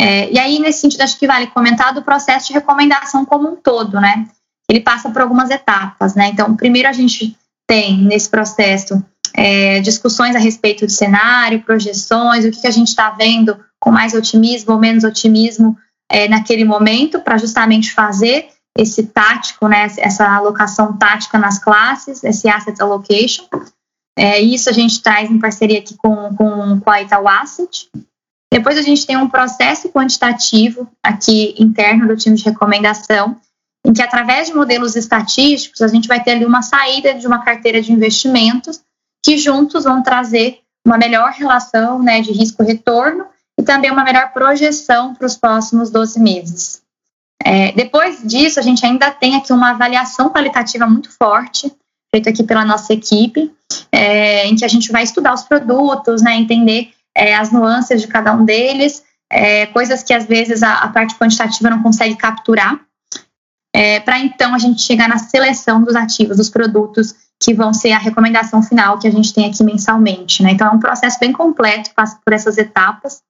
É, 0.00 0.30
e 0.30 0.38
aí, 0.38 0.58
nesse 0.58 0.80
sentido, 0.80 1.02
acho 1.02 1.18
que 1.18 1.26
vale 1.26 1.48
comentar 1.48 1.92
do 1.92 2.02
processo 2.02 2.48
de 2.48 2.52
recomendação 2.54 3.24
como 3.24 3.48
um 3.50 3.56
todo, 3.56 4.00
né. 4.00 4.26
Ele 4.70 4.80
passa 4.80 5.10
por 5.10 5.22
algumas 5.22 5.50
etapas, 5.50 6.14
né. 6.14 6.28
Então, 6.28 6.54
primeiro 6.56 6.88
a 6.88 6.92
gente 6.92 7.36
tem 7.66 7.98
nesse 7.98 8.28
processo 8.28 9.02
é, 9.34 9.80
discussões 9.80 10.34
a 10.34 10.38
respeito 10.38 10.86
do 10.86 10.92
cenário, 10.92 11.62
projeções, 11.62 12.44
o 12.44 12.50
que, 12.50 12.60
que 12.62 12.66
a 12.66 12.72
gente 12.72 12.88
está 12.88 13.10
vendo 13.10 13.58
com 13.78 13.90
mais 13.90 14.14
otimismo 14.14 14.72
ou 14.72 14.78
menos 14.78 15.04
otimismo 15.04 15.76
é, 16.10 16.28
naquele 16.28 16.64
momento, 16.64 17.20
para 17.20 17.36
justamente 17.36 17.92
fazer 17.92 18.48
esse 18.78 19.02
tático, 19.08 19.66
né, 19.66 19.88
essa 19.98 20.24
alocação 20.36 20.96
tática 20.96 21.36
nas 21.36 21.58
classes, 21.58 22.22
esse 22.22 22.48
asset 22.48 22.80
allocation. 22.80 23.44
É, 24.16 24.40
isso 24.40 24.70
a 24.70 24.72
gente 24.72 25.02
traz 25.02 25.28
em 25.28 25.38
parceria 25.38 25.80
aqui 25.80 25.96
com, 25.96 26.32
com, 26.36 26.78
com 26.78 26.90
a 26.90 27.02
Itaú 27.02 27.26
Asset. 27.26 27.90
Depois 28.52 28.78
a 28.78 28.82
gente 28.82 29.04
tem 29.04 29.16
um 29.16 29.28
processo 29.28 29.88
quantitativo 29.88 30.88
aqui 31.02 31.56
interno 31.58 32.06
do 32.06 32.16
time 32.16 32.36
de 32.36 32.44
recomendação, 32.44 33.36
em 33.84 33.92
que 33.92 34.00
através 34.00 34.46
de 34.46 34.54
modelos 34.54 34.94
estatísticos 34.94 35.82
a 35.82 35.88
gente 35.88 36.06
vai 36.06 36.22
ter 36.22 36.32
ali 36.32 36.44
uma 36.44 36.62
saída 36.62 37.14
de 37.14 37.26
uma 37.26 37.44
carteira 37.44 37.82
de 37.82 37.92
investimentos 37.92 38.80
que 39.24 39.36
juntos 39.36 39.84
vão 39.84 40.02
trazer 40.04 40.60
uma 40.86 40.96
melhor 40.96 41.32
relação 41.32 42.00
né, 42.00 42.20
de 42.20 42.30
risco-retorno 42.30 43.26
e 43.58 43.62
também 43.62 43.90
uma 43.90 44.04
melhor 44.04 44.32
projeção 44.32 45.14
para 45.14 45.26
os 45.26 45.36
próximos 45.36 45.90
12 45.90 46.20
meses. 46.20 46.87
É, 47.44 47.72
depois 47.72 48.22
disso, 48.22 48.58
a 48.58 48.62
gente 48.62 48.84
ainda 48.84 49.10
tem 49.10 49.36
aqui 49.36 49.52
uma 49.52 49.70
avaliação 49.70 50.30
qualitativa 50.30 50.86
muito 50.86 51.10
forte, 51.10 51.72
feita 52.10 52.30
aqui 52.30 52.42
pela 52.42 52.64
nossa 52.64 52.92
equipe, 52.92 53.52
é, 53.92 54.46
em 54.46 54.56
que 54.56 54.64
a 54.64 54.68
gente 54.68 54.90
vai 54.90 55.02
estudar 55.02 55.34
os 55.34 55.42
produtos, 55.42 56.22
né, 56.22 56.34
entender 56.36 56.90
é, 57.16 57.34
as 57.34 57.50
nuances 57.50 58.00
de 58.00 58.08
cada 58.08 58.32
um 58.32 58.44
deles, 58.44 59.02
é, 59.30 59.66
coisas 59.66 60.02
que 60.02 60.12
às 60.12 60.26
vezes 60.26 60.62
a, 60.62 60.78
a, 60.78 60.88
parte 60.88 61.14
quantitativa 61.14 61.70
não 61.70 61.82
consegue 61.82 62.16
capturar, 62.16 62.80
é, 63.74 64.00
para 64.00 64.18
então 64.18 64.54
a 64.54 64.58
gente 64.58 64.82
chegar 64.82 65.08
na 65.08 65.18
seleção 65.18 65.82
dos 65.82 65.94
ativos, 65.94 66.38
dos 66.38 66.48
produtos 66.48 67.14
que 67.40 67.54
vão 67.54 67.72
ser 67.72 67.92
a 67.92 67.98
recomendação 67.98 68.62
final 68.62 68.98
que 68.98 69.06
a 69.06 69.10
gente 69.10 69.32
tem 69.32 69.46
aqui 69.46 69.62
mensalmente. 69.62 70.42
Né? 70.42 70.52
Então, 70.52 70.66
é 70.66 70.70
um 70.70 70.80
processo 70.80 71.18
bem 71.20 71.32
completo, 71.32 71.90
passa 71.94 72.18
por 72.24 72.32
essas 72.32 72.58
etapas. 72.58 73.22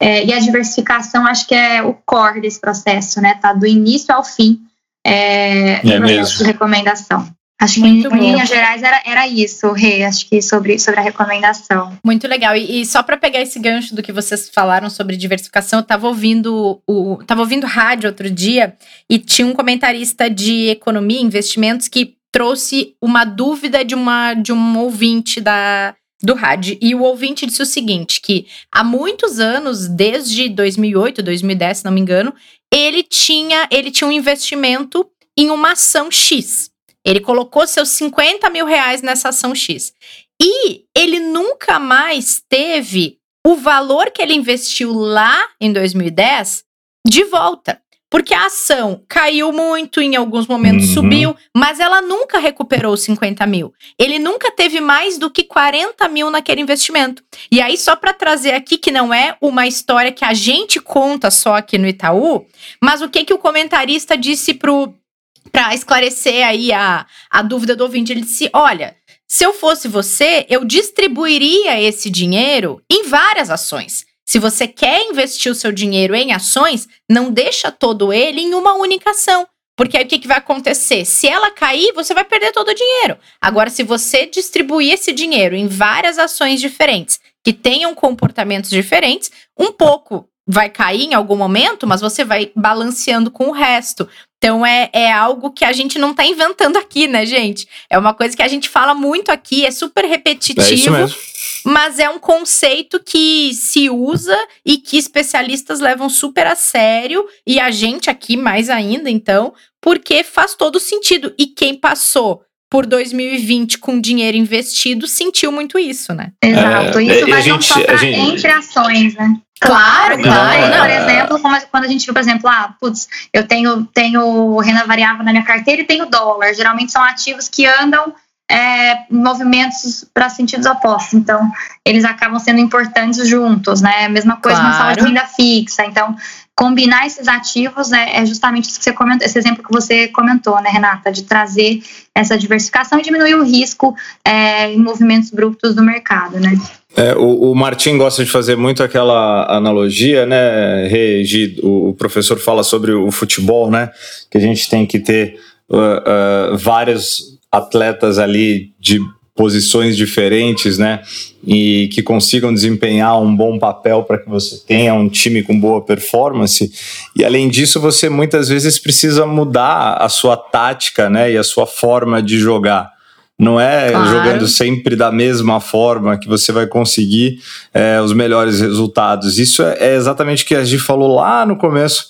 É, 0.00 0.24
e 0.24 0.32
a 0.32 0.38
diversificação, 0.38 1.26
acho 1.26 1.46
que 1.46 1.54
é 1.54 1.82
o 1.82 1.92
core 1.92 2.40
desse 2.40 2.58
processo, 2.58 3.20
né? 3.20 3.34
Tá 3.34 3.52
do 3.52 3.66
início 3.66 4.14
ao 4.14 4.24
fim 4.24 4.58
é, 5.04 5.74
é 5.74 5.80
processo 5.80 6.00
mesmo. 6.00 6.38
de 6.38 6.44
recomendação. 6.44 7.28
Acho 7.60 7.80
Muito 7.80 8.08
que 8.08 8.16
em, 8.16 8.20
linhas 8.20 8.48
gerais 8.48 8.82
era, 8.82 9.02
era 9.04 9.28
isso, 9.28 9.70
Rê, 9.72 10.02
acho 10.02 10.26
que 10.26 10.40
sobre, 10.40 10.78
sobre 10.78 11.00
a 11.00 11.02
recomendação. 11.02 11.92
Muito 12.02 12.26
legal. 12.26 12.56
E, 12.56 12.80
e 12.80 12.86
só 12.86 13.02
para 13.02 13.18
pegar 13.18 13.42
esse 13.42 13.58
gancho 13.58 13.94
do 13.94 14.02
que 14.02 14.12
vocês 14.12 14.48
falaram 14.48 14.88
sobre 14.88 15.14
diversificação, 15.14 15.80
eu 15.80 15.82
estava 15.82 16.06
ouvindo 16.06 16.80
o 16.86 17.18
tava 17.26 17.42
ouvindo 17.42 17.66
rádio 17.66 18.08
outro 18.08 18.30
dia 18.30 18.74
e 19.10 19.18
tinha 19.18 19.46
um 19.46 19.52
comentarista 19.52 20.30
de 20.30 20.68
economia, 20.68 21.20
investimentos 21.20 21.86
que 21.86 22.14
trouxe 22.32 22.94
uma 23.02 23.26
dúvida 23.26 23.84
de 23.84 23.94
uma 23.94 24.32
de 24.32 24.54
um 24.54 24.78
ouvinte 24.78 25.38
da 25.38 25.94
do 26.22 26.34
rádio. 26.34 26.76
E 26.80 26.94
o 26.94 27.02
ouvinte 27.02 27.46
disse 27.46 27.62
o 27.62 27.66
seguinte, 27.66 28.20
que 28.20 28.46
há 28.70 28.84
muitos 28.84 29.38
anos, 29.38 29.88
desde 29.88 30.48
2008, 30.48 31.22
2010, 31.22 31.78
se 31.78 31.84
não 31.84 31.92
me 31.92 32.00
engano, 32.00 32.34
ele 32.72 33.02
tinha, 33.02 33.68
ele 33.70 33.90
tinha 33.90 34.08
um 34.08 34.12
investimento 34.12 35.08
em 35.36 35.50
uma 35.50 35.72
ação 35.72 36.10
X. 36.10 36.70
Ele 37.04 37.20
colocou 37.20 37.66
seus 37.66 37.88
50 37.90 38.48
mil 38.50 38.66
reais 38.66 39.02
nessa 39.02 39.30
ação 39.30 39.54
X. 39.54 39.92
E 40.40 40.84
ele 40.96 41.18
nunca 41.20 41.78
mais 41.78 42.42
teve 42.48 43.18
o 43.46 43.56
valor 43.56 44.10
que 44.10 44.20
ele 44.20 44.34
investiu 44.34 44.92
lá 44.92 45.48
em 45.60 45.72
2010 45.72 46.64
de 47.06 47.24
volta. 47.24 47.80
Porque 48.10 48.34
a 48.34 48.46
ação 48.46 49.04
caiu 49.08 49.52
muito, 49.52 50.00
em 50.00 50.16
alguns 50.16 50.48
momentos 50.48 50.88
uhum. 50.88 50.94
subiu, 50.94 51.36
mas 51.56 51.78
ela 51.78 52.02
nunca 52.02 52.40
recuperou 52.40 52.96
50 52.96 53.46
mil. 53.46 53.72
Ele 53.96 54.18
nunca 54.18 54.50
teve 54.50 54.80
mais 54.80 55.16
do 55.16 55.30
que 55.30 55.44
40 55.44 56.08
mil 56.08 56.28
naquele 56.28 56.60
investimento. 56.60 57.22
E 57.52 57.60
aí, 57.60 57.78
só 57.78 57.94
para 57.94 58.12
trazer 58.12 58.52
aqui, 58.52 58.76
que 58.76 58.90
não 58.90 59.14
é 59.14 59.36
uma 59.40 59.64
história 59.68 60.10
que 60.10 60.24
a 60.24 60.34
gente 60.34 60.80
conta 60.80 61.30
só 61.30 61.54
aqui 61.54 61.78
no 61.78 61.86
Itaú, 61.86 62.44
mas 62.82 63.00
o 63.00 63.08
que, 63.08 63.24
que 63.24 63.32
o 63.32 63.38
comentarista 63.38 64.18
disse 64.18 64.54
para 64.54 65.72
esclarecer 65.72 66.44
aí 66.44 66.72
a, 66.72 67.06
a 67.30 67.42
dúvida 67.42 67.76
do 67.76 67.84
ouvinte? 67.84 68.12
Ele 68.12 68.22
disse: 68.22 68.50
olha. 68.52 68.96
Se 69.32 69.44
eu 69.44 69.52
fosse 69.52 69.86
você, 69.86 70.44
eu 70.50 70.64
distribuiria 70.64 71.80
esse 71.80 72.10
dinheiro 72.10 72.82
em 72.90 73.04
várias 73.04 73.48
ações. 73.48 74.04
Se 74.30 74.38
você 74.38 74.68
quer 74.68 75.02
investir 75.08 75.50
o 75.50 75.56
seu 75.56 75.72
dinheiro 75.72 76.14
em 76.14 76.32
ações, 76.32 76.86
não 77.10 77.32
deixa 77.32 77.68
todo 77.72 78.12
ele 78.12 78.40
em 78.40 78.54
uma 78.54 78.74
única 78.74 79.10
ação. 79.10 79.44
Porque 79.76 79.96
aí 79.96 80.04
o 80.04 80.06
que, 80.06 80.20
que 80.20 80.28
vai 80.28 80.36
acontecer? 80.36 81.04
Se 81.04 81.26
ela 81.26 81.50
cair, 81.50 81.92
você 81.94 82.14
vai 82.14 82.22
perder 82.22 82.52
todo 82.52 82.68
o 82.68 82.74
dinheiro. 82.74 83.18
Agora, 83.40 83.68
se 83.70 83.82
você 83.82 84.26
distribuir 84.26 84.94
esse 84.94 85.12
dinheiro 85.12 85.56
em 85.56 85.66
várias 85.66 86.16
ações 86.16 86.60
diferentes, 86.60 87.18
que 87.42 87.52
tenham 87.52 87.92
comportamentos 87.92 88.70
diferentes, 88.70 89.32
um 89.58 89.72
pouco 89.72 90.28
vai 90.46 90.70
cair 90.70 91.06
em 91.06 91.14
algum 91.14 91.36
momento, 91.36 91.84
mas 91.84 92.00
você 92.00 92.24
vai 92.24 92.52
balanceando 92.54 93.32
com 93.32 93.48
o 93.48 93.52
resto. 93.52 94.08
Então 94.38 94.64
é, 94.64 94.90
é 94.92 95.10
algo 95.10 95.50
que 95.50 95.64
a 95.64 95.72
gente 95.72 95.98
não 95.98 96.12
está 96.12 96.24
inventando 96.24 96.76
aqui, 96.76 97.08
né, 97.08 97.26
gente? 97.26 97.66
É 97.90 97.98
uma 97.98 98.14
coisa 98.14 98.36
que 98.36 98.42
a 98.42 98.48
gente 98.48 98.68
fala 98.68 98.94
muito 98.94 99.30
aqui, 99.30 99.66
é 99.66 99.72
super 99.72 100.04
repetitivo. 100.04 100.60
É 100.60 100.74
isso 100.74 100.90
mesmo. 100.92 101.16
Mas 101.64 101.98
é 101.98 102.08
um 102.08 102.18
conceito 102.18 103.00
que 103.04 103.52
se 103.54 103.90
usa 103.90 104.36
e 104.64 104.78
que 104.78 104.96
especialistas 104.96 105.80
levam 105.80 106.08
super 106.08 106.46
a 106.46 106.54
sério, 106.54 107.26
e 107.46 107.60
a 107.60 107.70
gente 107.70 108.08
aqui 108.08 108.36
mais 108.36 108.70
ainda, 108.70 109.10
então, 109.10 109.52
porque 109.80 110.22
faz 110.22 110.54
todo 110.54 110.80
sentido. 110.80 111.34
E 111.38 111.46
quem 111.46 111.74
passou 111.74 112.42
por 112.70 112.86
2020 112.86 113.78
com 113.78 114.00
dinheiro 114.00 114.36
investido 114.36 115.06
sentiu 115.08 115.50
muito 115.50 115.78
isso, 115.78 116.14
né? 116.14 116.32
Exato. 116.42 116.98
É, 117.00 117.02
isso 117.02 117.26
vai 117.26 117.46
não 117.48 117.60
só 117.60 117.96
gente... 117.96 118.20
entre 118.20 118.50
ações, 118.50 119.14
né? 119.14 119.36
Claro, 119.60 120.22
claro. 120.22 120.68
Não, 120.68 120.78
por 120.78 120.90
exemplo, 120.90 121.40
como, 121.40 121.60
quando 121.70 121.84
a 121.84 121.88
gente 121.88 122.04
viu, 122.04 122.14
por 122.14 122.20
exemplo, 122.20 122.48
ah, 122.48 122.74
putz, 122.80 123.08
eu 123.32 123.46
tenho, 123.46 123.84
tenho 123.92 124.58
renda 124.58 124.86
variável 124.86 125.22
na 125.22 125.32
minha 125.32 125.44
carteira 125.44 125.82
e 125.82 125.84
tenho 125.84 126.06
dólar. 126.06 126.54
Geralmente 126.54 126.92
são 126.92 127.02
ativos 127.02 127.48
que 127.48 127.66
andam 127.66 128.14
é, 128.50 129.04
movimentos 129.08 130.04
para 130.12 130.28
sentidos 130.28 130.66
opostos. 130.66 131.14
Então, 131.14 131.50
eles 131.84 132.04
acabam 132.04 132.38
sendo 132.40 132.58
importantes 132.58 133.28
juntos, 133.28 133.80
né? 133.80 134.08
Mesma 134.08 134.36
coisa 134.36 134.58
claro. 134.58 134.72
na 134.72 134.78
sala 134.78 134.96
de 134.96 135.02
renda 135.04 135.24
fixa. 135.26 135.84
Então, 135.86 136.16
combinar 136.56 137.06
esses 137.06 137.28
ativos 137.28 137.88
né, 137.88 138.10
é 138.16 138.26
justamente 138.26 138.68
isso 138.68 138.78
que 138.78 138.84
você 138.84 138.92
comentou, 138.92 139.24
esse 139.24 139.38
exemplo 139.38 139.64
que 139.64 139.72
você 139.72 140.08
comentou, 140.08 140.60
né, 140.60 140.68
Renata, 140.68 141.10
de 141.10 141.22
trazer 141.22 141.80
essa 142.14 142.36
diversificação 142.36 142.98
e 142.98 143.02
diminuir 143.02 143.34
o 143.34 143.42
risco 143.42 143.94
é, 144.22 144.70
em 144.70 144.78
movimentos 144.78 145.30
brutos 145.30 145.74
do 145.74 145.82
mercado, 145.82 146.38
né? 146.38 146.58
É, 146.96 147.14
o, 147.14 147.52
o 147.52 147.54
Martim 147.54 147.96
gosta 147.96 148.22
de 148.22 148.30
fazer 148.30 148.56
muito 148.56 148.82
aquela 148.82 149.46
analogia, 149.56 150.26
né, 150.26 150.86
Regi? 150.88 151.58
O, 151.62 151.90
o, 151.90 151.94
professor 151.94 152.38
fala 152.38 152.62
sobre 152.62 152.92
o 152.92 153.10
futebol, 153.12 153.70
né? 153.70 153.90
Que 154.28 154.36
a 154.36 154.40
gente 154.40 154.68
tem 154.68 154.84
que 154.84 154.98
ter 154.98 155.40
uh, 155.70 156.52
uh, 156.52 156.58
vários 156.58 157.39
atletas 157.50 158.18
ali 158.18 158.72
de 158.78 159.00
posições 159.34 159.96
diferentes, 159.96 160.76
né? 160.76 161.00
E 161.46 161.88
que 161.92 162.02
consigam 162.02 162.52
desempenhar 162.52 163.18
um 163.20 163.34
bom 163.34 163.58
papel 163.58 164.04
para 164.04 164.18
que 164.18 164.28
você 164.28 164.58
tenha 164.66 164.92
um 164.92 165.08
time 165.08 165.42
com 165.42 165.58
boa 165.58 165.80
performance. 165.80 166.70
E 167.16 167.24
além 167.24 167.48
disso, 167.48 167.80
você 167.80 168.10
muitas 168.10 168.48
vezes 168.48 168.78
precisa 168.78 169.24
mudar 169.24 169.94
a 169.94 170.08
sua 170.10 170.36
tática, 170.36 171.08
né? 171.08 171.32
E 171.32 171.38
a 171.38 171.42
sua 171.42 171.66
forma 171.66 172.22
de 172.22 172.38
jogar. 172.38 172.99
Não 173.40 173.58
é 173.58 173.90
claro. 173.90 174.06
jogando 174.06 174.46
sempre 174.46 174.94
da 174.94 175.10
mesma 175.10 175.60
forma 175.60 176.18
que 176.18 176.28
você 176.28 176.52
vai 176.52 176.66
conseguir 176.66 177.38
é, 177.72 177.98
os 177.98 178.12
melhores 178.12 178.60
resultados. 178.60 179.38
Isso 179.38 179.62
é, 179.62 179.78
é 179.80 179.94
exatamente 179.94 180.44
o 180.44 180.46
que 180.46 180.54
a 180.54 180.62
gente 180.62 180.82
falou 180.82 181.16
lá 181.16 181.46
no 181.46 181.56
começo 181.56 182.04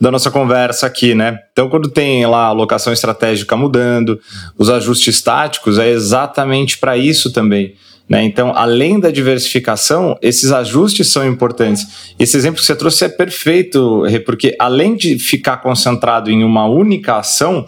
da 0.00 0.12
nossa 0.12 0.30
conversa 0.30 0.86
aqui, 0.86 1.12
né? 1.12 1.40
Então, 1.50 1.68
quando 1.68 1.90
tem 1.90 2.24
lá 2.24 2.44
a 2.44 2.50
alocação 2.50 2.92
estratégica 2.92 3.56
mudando, 3.56 4.20
os 4.56 4.70
ajustes 4.70 5.20
táticos, 5.20 5.76
é 5.76 5.88
exatamente 5.90 6.78
para 6.78 6.96
isso 6.96 7.32
também. 7.32 7.74
Né? 8.08 8.22
Então, 8.22 8.52
além 8.54 9.00
da 9.00 9.10
diversificação, 9.10 10.16
esses 10.22 10.52
ajustes 10.52 11.08
são 11.08 11.26
importantes. 11.26 12.14
Esse 12.18 12.36
exemplo 12.36 12.60
que 12.60 12.66
você 12.66 12.76
trouxe 12.76 13.04
é 13.04 13.08
perfeito, 13.08 14.04
porque 14.24 14.54
além 14.60 14.96
de 14.96 15.18
ficar 15.18 15.56
concentrado 15.56 16.30
em 16.30 16.44
uma 16.44 16.66
única 16.66 17.16
ação, 17.16 17.66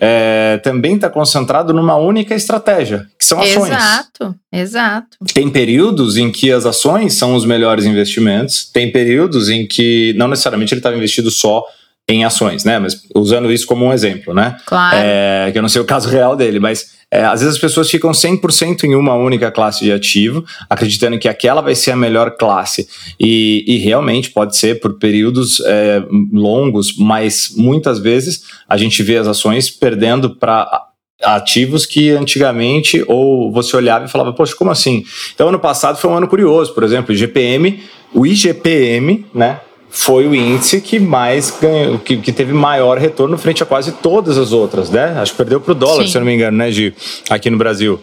é, 0.00 0.60
também 0.64 0.96
está 0.96 1.08
concentrado 1.08 1.72
numa 1.72 1.94
única 1.94 2.34
estratégia, 2.34 3.06
que 3.16 3.24
são 3.24 3.40
ações. 3.40 3.70
Exato, 3.70 4.34
exato. 4.52 5.16
Tem 5.32 5.48
períodos 5.48 6.16
em 6.16 6.32
que 6.32 6.50
as 6.50 6.66
ações 6.66 7.14
são 7.14 7.36
os 7.36 7.44
melhores 7.44 7.84
investimentos, 7.84 8.68
tem 8.68 8.90
períodos 8.90 9.48
em 9.48 9.66
que 9.66 10.12
não 10.16 10.26
necessariamente 10.26 10.74
ele 10.74 10.80
estava 10.80 10.96
investido 10.96 11.30
só 11.30 11.64
em 12.08 12.24
ações, 12.24 12.64
né? 12.64 12.78
Mas 12.78 13.02
usando 13.14 13.50
isso 13.52 13.66
como 13.66 13.84
um 13.84 13.92
exemplo, 13.92 14.34
né? 14.34 14.56
Claro. 14.66 14.96
É, 14.98 15.50
que 15.52 15.58
eu 15.58 15.62
não 15.62 15.68
sei 15.68 15.80
o 15.80 15.84
caso 15.84 16.08
real 16.08 16.36
dele, 16.36 16.60
mas 16.60 16.95
é, 17.12 17.24
às 17.24 17.40
vezes 17.40 17.54
as 17.54 17.60
pessoas 17.60 17.88
ficam 17.88 18.10
100% 18.10 18.84
em 18.84 18.96
uma 18.96 19.14
única 19.14 19.50
classe 19.50 19.84
de 19.84 19.92
ativo, 19.92 20.44
acreditando 20.68 21.18
que 21.18 21.28
aquela 21.28 21.60
vai 21.60 21.74
ser 21.74 21.92
a 21.92 21.96
melhor 21.96 22.32
classe. 22.32 22.88
E, 23.18 23.64
e 23.66 23.78
realmente 23.78 24.30
pode 24.30 24.56
ser 24.56 24.80
por 24.80 24.98
períodos 24.98 25.60
é, 25.60 26.02
longos, 26.32 26.96
mas 26.98 27.52
muitas 27.56 28.00
vezes 28.00 28.42
a 28.68 28.76
gente 28.76 29.02
vê 29.02 29.16
as 29.16 29.28
ações 29.28 29.70
perdendo 29.70 30.34
para 30.34 30.86
ativos 31.22 31.86
que 31.86 32.10
antigamente 32.10 33.02
ou 33.06 33.50
você 33.52 33.76
olhava 33.76 34.04
e 34.04 34.08
falava, 34.08 34.32
poxa, 34.32 34.54
como 34.56 34.70
assim? 34.70 35.04
Então, 35.34 35.48
ano 35.48 35.58
passado 35.58 35.96
foi 35.96 36.10
um 36.10 36.16
ano 36.16 36.28
curioso, 36.28 36.74
por 36.74 36.82
exemplo, 36.82 37.14
o 37.14 38.18
o 38.18 38.26
IGPM, 38.26 39.26
né? 39.34 39.60
Foi 39.98 40.26
o 40.28 40.34
índice 40.34 40.78
que 40.82 41.00
mais 41.00 41.50
ganhou, 41.58 41.98
que, 41.98 42.18
que, 42.18 42.30
teve 42.30 42.52
maior 42.52 42.98
retorno 42.98 43.38
frente 43.38 43.62
a 43.62 43.66
quase 43.66 43.92
todas 43.92 44.36
as 44.36 44.52
outras, 44.52 44.90
né? 44.90 45.16
Acho 45.16 45.32
que 45.32 45.38
perdeu 45.38 45.58
para 45.58 45.72
o 45.72 45.74
dólar, 45.74 46.04
Sim. 46.04 46.10
se 46.10 46.16
eu 46.18 46.20
não 46.20 46.26
me 46.26 46.34
engano, 46.34 46.58
né, 46.58 46.70
de 46.70 46.92
aqui 47.30 47.48
no 47.48 47.56
Brasil 47.56 47.98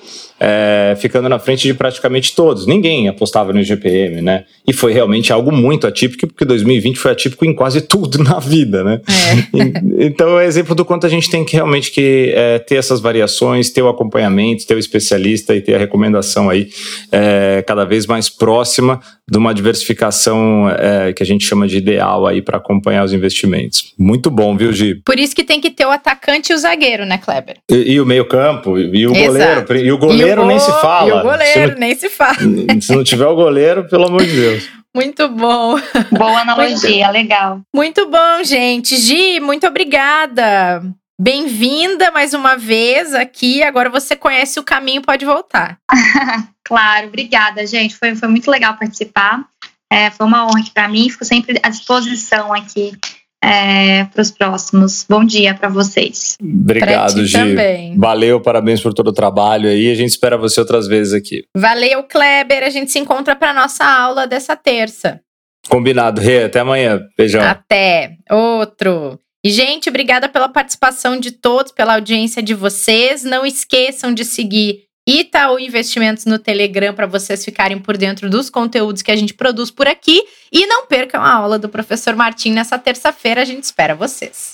é, 0.45 0.95
ficando 0.99 1.29
na 1.29 1.39
frente 1.39 1.65
de 1.65 1.73
praticamente 1.73 2.35
todos. 2.35 2.65
Ninguém 2.65 3.07
apostava 3.07 3.53
no 3.53 3.61
IGPM, 3.61 4.21
né? 4.21 4.43
E 4.67 4.73
foi 4.73 4.91
realmente 4.91 5.31
algo 5.31 5.53
muito 5.53 5.87
atípico, 5.87 6.27
porque 6.27 6.43
2020 6.43 6.97
foi 6.97 7.11
atípico 7.11 7.45
em 7.45 7.53
quase 7.53 7.79
tudo 7.79 8.21
na 8.21 8.39
vida, 8.39 8.83
né? 8.83 9.01
É. 9.07 10.03
então 10.05 10.37
é 10.37 10.45
exemplo 10.45 10.75
do 10.75 10.83
quanto 10.83 11.05
a 11.05 11.09
gente 11.09 11.29
tem 11.29 11.45
que 11.45 11.55
realmente 11.55 11.91
que, 11.91 12.33
é, 12.35 12.59
ter 12.59 12.75
essas 12.75 12.99
variações, 12.99 13.69
ter 13.69 13.81
o 13.81 13.87
acompanhamento, 13.87 14.67
ter 14.67 14.75
o 14.75 14.79
especialista 14.79 15.55
e 15.55 15.61
ter 15.61 15.75
a 15.75 15.79
recomendação 15.79 16.49
aí 16.49 16.67
é, 17.09 17.63
cada 17.65 17.85
vez 17.85 18.05
mais 18.05 18.29
próxima 18.29 18.99
de 19.29 19.37
uma 19.37 19.53
diversificação 19.53 20.69
é, 20.69 21.13
que 21.13 21.23
a 21.23 21.25
gente 21.25 21.45
chama 21.45 21.67
de 21.67 21.77
ideal 21.77 22.27
aí 22.27 22.41
para 22.41 22.57
acompanhar 22.57 23.03
os 23.03 23.13
investimentos. 23.13 23.93
Muito 23.97 24.29
bom, 24.29 24.55
viu, 24.55 24.71
Gi? 24.73 25.01
Por 25.05 25.17
isso 25.17 25.35
que 25.35 25.43
tem 25.43 25.61
que 25.61 25.71
ter 25.71 25.85
o 25.85 25.91
atacante 25.91 26.51
e 26.51 26.55
o 26.55 26.57
zagueiro, 26.57 27.05
né, 27.05 27.17
Kleber? 27.17 27.57
E, 27.71 27.93
e 27.93 28.01
o 28.01 28.05
meio 28.05 28.25
campo, 28.25 28.77
e 28.77 29.07
o 29.07 29.15
Exato. 29.15 29.65
goleiro. 29.67 29.87
E 29.87 29.91
o 29.91 29.97
goleiro 29.97 30.45
nem 30.45 30.59
se 30.59 30.71
fala. 30.81 31.09
E 31.09 31.11
o 31.13 31.21
goleiro 31.21 31.71
não, 31.71 31.79
nem 31.79 31.95
se 31.95 32.09
fala. 32.09 32.35
Se 32.81 32.93
não 32.93 33.03
tiver 33.03 33.27
o 33.27 33.35
goleiro, 33.35 33.87
pelo 33.87 34.07
amor 34.07 34.25
de 34.25 34.35
Deus. 34.35 34.69
Muito 34.95 35.27
bom. 35.27 35.79
Boa 36.11 36.41
analogia, 36.41 37.09
legal. 37.09 37.61
Muito 37.75 38.07
bom, 38.07 38.43
gente. 38.43 38.95
Gi, 38.95 39.39
muito 39.39 39.65
obrigada. 39.65 40.83
Bem-vinda 41.19 42.11
mais 42.11 42.33
uma 42.33 42.55
vez 42.57 43.13
aqui. 43.13 43.61
Agora 43.61 43.89
você 43.89 44.15
conhece 44.15 44.59
o 44.59 44.63
caminho, 44.63 45.01
pode 45.01 45.25
voltar. 45.25 45.77
claro, 46.65 47.07
obrigada, 47.07 47.65
gente. 47.67 47.95
Foi, 47.95 48.15
foi 48.15 48.27
muito 48.27 48.49
legal 48.49 48.75
participar. 48.77 49.45
É, 49.91 50.09
foi 50.09 50.25
uma 50.25 50.45
honra 50.45 50.59
aqui 50.59 50.71
para 50.71 50.87
mim. 50.87 51.09
Fico 51.09 51.23
sempre 51.23 51.59
à 51.61 51.69
disposição 51.69 52.51
aqui 52.51 52.93
é, 53.43 54.05
para 54.05 54.21
os 54.21 54.31
próximos. 54.31 55.05
Bom 55.07 55.23
dia 55.23 55.53
para 55.53 55.69
vocês. 55.69 56.35
Obrigado, 56.41 57.23
Gi. 57.23 57.33
Também. 57.33 57.95
Valeu, 57.95 58.41
parabéns 58.41 58.81
por 58.81 58.93
todo 58.93 59.09
o 59.09 59.13
trabalho 59.13 59.69
aí. 59.69 59.91
A 59.91 59.95
gente 59.95 60.09
espera 60.09 60.35
você 60.35 60.59
outras 60.59 60.87
vezes 60.87 61.13
aqui. 61.13 61.43
Valeu, 61.55 62.03
Kleber. 62.03 62.63
A 62.63 62.69
gente 62.71 62.91
se 62.91 62.97
encontra 62.97 63.35
para 63.35 63.53
nossa 63.53 63.85
aula 63.85 64.25
dessa 64.25 64.55
terça. 64.55 65.21
Combinado, 65.69 66.19
Rê. 66.19 66.45
Até 66.45 66.61
amanhã. 66.61 67.01
Beijão. 67.15 67.43
Até. 67.43 68.17
Outro. 68.31 69.19
E, 69.43 69.51
gente, 69.51 69.89
obrigada 69.89 70.29
pela 70.29 70.47
participação 70.47 71.19
de 71.19 71.31
todos, 71.31 71.73
pela 71.73 71.95
audiência 71.95 72.41
de 72.41 72.53
vocês. 72.53 73.25
Não 73.25 73.45
esqueçam 73.45 74.13
de 74.13 74.23
seguir 74.23 74.85
Itaú 75.05 75.59
Investimentos 75.59 76.23
no 76.23 76.39
Telegram 76.39 76.93
para 76.93 77.05
vocês 77.05 77.43
ficarem 77.43 77.77
por 77.77 77.97
dentro 77.97 78.29
dos 78.29 78.49
conteúdos 78.49 79.01
que 79.01 79.11
a 79.11 79.17
gente 79.17 79.33
produz 79.33 79.69
por 79.69 79.85
aqui. 79.85 80.23
E 80.49 80.65
não 80.65 80.87
percam 80.87 81.21
a 81.21 81.33
aula 81.33 81.59
do 81.59 81.67
professor 81.67 82.15
Martim 82.15 82.53
nessa 82.53 82.79
terça-feira. 82.79 83.41
A 83.41 83.45
gente 83.45 83.65
espera 83.65 83.93
vocês. 83.93 84.53